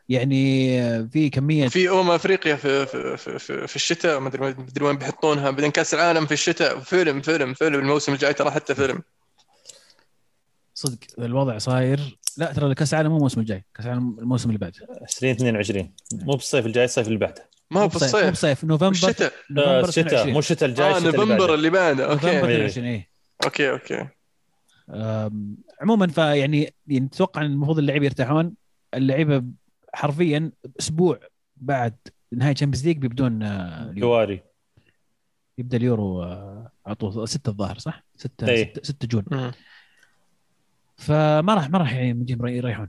[0.09, 4.49] يعني في كمية في أمم أفريقيا في في في, في, في الشتاء ما أدري ما
[4.49, 5.51] أدري وين بيحطونها.
[5.51, 7.75] بعدين كأس العالم في الشتاء فيلم فيلم فيلم.
[7.75, 9.03] الموسم الجاي ترى حتى فيلم.
[10.75, 12.19] صدق الوضع صاير.
[12.37, 16.67] لا ترى كأس العالم مو الموسم الجاي كأس العالم الموسم اللي بعده 2022 مو بالصيف
[16.67, 17.49] الجاي الصيف اللي بعده.
[17.71, 18.31] ما هو مو بصيف مو بالصيف.
[18.31, 19.33] بصيف نوفمبر الشتاء.
[19.51, 20.07] نوفمبر آه، الشتاء.
[20.07, 20.33] 22.
[20.33, 21.55] مو الشتاء الجاي آه نوفمبر.
[21.55, 22.07] اللي بعده.
[22.09, 22.49] نوفمبر أوكي.
[22.49, 22.67] إيه.
[22.67, 23.09] 22 إيه.
[23.45, 24.09] أوكي أوكي.
[25.81, 28.55] عموما فيعني يعني تتوقع إن المفروض اللعيبة يرتاحون
[28.95, 29.45] اللعيبة
[29.95, 31.21] حرفيا أسبوع
[31.57, 31.97] بعد
[32.33, 34.43] نهايه Champions League بيبدون آه، جواري
[35.59, 38.73] يبدأ اليورو آه، على طول 6 الظاهر صح؟ 6 إيه.
[38.73, 39.53] 6 6 June مم.
[40.97, 42.89] فما راح ما راح يعني يجيهم يريحون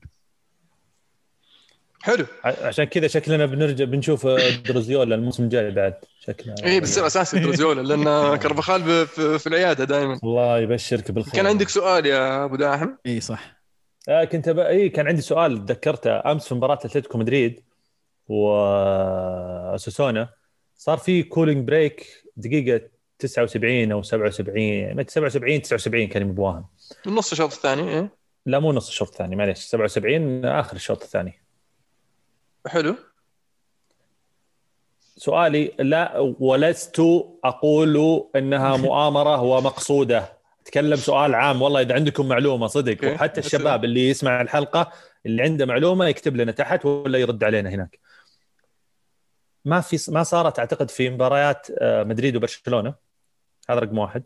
[2.06, 2.26] حلو.
[2.44, 4.27] عشان كذا شكلنا بنرجع بنشوف
[4.67, 8.03] أودريوزولا الموسم الجاي بعد شكله اي بتصير أساسي أودريوزولا لأن
[8.44, 11.34] كربخال في, في العيادة دائما الله يبشرك بالخير.
[11.34, 13.61] كان عندك سؤال يا أبو داحم؟ إي صح.
[14.10, 16.32] آه كنت بقى إي كان عندي سؤال تذكرته.
[16.32, 17.64] أمس في مباراة أتلتيكو مدريد
[18.27, 20.30] وأوساسونا
[20.76, 22.07] صار في cooling break
[22.38, 22.82] دقيقة
[23.19, 26.65] 79 أو 77 77 79 كان مبواهم
[27.07, 28.10] النص الشوط الثاني إيه؟
[28.45, 29.57] لا مو نص الشوط الثاني معليش.
[29.57, 31.44] 77 آخر الشوط الثاني.
[32.67, 32.95] حلو.
[35.17, 36.99] سؤالي لا ولست
[37.43, 40.35] أقول إنها مؤامرة ومقصودة.
[40.61, 43.01] أتكلم سؤال عام والله إذا عندكم معلومة صدق.
[43.01, 43.05] okay.
[43.13, 44.91] وحتى الشباب اللي يسمع الحلقة
[45.25, 47.99] اللي عنده معلومة يكتب لنا تحت ولا يرد علينا هناك.
[49.65, 52.93] ما في ما صارت أعتقد في مباريات آه، مدريد وبرشلونة.
[53.69, 54.23] هذا رقم واحد.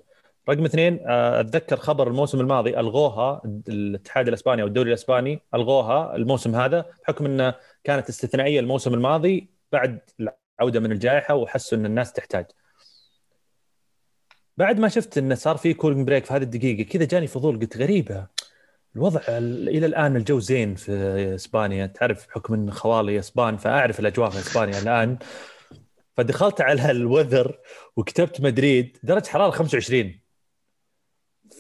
[0.50, 6.56] رقم اثنين آه، أتذكر خبر الموسم الماضي ألغوها الاتحاد الإسباني أو الدوري الإسباني ألغوها الموسم
[6.56, 10.00] هذا بحكم إنه كانت استثنائية الموسم الماضي بعد
[10.60, 12.46] العودة من الجائحة وحسوا إن الناس تحتاج.
[14.58, 17.78] بعد ما شفت انه صار في cooling break في هذه الدقيقة كذا جاني فضول قلت
[17.78, 18.28] غريبة.
[18.96, 20.92] الوضع إلى الآن الجو زين في
[21.36, 21.86] إسبانيا.
[21.86, 25.18] تعرف بحكم إن خوالي إسبان فأعرف الأجواء في إسبانيا الآن.
[26.18, 27.60] فدخلت على ال weather
[27.96, 30.20] وكتبت مدريد درجة حرارة 25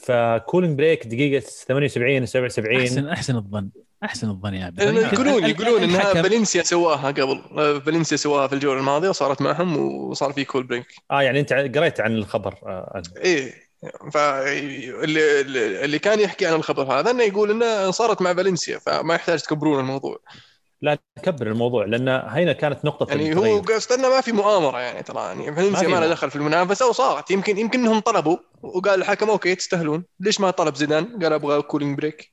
[0.03, 3.69] ف cooling break دقيقة 78 77 احسن أحسن الظن.
[4.03, 7.41] أحسن الظن يا عبد يقولون يقولون إنها فالنسيا سواها قبل.
[7.85, 10.85] فالنسيا سواها في الجولة الماضية وصارت معهم وصار في cool break.
[11.11, 13.69] آه يعني أنت قريت عن الخبر آه إيه.
[14.13, 15.41] فاللي
[15.85, 19.79] اللي كان يحكي عن الخبر هذا إنه يقول إنه صارت مع فالنسيا فما يحتاج تكبرون
[19.79, 20.19] الموضوع.
[20.81, 25.21] لا كبر الموضوع لأن هنا كانت نقطة يعني هو قصدنا ما في مؤامرة يعني ترى
[25.21, 27.31] يعني فالنسيا ما, ما له دخل في المنافسة وصارت.
[27.31, 30.05] يمكن يمكن إنهم طلبوا وقال الحكم okay تستاهلون.
[30.19, 32.31] ليش ما طلب زيدان؟ قال أبغى cooling break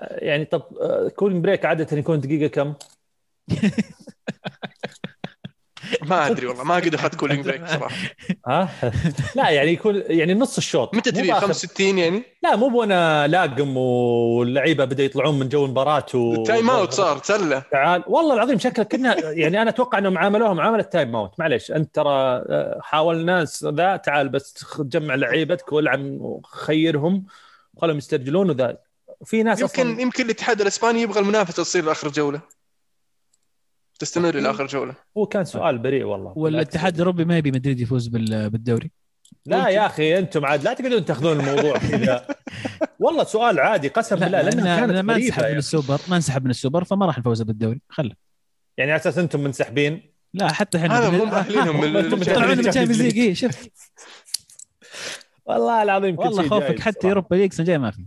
[0.00, 0.62] يعني طب
[1.16, 2.74] cooling آه، break عادة يكون دقيقة كم؟
[6.02, 7.96] ما أدري والله ما قد اخذت cooling break صراحة.
[8.46, 8.68] ها؟
[9.36, 10.94] لا يعني يكون يعني نص الشوط.
[10.94, 16.44] متى تبي؟ 65 يعني؟ لا مو وأنا لاقم واللعيبة بدا يطلعون من جو المباراة و
[16.44, 18.04] time out صار سله تعال.
[18.06, 22.10] والله العظيم شكلك كنا يعني أنا أتوقع إنهم عاملوها معاملة time out معليش أنت ترى
[22.10, 27.26] آه، حاولنا ذا تعال بس جمع لعيبتك والعن وخيرهم
[27.74, 28.76] وخلهم يسترجلون وذا.
[29.24, 30.02] في ناس يمكن أصلاً...
[30.02, 32.40] يمكن الاتحاد الإسباني يبغى المنافسة تصير لاخر جولة.
[34.00, 34.94] تستمر إلى آخر جولة.
[35.16, 36.32] هو كان سؤال بريء والله.
[36.36, 38.90] والاتحاد الأوروبي ما يبي مدريد يفوز بالدوري.
[39.46, 42.26] لا يا أخي أنتم عاد لا تقعدون تاخذون الموضوع كذا.
[42.98, 46.84] والله سؤال عادي قسم بالله لأنه كانت ما انسحب من السوبر ما انسحب من السوبر
[46.84, 47.80] فما راح نفوز بالدوري.
[47.88, 48.14] خله.
[48.78, 50.12] يعني على أساس أنتم منسحبين.
[50.34, 53.32] لا حتى إحنا هذا مو مؤهلينهم من طلعونا من ال Champions League.
[53.32, 53.68] شوف.
[55.44, 58.06] والله العظيم كل والله خوفك حتى Europa League السنة الجاية ما في.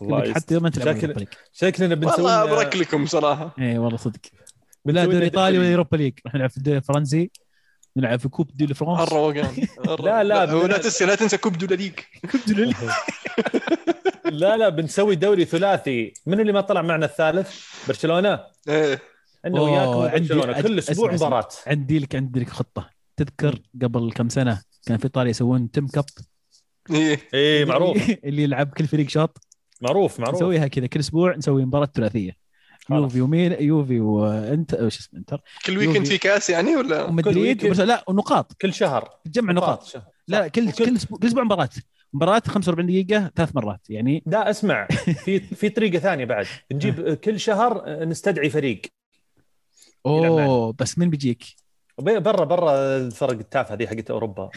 [0.00, 1.26] والله حتى ما تلعب شكل...
[1.52, 3.54] شكلنا بنسوي والله أبرك لكم صراحة.
[3.58, 4.20] اي والله صدق.
[4.84, 6.18] لا دوري ايطالي ولا Europa League.
[6.26, 7.30] راح نلعب في الدوري الفرنسي
[7.96, 9.00] نلعب في Coupe de France.
[9.00, 9.66] الروقان
[10.04, 11.92] لا لا هو لا تنسى لا تنسى Coupe de la Ligue.
[12.32, 12.76] Coupe de la Ligue.
[14.40, 16.12] لا لا بنسوي دوري ثلاثي.
[16.26, 18.40] من اللي ما طلع معنا الثالث؟ برشلونة.
[18.68, 18.98] إيه.
[19.46, 20.62] إنه وياكم برشلونة.
[20.62, 21.48] كل أسبوع مباراة.
[21.66, 22.90] عندي لك عندي لك خطة.
[23.16, 26.04] تذكر قبل كم سنة كان في إيطاليا يسوون TIM Cup؟
[26.90, 27.18] إيه.
[27.34, 28.10] إيه معروف.
[28.24, 29.38] اللي يلعب كل فريق شوط
[29.82, 30.36] معروف معروف.
[30.36, 32.41] نسويها كذا كل أسبوع نسوي مباراة ثلاثية.
[32.96, 38.04] يوفي ومين يوفي وانت وش اسمه انتر؟ كل weekend في كاس يعني ولا؟ مدريد لا
[38.08, 38.52] ونقاط.
[38.52, 39.10] كل شهر.
[39.24, 40.02] تجمع نقاط شهر.
[40.28, 41.68] لا كل كل أسبوع كل أسبوع مباراة.
[42.12, 44.22] مباراة 45 دقيقة ثلاث مرات يعني.
[44.26, 44.86] لا اسمع.
[45.24, 46.46] في في طريقة ثانية بعد.
[46.72, 48.82] نجيب كل شهر نستدعي فريق.
[50.06, 51.44] أوه بس مين بيجيك؟
[52.02, 54.50] برا برا الفرق التافهه ذي حقت أوروبا.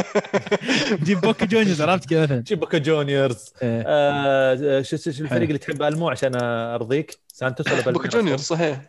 [1.04, 3.52] جيب بوكا جونيورز عرفت كيف مثلا جيب بوكا جونيورز.
[3.62, 3.84] إيه.
[3.86, 8.82] آه شو شو الفريق اللي تحب المو عشان أرضيك؟ سانتوس ولا بوكا جونيورز صحيح.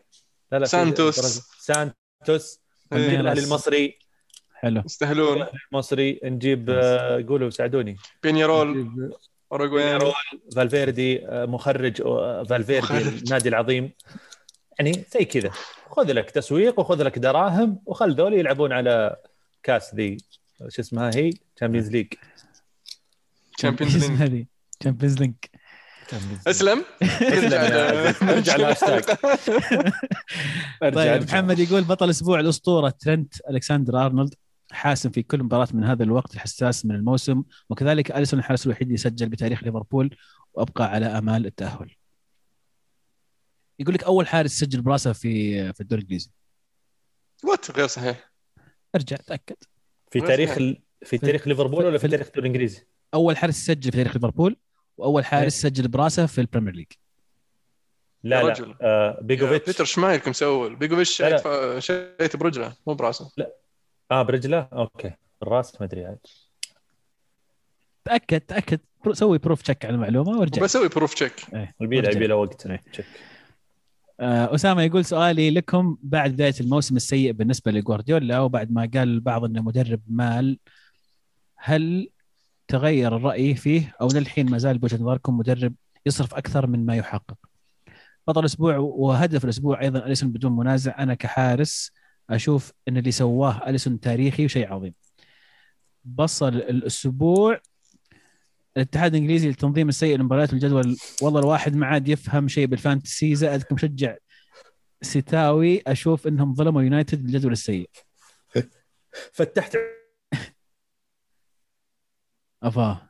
[0.51, 1.41] لا لا سانتوس.
[1.59, 2.59] سانتوس.
[2.93, 3.99] نجيب الأهلي المصري.
[4.53, 4.83] حلو.
[4.85, 5.45] يستاهلون.
[5.71, 6.19] المصري.
[6.23, 7.97] نجيب آه قولوا ساعدوني.
[8.23, 8.91] بينيرول
[9.51, 9.99] اوروغوين
[10.55, 13.91] فالفيردي آه، مخرج آه، فالفيردي النادي العظيم.
[14.79, 15.51] يعني زي كذا.
[15.91, 19.15] خذ لك تسويق وخذ لك دراهم وخل ذول يلعبون على
[19.63, 20.17] كاس ذي
[20.69, 22.07] شو اسمها هي؟ Champions League
[23.57, 24.45] Champions League
[24.79, 25.33] Champions League
[26.47, 26.85] اسلم.
[28.29, 29.03] أرجع الهاشتاج
[30.93, 34.35] طيب محمد يقول بطل أسبوع الأسطورة ترنت ألكسندر أرنولد
[34.71, 38.97] حاسم في كل مباراة من هذا الوقت الحساس من الموسم وكذلك أليسون الحارس الوحيد اللي
[38.97, 40.15] سجل بتاريخ ليفربول
[40.53, 41.95] وأبقى على آمال التأهل.
[43.81, 46.31] يقول لك أول حارس سجل براسه في في الدوري الإنجليزي.
[47.43, 48.31] what غير صحيح.
[48.95, 49.55] أرجع تاكد
[50.11, 50.81] في تاريخ ال...
[51.05, 54.57] في تاريخ ليفربول ولا في تاريخ الدوري الإنجليزي؟ أول حارس سجل في تاريخ ليفربول
[54.97, 55.71] وأول حارس إيه.
[55.71, 56.87] سجل براسه في ال Premier League.
[58.23, 58.75] لا لا.
[58.81, 59.65] آه بيجوفيتش.
[59.65, 63.31] بيتر شمايل مسول بيجوفيتش لا، شايت شايت برجله مو براسه.
[64.11, 65.11] آه برجله؟ okay.
[65.43, 66.05] الراس ما أدري.
[66.05, 66.19] عاد
[68.05, 68.41] تأكد.
[68.41, 68.79] تاكد
[69.11, 70.61] سوي proof check على المعلومة وارجع.
[70.61, 71.33] بسوي proof check
[71.81, 72.17] يبيله ارجع.
[72.17, 72.67] يبيله وقت.
[72.67, 72.83] إيه.
[72.91, 73.30] check آه،
[74.21, 79.61] أسامة يقول سؤالي لكم بعد بداية الموسم السيء بالنسبة لجوارديولا وبعد ما قال البعض إنه
[79.61, 80.59] مدرب مال
[81.55, 82.09] هل
[82.67, 85.73] تغير الرأي فيه أو للحين ما زال بوجهة نظركم مدرب
[86.05, 87.37] يصرف أكثر من ما يحقق؟
[88.27, 91.91] بطل الأسبوع وهدف الأسبوع أيضا أليسون بدون منازع أنا كحارس
[92.29, 94.93] أشوف إن اللي سواه أليسون تاريخي وشيء عظيم.
[96.05, 97.59] بصل الأسبوع
[98.77, 103.35] الاتحاد الإنجليزي للتنظيم السيء للمباريات والجدول والله الواحد ما عاد يفهم شيء بال fantasy.
[103.35, 104.15] زائد كمشجع
[105.01, 107.89] سيتاوي أشوف إنهم ظلموا يونايتد بالجدول السيء.
[109.33, 109.77] فتحت
[112.63, 113.07] أفا.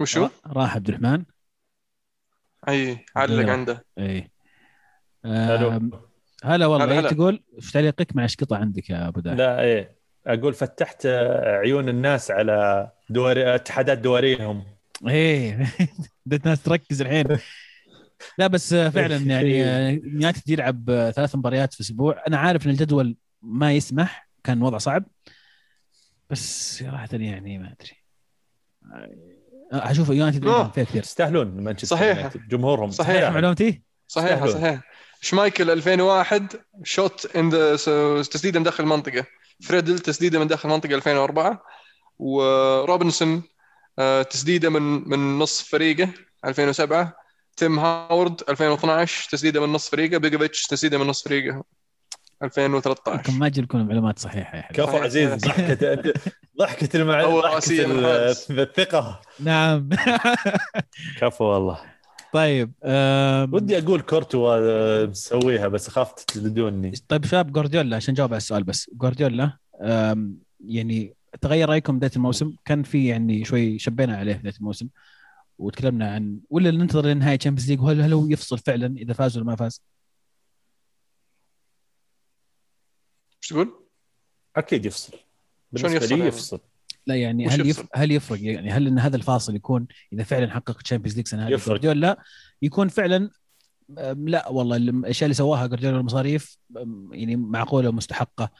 [0.00, 1.24] وشو؟ راح عبد الرحمن.
[2.68, 3.48] أي علق.
[3.48, 3.84] عنده.
[3.98, 4.30] إي.
[5.24, 6.66] هلا.
[6.66, 7.10] والله هلا.
[7.10, 11.88] تقول؟ إيش تعليقك معلش قطع عندك يا أبو داح لا إيه أقول فتحت آه، عيون
[11.88, 14.64] الناس على دوري اتحادات دوريهم
[15.08, 15.66] إيه.
[16.26, 17.38] بدأت الناس تركز الحين.
[18.38, 22.70] لا بس فعلا يعني آه، يونايتد يلعب آه، ثلاث مباريات في أسبوع أنا عارف إن
[22.70, 25.04] الجدول ما يسمح كان وضع صعب.
[26.30, 27.96] بس صراحة يعني ما أدري.
[29.72, 32.36] آه، أشوف يونايتد يستاهلون مانشستر صحيح.
[32.36, 32.90] جمهورهم.
[32.90, 33.16] صحيح.
[33.16, 34.46] صحيح معلومتي صحيح.
[34.46, 34.80] صحيح.
[35.20, 37.50] شمايكل 2001 شوت إن
[38.30, 39.24] تسديده من داخل المنطقة.
[39.62, 41.62] فريدل تسديده من داخل المنطقة 2004
[42.18, 43.42] وروبنسون
[43.98, 46.08] آه، تسديده من من نصف فريقه
[46.44, 47.12] 2007
[47.56, 50.18] تيم هاورد 2012 تسديده من نصف فريقه.
[50.18, 51.64] بيجوفيتش تسديده من نصف فريقه.
[52.42, 54.96] 2013 يمكن ما تجيب لكم المعلومات صحيحه يا حبيبي كفو.
[54.96, 56.02] عزيز ضحكة
[56.58, 57.20] ضحكة المع...
[57.22, 58.50] أول ضحكة رأسية ال- للحارس.
[58.50, 59.20] الثقة.
[59.40, 59.88] نعم.
[61.20, 61.91] كفو والله.
[62.32, 63.54] طيب أم...
[63.54, 68.64] ودي أقول كورتوا آه، مسويها بس أخاف تجلدوني طيب شباب جوارديولا عشان جاوب على السؤال
[68.64, 69.58] بس جوارديولا
[70.66, 74.88] يعني تغير رأيكم بداية الموسم كان في يعني شوي شبينا عليه بداية الموسم
[75.58, 79.46] وتكلمنا عن ولا ننتظر لنهاية Champions League وهل هل هو يفصل فعلا إذا فاز ولا
[79.46, 79.82] ما فاز؟
[83.42, 83.86] إيش تقول؟
[84.56, 85.18] أكيد يفصل
[85.72, 86.60] يفصل لي يعني؟ يفصل
[87.06, 87.88] لا يعني هل يفصل؟ يف...
[87.94, 91.52] هل يفرق يعني هل إن هذا الفاصل يكون إذا فعلا حقق Champions League سنة هذه
[91.52, 91.66] يفرق.
[91.66, 92.22] جوارديولا
[92.62, 93.30] يكون فعلا
[94.16, 96.58] لا والله الأشياء اللي سواها جوارديولا المصاريف
[97.12, 98.50] يعني معقولة ومستحقة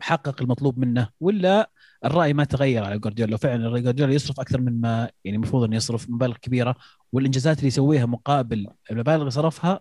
[0.00, 1.70] حقق المطلوب منه ولا
[2.04, 6.10] الرأي ما تغير على جوارديولا وفعلا جوارديولا يصرف أكثر من ما يعني المفروض إنه يصرف
[6.10, 6.76] مبالغ كبيرة
[7.12, 9.80] والإنجازات اللي يسويها مقابل المبالغ اللي صرفها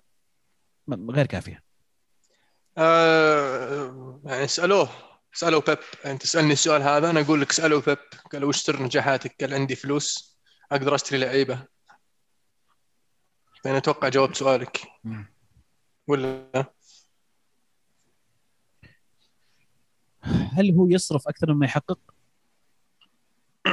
[0.89, 1.63] غير كافية
[2.77, 4.89] آه يعني اسالوه
[5.35, 7.97] اسالوا بيب يعني تسألني السؤال هذا أنا أقول لك اسالوا بيب
[8.33, 10.37] قال وش سر نجاحاتك؟ قال عندي فلوس
[10.71, 11.65] أقدر أشتري لعيبة
[13.65, 14.81] يعني أتوقع جاوبت سؤالك.
[16.07, 16.65] ولا
[20.23, 21.99] هل هو يصرف أكثر مما يحقق؟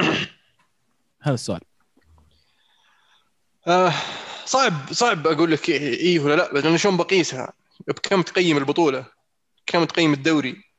[1.23, 1.61] هذا السؤال
[3.67, 3.93] آه
[4.45, 7.53] صعب صعب أقول لك إيه إيه ولا لا بس أنا شلون بقيسها؟
[7.87, 9.05] بكم تقيم البطولة؟
[9.65, 10.72] كم تقيم الدوري؟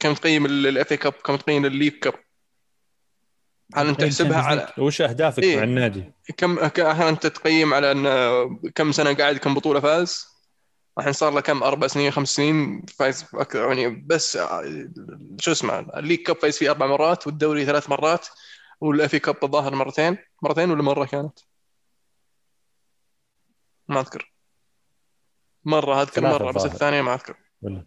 [0.00, 2.14] كم تقيم ال FA Cup؟ كم تقيم ال League Cup؟
[3.74, 5.56] هل أنت تحسبها على وش أهدافك إيه.
[5.56, 10.38] مع النادي؟ كم هل أنت تقيم على إن كم سنة قاعد كم بطولة فاز؟
[10.98, 14.88] الحين صار له كم أربع سنين خمس سنين فايز أكثر يعني بس آه،
[15.40, 18.26] شو اسمه ال League Cup فايز فيه أربع مرات والدوري ثلاث مرات
[18.80, 21.38] وال FA Cup الظاهر مرتين مرتين ولا مرة كانت؟
[23.88, 24.32] ما أذكر
[25.64, 26.64] مرة أذكر مرة بس.
[26.64, 27.86] الثانية ما أذكر ولا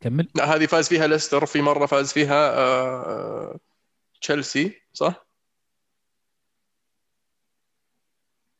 [0.00, 0.28] كمل.
[0.34, 3.58] لا هذه فاز فيها ليستر في مرة فاز فيها آه،
[4.20, 5.26] تشيلسي صح؟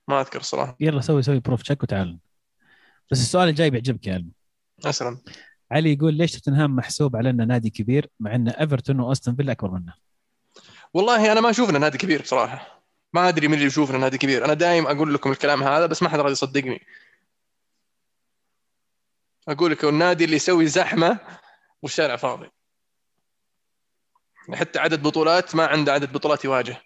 [0.09, 0.77] ما أذكر صراحة.
[0.81, 2.19] يلا سوي سوي prove check وتعال.
[3.11, 4.31] بس السؤال الجاي بيعجبك يا علي.
[4.85, 5.19] أسلم.
[5.71, 9.71] علي يقول ليش توتنهام محسوب على انه نادي كبير مع إن ايفرتون وأستون فيلا أكبر
[9.71, 9.95] منه؟
[10.95, 12.83] والله أنا ما أشوف إنه نادي كبير بصراحة.
[13.13, 14.45] ما أدري مين اللي يشوف إنه نادي كبير.
[14.45, 16.87] أنا دايم أقول لكم الكلام هذا بس ما حد راضي يصدقني.
[19.51, 21.19] أقول لك النادي اللي يسوي زحمة
[21.83, 22.51] والشارع فاضي.
[24.55, 26.83] حتى عدد بطولات ما عنده عدد بطولات يواجه.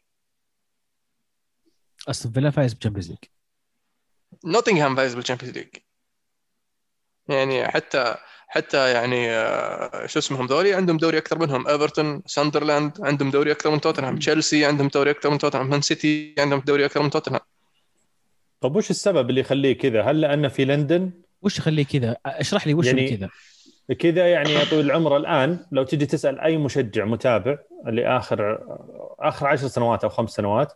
[2.08, 3.18] أستون فيلا فايز ب Champions League.
[4.44, 5.68] نوتنغهام فايز بال Champions League.
[7.28, 8.14] يعني حتى
[8.48, 11.68] حتى يعني آه، شو اسمهم ذولي؟ عندهم دوري أكثر منهم.
[11.68, 14.18] إيفرتون ساندرلاند عندهم دوري أكثر من توتنهام.
[14.18, 15.70] تشيلسي عندهم دوري أكثر من توتنهام.
[15.70, 17.40] مان سيتي عندهم دوري أكثر من توتنهام.
[18.60, 22.74] طب وش السبب اللي يخليه كذا؟ هل لأنه في لندن؟ وش يخليه كذا؟ اشرح لي
[22.74, 23.16] وش يعني-.
[23.16, 23.28] كذا.
[23.98, 28.58] كذا يعني يا طويل العمر الآن لو تجي تسأل أي مشجع متابع لآخر
[29.18, 30.72] آخر عشر سنوات أو خمس سنوات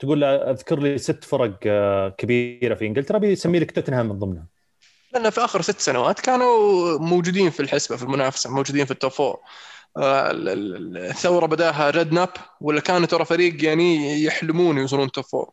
[0.00, 4.46] تقول له أذكر لي ست فرق آه، كبيرة في إنجلترا بيسمي لك توتنهام من ضمنها.
[5.12, 9.10] لأن في آخر ست سنوات كانوا موجودين في الحسبة في المنافسة موجودين في ال top
[9.10, 9.40] four
[9.96, 12.28] آه، الثورة بدأها ريد ناب
[12.60, 15.50] ولا كانوا ترى فريق يعني يحلمون يوصلون top four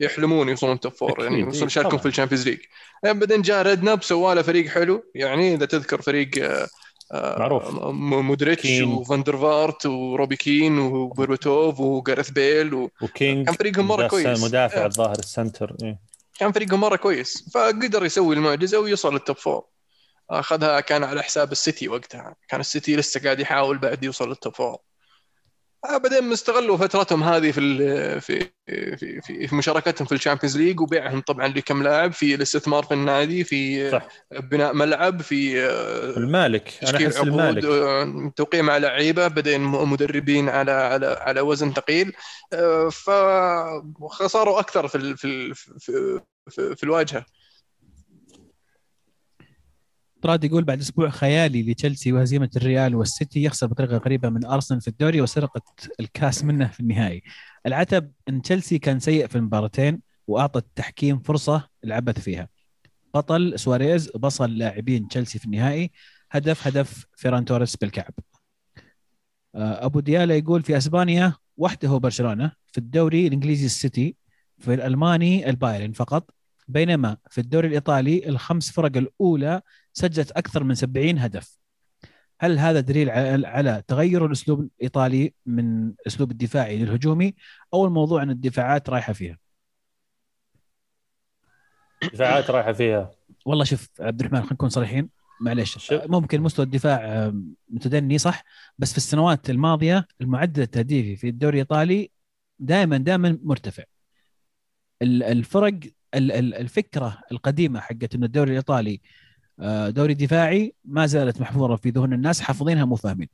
[0.00, 2.58] يحلمون يوصلون top four يعني يوصلون يشاركون في ال Champions League.
[3.04, 5.04] يعني بعدين جاء ريد ناب سوى له فريق حلو.
[5.14, 6.30] يعني إذا تذكر فريق
[7.12, 7.62] آه، معروف.
[7.92, 12.90] مودريتش وفاندرفارت وروبي كين وبربتوف وجارث بيل و...
[13.02, 14.44] وكينج كان فريقهم مرة كويس.
[14.44, 15.98] مدافع الظاهر ال center إيه.
[16.38, 17.50] كان فريقهم مرة كويس.
[17.54, 19.64] فقدر يسوي المعجزة ويوصل لل top four
[20.30, 22.36] اخذها كان على حساب السيتي وقتها.
[22.48, 24.78] كان السيتي لسه قاعد يحاول بعد يوصل لل top four
[25.84, 28.46] بعدين استغلوا فترتهم هذه في في
[28.96, 33.44] في في, مشاركتهم في ال Champions League وبيعهم طبعا لكم لاعب في الاستثمار في النادي
[33.44, 34.08] في صح.
[34.30, 35.66] بناء ملعب في
[36.16, 36.72] المالك.
[36.82, 37.64] أنا أحس المالك.
[38.36, 42.12] توقيع مع لعيبة بعدين مدربين على على على وزن ثقيل.
[42.90, 47.24] فخسروا أكثر في في في, في, في الواجهة.
[50.22, 54.88] طراد يقول بعد أسبوع خيالي لتشيلسي وهزيمة الريال والسيتي يخسر بطريقة غريبة من أرسنال في
[54.88, 55.62] الدوري وسرقه
[56.00, 57.22] الكاس منه في النهائي.
[57.66, 62.48] العتب إن تشيلسي كان سيء في المباراتين واعطى التحكيم فرصة العبث فيها.
[63.14, 65.90] بطل سواريز بصل لاعبين تشيلسي في النهائي
[66.30, 68.14] هدف هدف فيران توريس بالكعب.
[69.54, 74.16] آه، أبو ديالا يقول في أسبانيا وحده برشلونة في الدوري الإنجليزي السيتي
[74.58, 76.30] في الألماني البايرن فقط
[76.68, 79.62] بينما في الدوري الإيطالي الخمس فرق الأولى
[79.98, 81.58] سجلت أكثر من 70 هدف.
[82.40, 83.10] هل هذا دليل
[83.46, 87.34] على تغير الأسلوب الإيطالي من أسلوب الدفاعي للهجومي
[87.74, 89.38] أو الموضوع أن الدفاعات رايحة فيها؟
[92.12, 93.10] دفاعات رايحة فيها.
[93.46, 95.08] والله شوف عبد الرحمن خلينا نكون صريحين.
[95.40, 97.32] معلش ممكن مستوى الدفاع
[97.68, 98.44] متدني صح؟
[98.78, 102.10] بس في السنوات الماضية المعدل التهديفي في الدوري الإيطالي
[102.58, 103.84] دائما دائما مرتفع.
[105.02, 105.80] الفرق
[106.14, 109.27] الفكرة القديمة حقت ان الدوري الإيطالي آه،
[109.88, 113.28] دوري دفاعي ما زالت محفورة في ذهن الناس حافظينها مو فاهمين.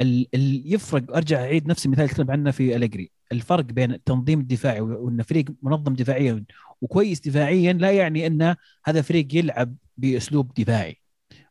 [0.00, 4.80] اللي يفرق أرجع أعيد نفس المثال اللي تكلم عنه في الجري الفرق بين التنظيم الدفاعي
[4.80, 6.44] وإن فريق منظم دفاعيا
[6.80, 11.00] وكويس دفاعيا لا يعني أن هذا فريق يلعب بأسلوب دفاعي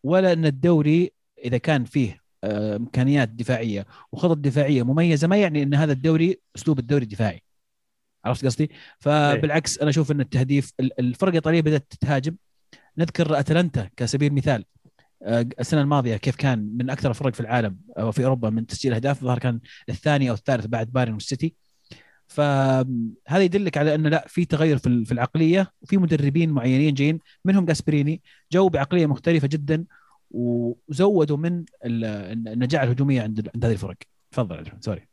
[0.03, 1.11] ولا أن الدوري
[1.45, 6.79] إذا كان فيه آه، إمكانيات دفاعية وخطط دفاعية مميزة ما يعني أن هذا الدوري أسلوب
[6.79, 7.43] الدوري الدفاعي.
[8.25, 12.35] عرفت قصدي؟ فبالعكس أنا أشوف أن التهديف الفرق الإيطالية بدأت تتهاجم.
[12.99, 14.65] نذكر أتلانتا كسبيل مثال.
[15.23, 18.93] آه، السنة الماضية كيف كان من أكثر الفرق في العالم أو في أوروبا من تسجيل
[18.93, 19.59] أهداف الظاهر كان
[19.89, 21.55] الثاني أو الثالث بعد بايرن والسيتي.
[22.27, 28.21] فهذا يدلك على انه لا في تغير في العقلية وفي مدربين معينين جايين منهم جاسبريني
[28.51, 29.85] جو بعقلية مختلفة جدا
[30.31, 33.97] وزودوا من النجاعه الهجوميه عند عند هذه الفرق.
[34.31, 35.07] تفضل سوري.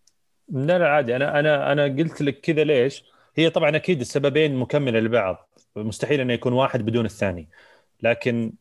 [0.49, 1.17] لا لا عادي.
[1.17, 3.05] أنا أنا أنا قلت لك كذا ليش؟
[3.37, 5.49] هي طبعا أكيد السببين مكملة لبعض.
[5.77, 7.49] مستحيل انه يكون واحد بدون الثاني.
[8.03, 8.53] لكن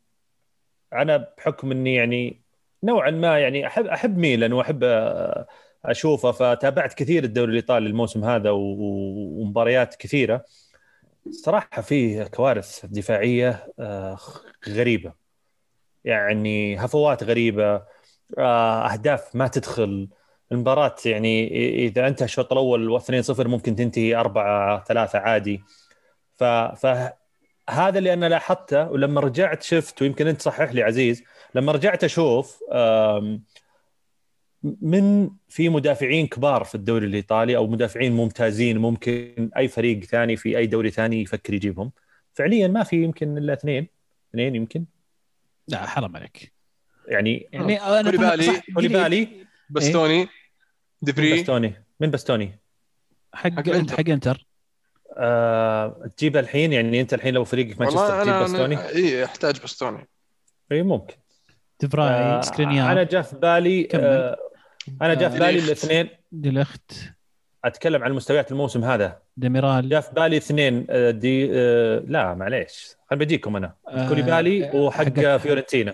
[0.94, 2.42] أنا بحكم إني يعني
[2.84, 4.84] نوعا ما يعني احب أحب ميلان وأحب
[5.86, 10.46] أشوفه فتابعت كثير الدوري الإيطالي الموسم هذا ومباريات كثيرة.
[11.32, 14.18] صراحة فيه كوارث دفاعية آه،
[14.70, 15.14] غريبة.
[16.04, 17.84] يعني هفوات غريبة
[18.38, 20.10] آه، أهداف ما تدخل.
[20.52, 21.48] المباراة يعني
[21.88, 25.64] إذا أنت الشوط الأول 2-0 ممكن تنتهي 4 3 عادي.
[26.36, 26.44] ف
[27.68, 31.24] فهذا اللي أنا لاحظته ولما رجعت شفت ويمكن أنت تصحح لي عزيز
[31.56, 32.64] لما رجعت أشوف
[34.82, 40.58] من في مدافعين كبار في الدوري الإيطالي أو مدافعين ممتازين ممكن أي فريق ثاني في
[40.58, 41.92] أي دوري ثاني يفكر يجيبهم.
[42.34, 43.88] فعليا ما في يمكن إلا اثنين
[44.30, 44.86] اثنين يمكن.
[45.68, 46.54] لا حرام عليك.
[47.08, 50.28] يعني يعني أنا كوليبالي كوليبالي باستوني إيه؟
[51.02, 52.60] دبري باستوني من باستوني.
[53.34, 54.46] حق حق إنتر, حق إنتر.
[55.18, 60.08] آه، تجيبه الحين يعني أنت الحين لو فريقك مانشستر تجيب باستوني؟ إي أحتاج باستوني.
[60.72, 61.16] إي ممكن.
[61.80, 64.38] دفراي آه سكرينيار أنا جاء في بالي آه
[65.02, 66.10] أنا جاء في بالي الاثنين.
[66.32, 66.92] ديليخت.
[67.66, 69.20] أتكلم عن مستويات الموسم هذا.
[69.38, 69.90] ديميرال.
[69.90, 72.96] جاء في بالي اثنين آه، دي آه لا معليش.
[73.10, 73.74] خل بجيكم أنا.
[73.88, 75.94] آه كوليبالي وحق فيورنتينا.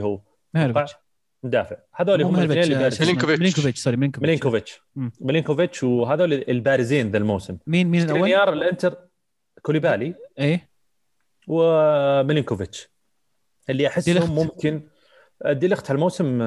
[0.00, 0.20] هو.
[0.54, 0.94] ميهايلوفيتش
[1.42, 4.82] مدافع هذول هم الاثنين اللي بارزين ميلينكوفيتش ميلينكوفيتش sorry ميلينكوفيتش.
[5.20, 5.82] ميلينكوفيتش.
[5.82, 7.58] وهذول البارزين ذا الموسم.
[7.66, 8.96] مين مين الأول؟ الإنتر
[9.62, 10.68] كوليبالي إيه.
[11.48, 12.90] وميلينكوفيتش.
[13.70, 14.82] اللي أحسهم ممكن
[15.46, 16.38] ديليخت هالموسم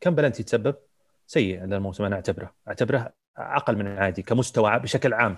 [0.00, 0.74] كم بلنتي يتسبب؟
[1.26, 2.54] سيء هذا الموسم أنا أعتبره.
[2.68, 5.36] أعتبره أقل من العادي كمستوى بشكل عام.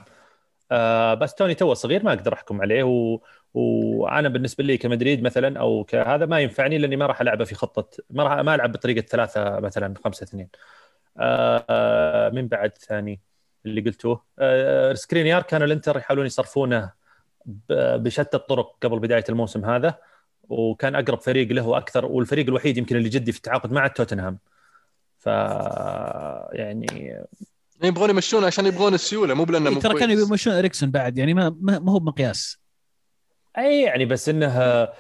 [0.70, 3.20] آه باستوني تو صغير ما أقدر أحكم عليه و...
[3.54, 8.02] وأنا بالنسبة لي كمدريد مثلا أو كهذا ما ينفعني لأني ما راح العبه في خطة
[8.10, 10.48] ما راح ما ألعب بطريقة ثلاثة مثلا خمسة اثنين.
[11.18, 13.20] آه من بعد ثاني
[13.66, 14.24] اللي قلتوه.
[14.38, 16.90] آه سكرينيار كانوا الإنتر يحاولون يصرفونه
[17.70, 19.98] بشتى الطرق قبل بداية الموسم هذا
[20.48, 24.38] وكان أقرب فريق له أكثر والفريق الوحيد يمكن اللي جدي في التعاقد مع توتنهام.
[25.18, 25.26] ف
[26.52, 27.16] يعني
[27.82, 31.56] يبغون يمشون عشان يبغون السيولة مو بلأنه مو ترى كانوا يمشون إريكسون بعد يعني ما
[31.60, 32.58] ما هو بمقياس.
[33.58, 34.92] أي يعني بس إنها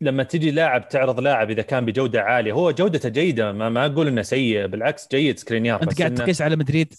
[0.00, 4.08] لما تجي لاعب تعرض لاعب إذا كان بجودة عالية هو جودته جيدة ما, ما أقول
[4.08, 6.94] إنه سيء بالعكس جيد سكرينيار أنت قاعد تقيس على مدريد؟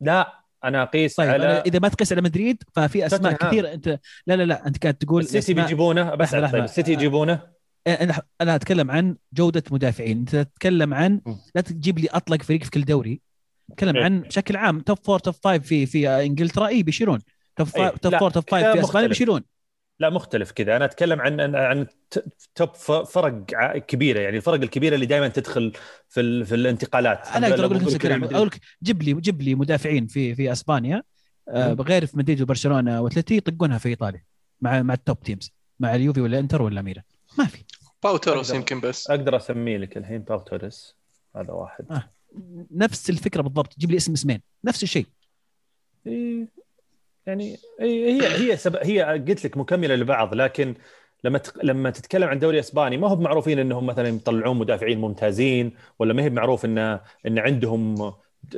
[0.00, 3.88] لا أنا أقيس طيب على إذا ما تقيس على مدريد ففي أسماء كثير انت
[4.26, 5.64] لا لا لا أنت قاعد تقول السيتي أسماء...
[5.64, 7.40] بيجيبونه؟ بس طيب السيتي يجيبونه؟
[7.86, 10.18] أنا أنا أتكلم عن جودة مدافعين.
[10.18, 11.20] أنت تتكلم عن
[11.54, 13.20] لا تجيب لي أطلق فريق في كل دوري.
[13.76, 17.18] تكلم عن بشكل عام top four top five في في إنجلترا إي بيشيلون.
[17.56, 19.42] top five top four top five في أسبانيا بيشيلون.
[19.98, 20.76] لا مختلف كذا.
[20.76, 21.86] أنا أتكلم عن عن
[22.54, 22.74] top
[23.04, 23.44] فرق
[23.78, 25.72] كبيرة يعني الفرق الكبيرة اللي دائما تدخل
[26.08, 27.28] في في الانتقالات.
[27.28, 28.24] أنا أقدر أقول لك نفس الكلام.
[28.24, 31.02] أقول لك جيب لي جيب لي مدافعين في في أسبانيا
[31.48, 34.24] آه غير في مدريد وبرشلونة واتلتي يطقونها في إيطاليا
[34.60, 37.04] مع مع ال top teams مع اليوفي ولا إنتر ولا ميلان.
[37.38, 37.64] ما في.
[38.02, 39.10] باو توريس يمكن بس.
[39.10, 40.96] أقدر اسمي لك الحين باو توريس.
[41.36, 41.84] هذا واحد.
[41.90, 42.10] آه.
[42.70, 43.78] نفس الفكرة بالضبط.
[43.78, 44.40] جيب لي اسم اسمين.
[44.64, 45.06] نفس الشيء.
[46.06, 46.63] إيه.
[47.26, 48.76] يعني هي هي سب...
[48.76, 50.74] هي قلت لك مكملة لبعض لكن
[51.24, 51.52] لما ت...
[51.62, 56.22] لما تتكلم عن دوري إسباني ما هم معروفين إنهم مثلا يطلعون مدافعين ممتازين ولا ما
[56.22, 56.78] هي معروف إن
[57.26, 58.12] إن عندهم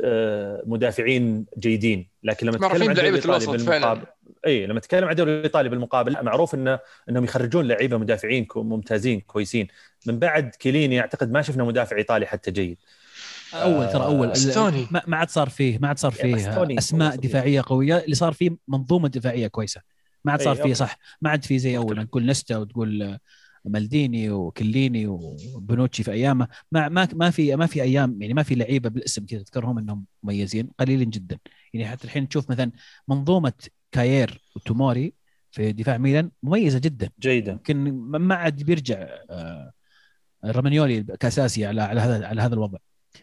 [0.04, 2.08] آه، مدافعين جيدين.
[2.22, 4.06] لكن لما تتكلم عن لعيبه الوسط بالمقابل
[4.46, 6.78] إي لما تتكلم عن الدوري الايطالي بالمقابل لا معروف انه
[7.08, 9.68] إنهم يخرجون لعيبة مدافعين ممتازين كويسين.
[10.06, 12.78] من بعد كيليني أعتقد ما شفنا مدافع إيطالي حتى جيد.
[13.54, 14.30] أول ترى أول.
[14.30, 17.98] استوني ما عاد صار فيه ما عاد صار فيه أسماء دفاعية قوية.
[17.98, 19.80] اللي صار فيه منظومة دفاعية كويسة.
[20.24, 20.98] ما عاد صار فيه صح.
[21.22, 23.18] ما عاد فيه زي اول نقول نستا وتقول
[23.64, 26.48] مالديني وكليني وبنوتشي في أيامه.
[26.72, 30.04] ما ما ما في ما في أيام يعني ما في لعيبة بالاسم كذا تذكرهم إنهم
[30.22, 30.70] مميزين.
[30.80, 31.38] قليلين جدا.
[31.74, 32.72] يعني حتى الحين تشوف مثلا
[33.08, 33.52] منظومة
[33.92, 35.12] كاير وتوموري
[35.50, 37.10] في دفاع ميلان مميزة جدا.
[37.20, 37.52] جيدة.
[37.52, 39.72] يمكن ما عاد بيرجع آه،
[40.44, 42.78] رامانيولي كأساسي على على هذا على هذا الوضع.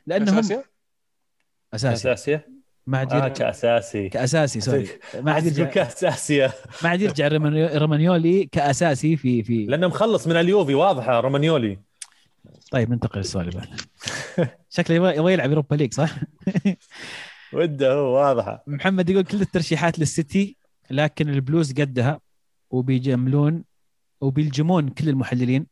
[0.07, 0.37] لأنهم
[1.73, 2.39] اساسي اساسي
[2.87, 4.09] ما عاد آه كأساسي.
[4.09, 4.87] كأساسي sorry
[5.21, 5.63] ما عاد يرجع.
[5.65, 6.49] كأساسي
[6.83, 7.27] ما عاد يرجع
[7.77, 11.79] رومانيولي كأساسي في في لأنه مخلص من اليوفي واضحة رومانيولي
[12.71, 13.67] طيب ننتقل للسؤال اللي
[14.69, 16.15] شكله يبغى يبغى يلعب Europa League صح؟
[17.53, 18.63] وده هو واضحة.
[18.67, 20.57] محمد يقول كل الترشيحات للسيتي
[20.91, 22.19] لكن البلوز قدها
[22.69, 23.63] وبيجملون
[24.21, 25.67] وبيلجمون كل المحللين.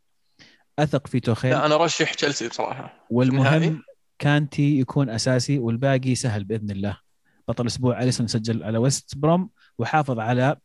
[0.80, 1.52] أثق في توخيل.
[1.52, 3.08] لا أنا ارشح تشيلسي بصراحة.
[3.10, 3.84] والمهم
[4.22, 6.98] كانتي يكون أساسي والباقي سهل بإذن الله.
[7.48, 10.58] بطل الأسبوع أليسون سجل على ويست بروم وحافظ على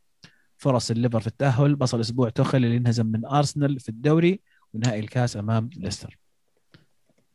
[0.57, 1.75] فرص الليفر في التأهل.
[1.75, 4.41] بطل الأسبوع توخيل اللي انهزم من أرسنال في الدوري
[4.73, 6.17] ونهائي الكاس أمام ليستر.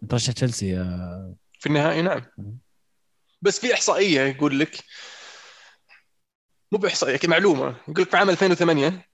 [0.08, 0.74] ترشح تشيلسي
[1.60, 2.22] في النهائي نعم.
[3.42, 4.84] بس في إحصائية يقول لك
[6.72, 7.76] مو بإحصائية معلومة.
[7.88, 9.06] يقول لك في عام 2008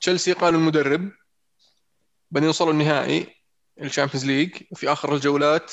[0.00, 1.12] تشيلسي قالوا المدرب
[2.30, 3.34] بعدين وصلوا النهائي
[3.82, 5.72] ال Champions League وفي آخر الجولات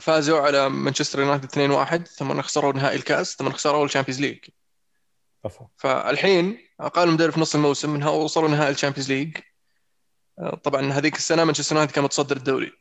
[0.00, 1.52] فازوا على مانشستر يونايتد
[2.04, 4.38] 2-1 ثم خسروا نهائي الكاس ثم خسروا ال Champions League.
[5.76, 6.58] فالحين
[6.94, 9.36] أقالوا المدرب في نص الموسم انها وصلوا نهائي ال Champions League.
[10.38, 12.72] آه، طبعا هذيك السنة مانشستر يونايتد كان متصدر الدوري.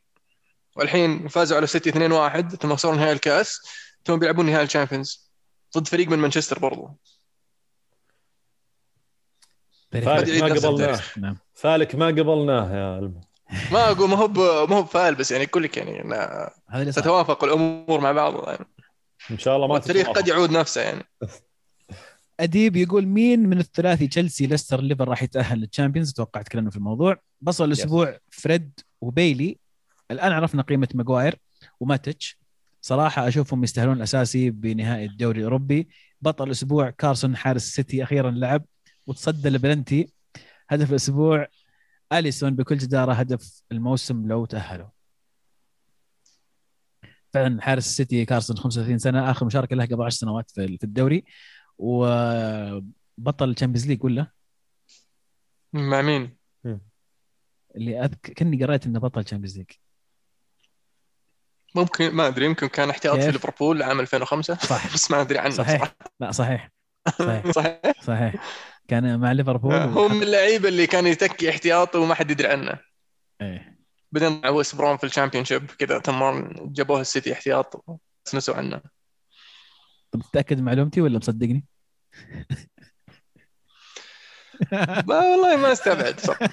[0.75, 3.61] والحين فازوا على سيتي 2-1 ثم خسروا نهائي الكاس
[4.05, 5.31] ثم بيلعبون نهائي ال Champions.
[5.77, 6.97] ضد فريق من مانشستر برضو.
[9.91, 11.01] فالك ما قبلناه.
[11.17, 11.37] نعم.
[11.53, 13.21] فالك ما قبلناه يا الم.
[13.71, 14.27] ما أقول ما هو
[14.67, 18.47] ما هو فال بس يعني أقول لك يعني تتوافق الأمور مع بعض.
[18.47, 18.65] يعني.
[19.31, 21.03] إن شاء الله ما التاريخ قد يعود نفسه يعني.
[22.39, 26.77] أديب يقول مين من الثلاثي تشيلسي ليستر ليفر راح يتأهل لل Champions أتوقع تكلمنا في
[26.77, 27.17] الموضوع.
[27.41, 29.57] بطل الأسبوع فريد وبايلي.
[30.11, 31.35] الآن عرفنا قيمة ماجواير
[31.79, 32.39] وماتيتش
[32.81, 35.87] صراحة أشوفهم يستاهلون الأساسي بنهائي الدوري الأوروبي.
[36.21, 38.65] بطل الأسبوع كارسون حارس السيتي أخيرا لعب.
[39.07, 40.09] وتصدى البلنتي
[40.69, 41.47] هدف الأسبوع
[42.13, 44.87] أليسون بكل جدارة هدف الموسم لو تأهلوا.
[47.33, 51.25] فعلا حارس السيتي كارسون 35 سنة آخر مشاركة له قبل 10 سنوات في الدوري.
[51.77, 54.27] وبطل ال Champions League ولا؟
[55.73, 56.37] مع مين؟
[57.75, 58.33] اللي أذك...
[58.37, 59.71] كني قريت إنه بطل ال Champions League
[61.75, 65.49] ممكن ما أدري يمكن كان احتياط في ليفربول عام 2005 صح بس ما أدري عنه.
[65.49, 65.77] صحيح.
[65.77, 65.95] صراحة.
[66.19, 66.71] لا صحيح.
[67.19, 67.51] صحيح.
[67.51, 68.43] صحيح, صحيح.
[68.87, 72.79] كان مع ليفربول هو من اللعيبة اللي كان يتكي احتياطي وما حد يدري عنه.
[73.41, 73.77] إيه.
[74.11, 77.85] بعدين مع ويست بروم في ال Championship كذا تمام جابوه السيتي احتياط
[78.33, 78.81] نسوا عنه.
[80.11, 81.65] طب تتأكد معلومتي ولا مصدقني؟
[85.07, 86.39] ما والله ما استبعد صح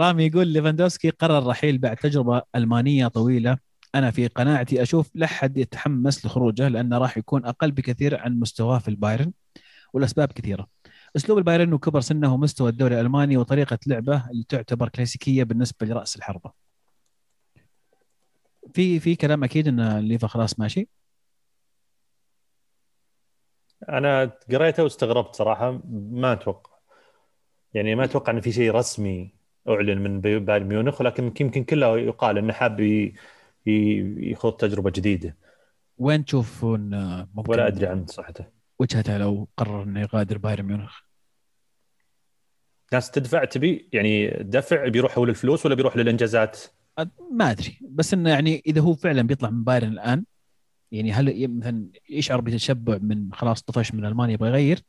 [0.00, 3.58] رامي يقول ليفاندوسكي قرر الرحيل بعد تجربة ألمانية طويلة.
[3.94, 8.78] أنا في قناعتي أشوف لا حد يتحمس لخروجه لأنه راح يكون أقل بكثير عن مستواه
[8.78, 9.32] في البايرن.
[9.94, 10.68] والاسباب كثيرة.
[11.16, 16.52] أسلوب البايرن وكبر سنه ومستوى الدوري الألماني وطريقة لعبه اللي تعتبر كلاسيكية بالنسبة لرأس الحربة.
[18.74, 20.88] في في كلام أكيد إن ليفا خلاص ماشي.
[23.88, 25.80] أنا قريته واستغربت صراحة
[26.10, 26.72] ما أتوقع.
[27.74, 29.34] يعني ما أتوقع إن في شيء رسمي
[29.68, 32.80] أعلن من بايرن ميونخ ولكن يمكن كله يقال إنه حاب
[33.66, 35.36] يخوض تجربة جديدة.
[35.98, 36.80] وين تشوفون
[37.34, 41.00] ممكن؟ ولا أدري عن صحته وجهته لو قرر إنه يغادر بايرن ميونخ.
[42.92, 46.60] ناس تدفع تبي يعني دفع بيروح هو للفلوس ولا بيروح للإنجازات؟
[47.30, 47.78] ما أدري.
[47.80, 50.24] بس إنه يعني إذا هو فعلا بيطلع من بايرن الآن
[50.92, 54.82] يعني هل مثلا يشعر بتشبع من خلاص طفش من ألمانيا يبغى يغير؟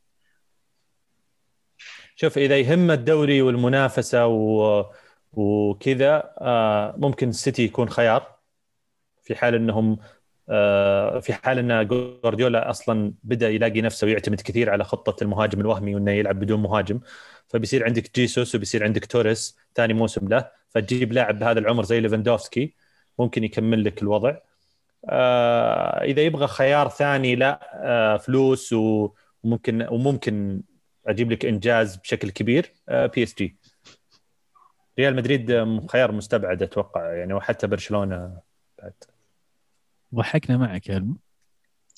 [2.16, 4.84] شوف إذا يهم الدوري والمنافسة و...
[5.32, 8.36] وكذا آه، ممكن السيتي يكون خيار
[9.22, 9.98] في حال إنهم
[11.20, 16.10] في حال إن جوارديولا أصلا بدأ يلاقي نفسه ويعتمد كثير على خطة المهاجم الوهمي وإنه
[16.12, 17.00] يلعب بدون مهاجم
[17.48, 22.74] فبيصير عندك جيسوس وبيصير عندك توريس ثاني موسم له فتجيب لاعب بهذا العمر زي ليفاندوفسكي
[23.18, 24.36] ممكن يكمل لك الوضع.
[25.08, 30.62] آه، إذا يبغى خيار ثاني لا آه، فلوس وممكن وممكن
[31.06, 33.56] أجيب لك إنجاز بشكل كبير بي إس جي.
[34.98, 38.40] ريال مدريد آه، خيار مستبعد أتوقع يعني وحتى برشلونة
[38.78, 39.15] بعد.
[40.14, 41.16] ضحكنا معك يا الم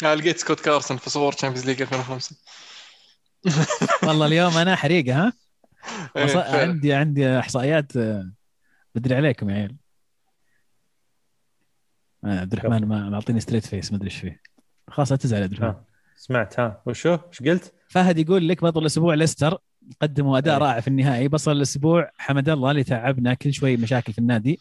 [0.05, 2.37] آه، لقيت سكوت كارسون في صور تشامبيونز ليج 2005
[4.03, 5.33] والله اليوم أنا حريقه ها؟
[6.17, 6.37] إيه، وص-.
[6.37, 8.33] عندي عندي إحصائيات آه،
[8.95, 9.77] بدري عليكم يا عيال.
[12.25, 14.41] آه، عبد الرحمن ما معطيني ستريت فيس ما أدري إيش فيه.
[14.89, 15.83] خلاص لا تزعل عبد الرحمن.
[16.17, 16.83] سمعت ها.
[16.87, 19.59] وشو إيش قلت؟ فهد يقول لك بطل الأسبوع ليستر
[20.03, 20.61] قدموا أداء أي.
[20.61, 21.29] رائع في النهائي.
[21.29, 24.61] بصل الأسبوع حمد الله اللي تعبنا كل شوي مشاكل في النادي.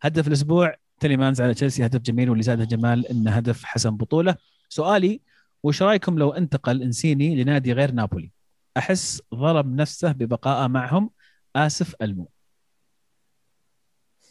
[0.00, 4.36] هدف الأسبوع تيليمانز على تشيلسي هدف جميل واللي زاده جمال انه هدف حسم بطولة
[4.68, 5.20] سؤالي
[5.62, 8.30] وش رأيكم لو انتقل إنسيني لنادي غير نابولي
[8.76, 11.10] أحس ظلم نفسه ببقائه معهم
[11.56, 12.28] آسف ألمو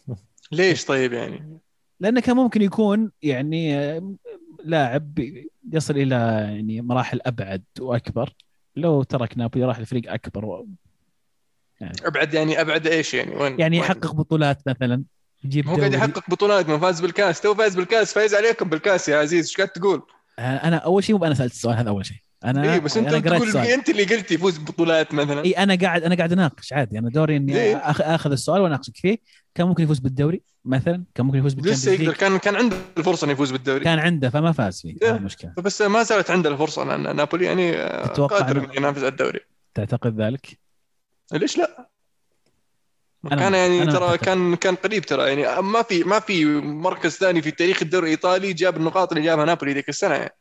[0.52, 1.60] ليش طيب يعني؟
[2.00, 4.16] لأنه كان ممكن يكون يعني آه،
[4.64, 5.20] لاعب
[5.74, 6.16] يصل إلى
[6.56, 8.34] يعني مراحل أبعد وأكبر
[8.76, 10.68] لو ترك نابولي راح لفريق أكبر و...
[11.82, 15.04] أبعد يعني أبعد إيش يعني؟ وين؟ يعني؟ يحقق بطولات مثلا
[15.44, 15.94] يجيب هو قاعد.
[15.94, 17.42] يحقق بطولات ما فاز بالكاس.
[17.42, 19.46] تو فاز بالكاس فايز عليكم بالكاس يا عزيز.
[19.46, 20.02] إيش قاعد تقول؟
[20.40, 22.18] آه، أنا أول شيء مو أنا سألت السؤال هذا أول شيء.
[22.46, 25.46] أنا إيه، بس أنت تقول أنت اللي قلت يفوز ببطولات مثلا.
[25.46, 27.00] اي أنا قاعد أنا قاعد أناقش عادي.
[27.00, 27.76] أنا دوري إني إيه.
[27.88, 29.18] آخذ السؤال وأناقشك فيه.
[29.56, 33.26] كان ممكن يفوز بالدوري مثلا كان ممكن يفوز لسه بالتشامبيونز يقدر كان كان عنده الفرصة
[33.26, 33.84] إنه يفوز بالدوري.
[33.84, 34.96] كان عنده فما فاز فيه.
[35.02, 35.16] إيه.
[35.16, 36.84] المشكلة بس ما زالت عنده الفرصة.
[36.84, 39.40] لأن نابولي يعني آه، قادر إنه ينافس على الدوري.
[39.74, 40.60] تعتقد ذلك؟
[41.34, 41.90] ليش لا؟
[43.30, 44.18] كان يعني أنا ترى.
[44.18, 45.30] كان كان قريب ترى.
[45.30, 49.46] يعني ما في ما في مركز ثاني في تاريخ الدوري الإيطالي جاب النقاط اللي جابها
[49.46, 50.16] نابولي ذيك السنة.
[50.16, 50.36] يعني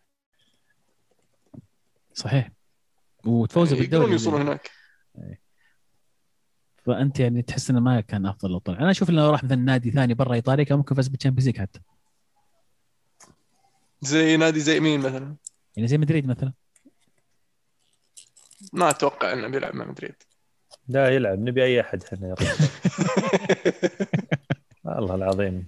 [2.14, 2.50] صحيح.
[3.24, 4.70] وتفوز يعني بالدوري يقدرون يوصلون هناك.
[6.84, 9.56] فأنت يعني تحس إنه ما كان أفضل لو طلع أنا أشوف إنه لو راح مثلا
[9.56, 11.80] نادي ثاني برا إيطاليا كان ممكن فاز بال Champions League حتى.
[14.00, 15.36] زي نادي زي مين مثلا؟
[15.76, 16.52] يعني زي مدريد مثلا.
[18.72, 20.14] ما أتوقع إنه بيلعب مع مدريد.
[20.88, 22.46] لا يلعب نبي أي أحد إحنا يا رجل
[24.84, 25.66] والله العظيم.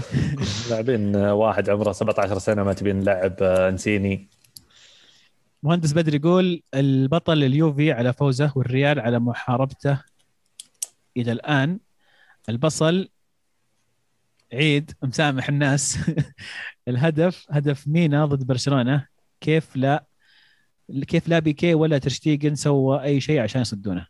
[0.70, 4.28] لاعبين واحد عمره 17 سنة ما تبين نلعب آه، إنسيني.
[5.62, 10.00] مهندس بدر يقول البطل اليوفي على فوزه والريال على محاربته
[11.16, 11.78] إلى الآن.
[12.48, 13.08] البصل
[14.52, 15.98] عيد مسامح الناس.
[16.88, 19.06] الهدف هدف مينا ضد برشلونة.
[19.40, 20.04] كيف لا
[21.08, 24.06] كيف لا بيكي ولا ترشتيجن سوى أي شيء عشان يصدونه؟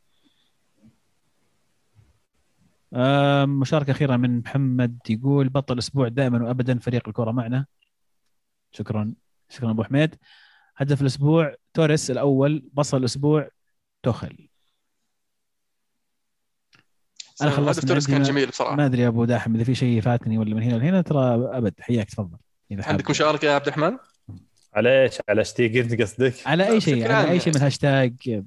[3.46, 7.66] مشاركة أخيرة من محمد يقول بطل أسبوع دائما وأبدا فريق الكرة معنا
[8.72, 9.14] شكرا
[9.48, 10.14] شكرا أبو حميد
[10.76, 13.48] هدف الأسبوع توريس الأول بصل الأسبوع
[14.02, 14.48] توخل
[17.42, 20.00] أنا خلصت هدف توريس كان جميل بصراحة ما أدري يا أبو داحم إذا في شيء
[20.00, 22.38] فاتني ولا من هنا لهنا ترى أبد حياك تفضل.
[22.70, 23.98] عندك مشاركة يا عبد الرحمن؟
[24.74, 27.60] على إيش؟ على شتيجن قصدك؟ على لا، أي شيء على أي شيء من.
[27.60, 28.42] هاشتاج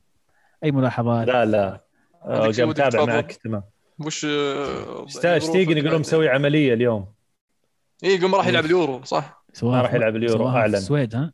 [0.63, 1.83] أي ملاحظات لا لا
[2.25, 3.63] قاعد تفضل؟ معك تمام
[3.99, 5.05] وش آه،
[5.37, 7.13] شتيجن يقولون ظروفك مسوي عملية اليوم.
[8.03, 10.75] اي يقول ما راح يلعب اليورو صح؟ ما راح يلعب اليورو، أعلن.
[10.75, 11.33] السويد ها؟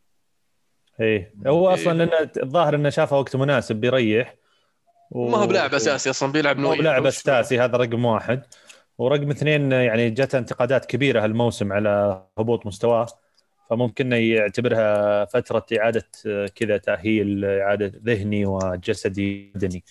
[0.99, 1.33] إيه.
[1.47, 1.73] هو إيه.
[1.73, 4.35] أصلا لأنه الظاهر إنه شافه وقت مناسب بيريح.
[5.11, 5.29] و...
[5.29, 8.43] ما هو بلاعب أساسي أصلا بيلعب ما هو نوعي بلاعب أساسي هذا رقم واحد.
[8.97, 13.07] ورقم اثنين يعني جت انتقادات كبيرة هالموسم على هبوط مستواه.
[13.69, 16.05] فممكن يعتبرها فترة إعادة
[16.55, 19.83] كذا تأهيل إعادة ذهني وجسدي بدني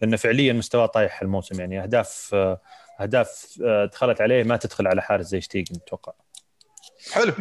[0.00, 1.60] لأنه فعليا مستواه طايح الموسم.
[1.60, 2.34] يعني أهداف
[3.00, 3.58] أهداف
[3.92, 6.12] دخلت عليه ما تدخل على حارس زي شتيجن أتوقع.
[7.12, 7.32] حلو.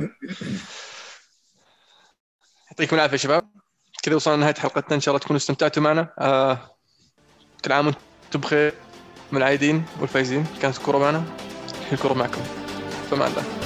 [2.71, 3.49] يعطيكم العافية شباب.
[4.03, 4.95] كذا وصلنا لنهاية حلقتنا.
[4.95, 6.13] إن شاء الله تكونوا استمتعتوا معنا.
[6.19, 6.77] آه
[7.65, 8.73] كل عام وأنتم بخير.
[9.31, 10.45] من العايدين والفايزين.
[10.61, 11.23] كانت الكورة معنا.
[11.91, 12.41] الكورة معكم.
[13.11, 13.62] فمان الله.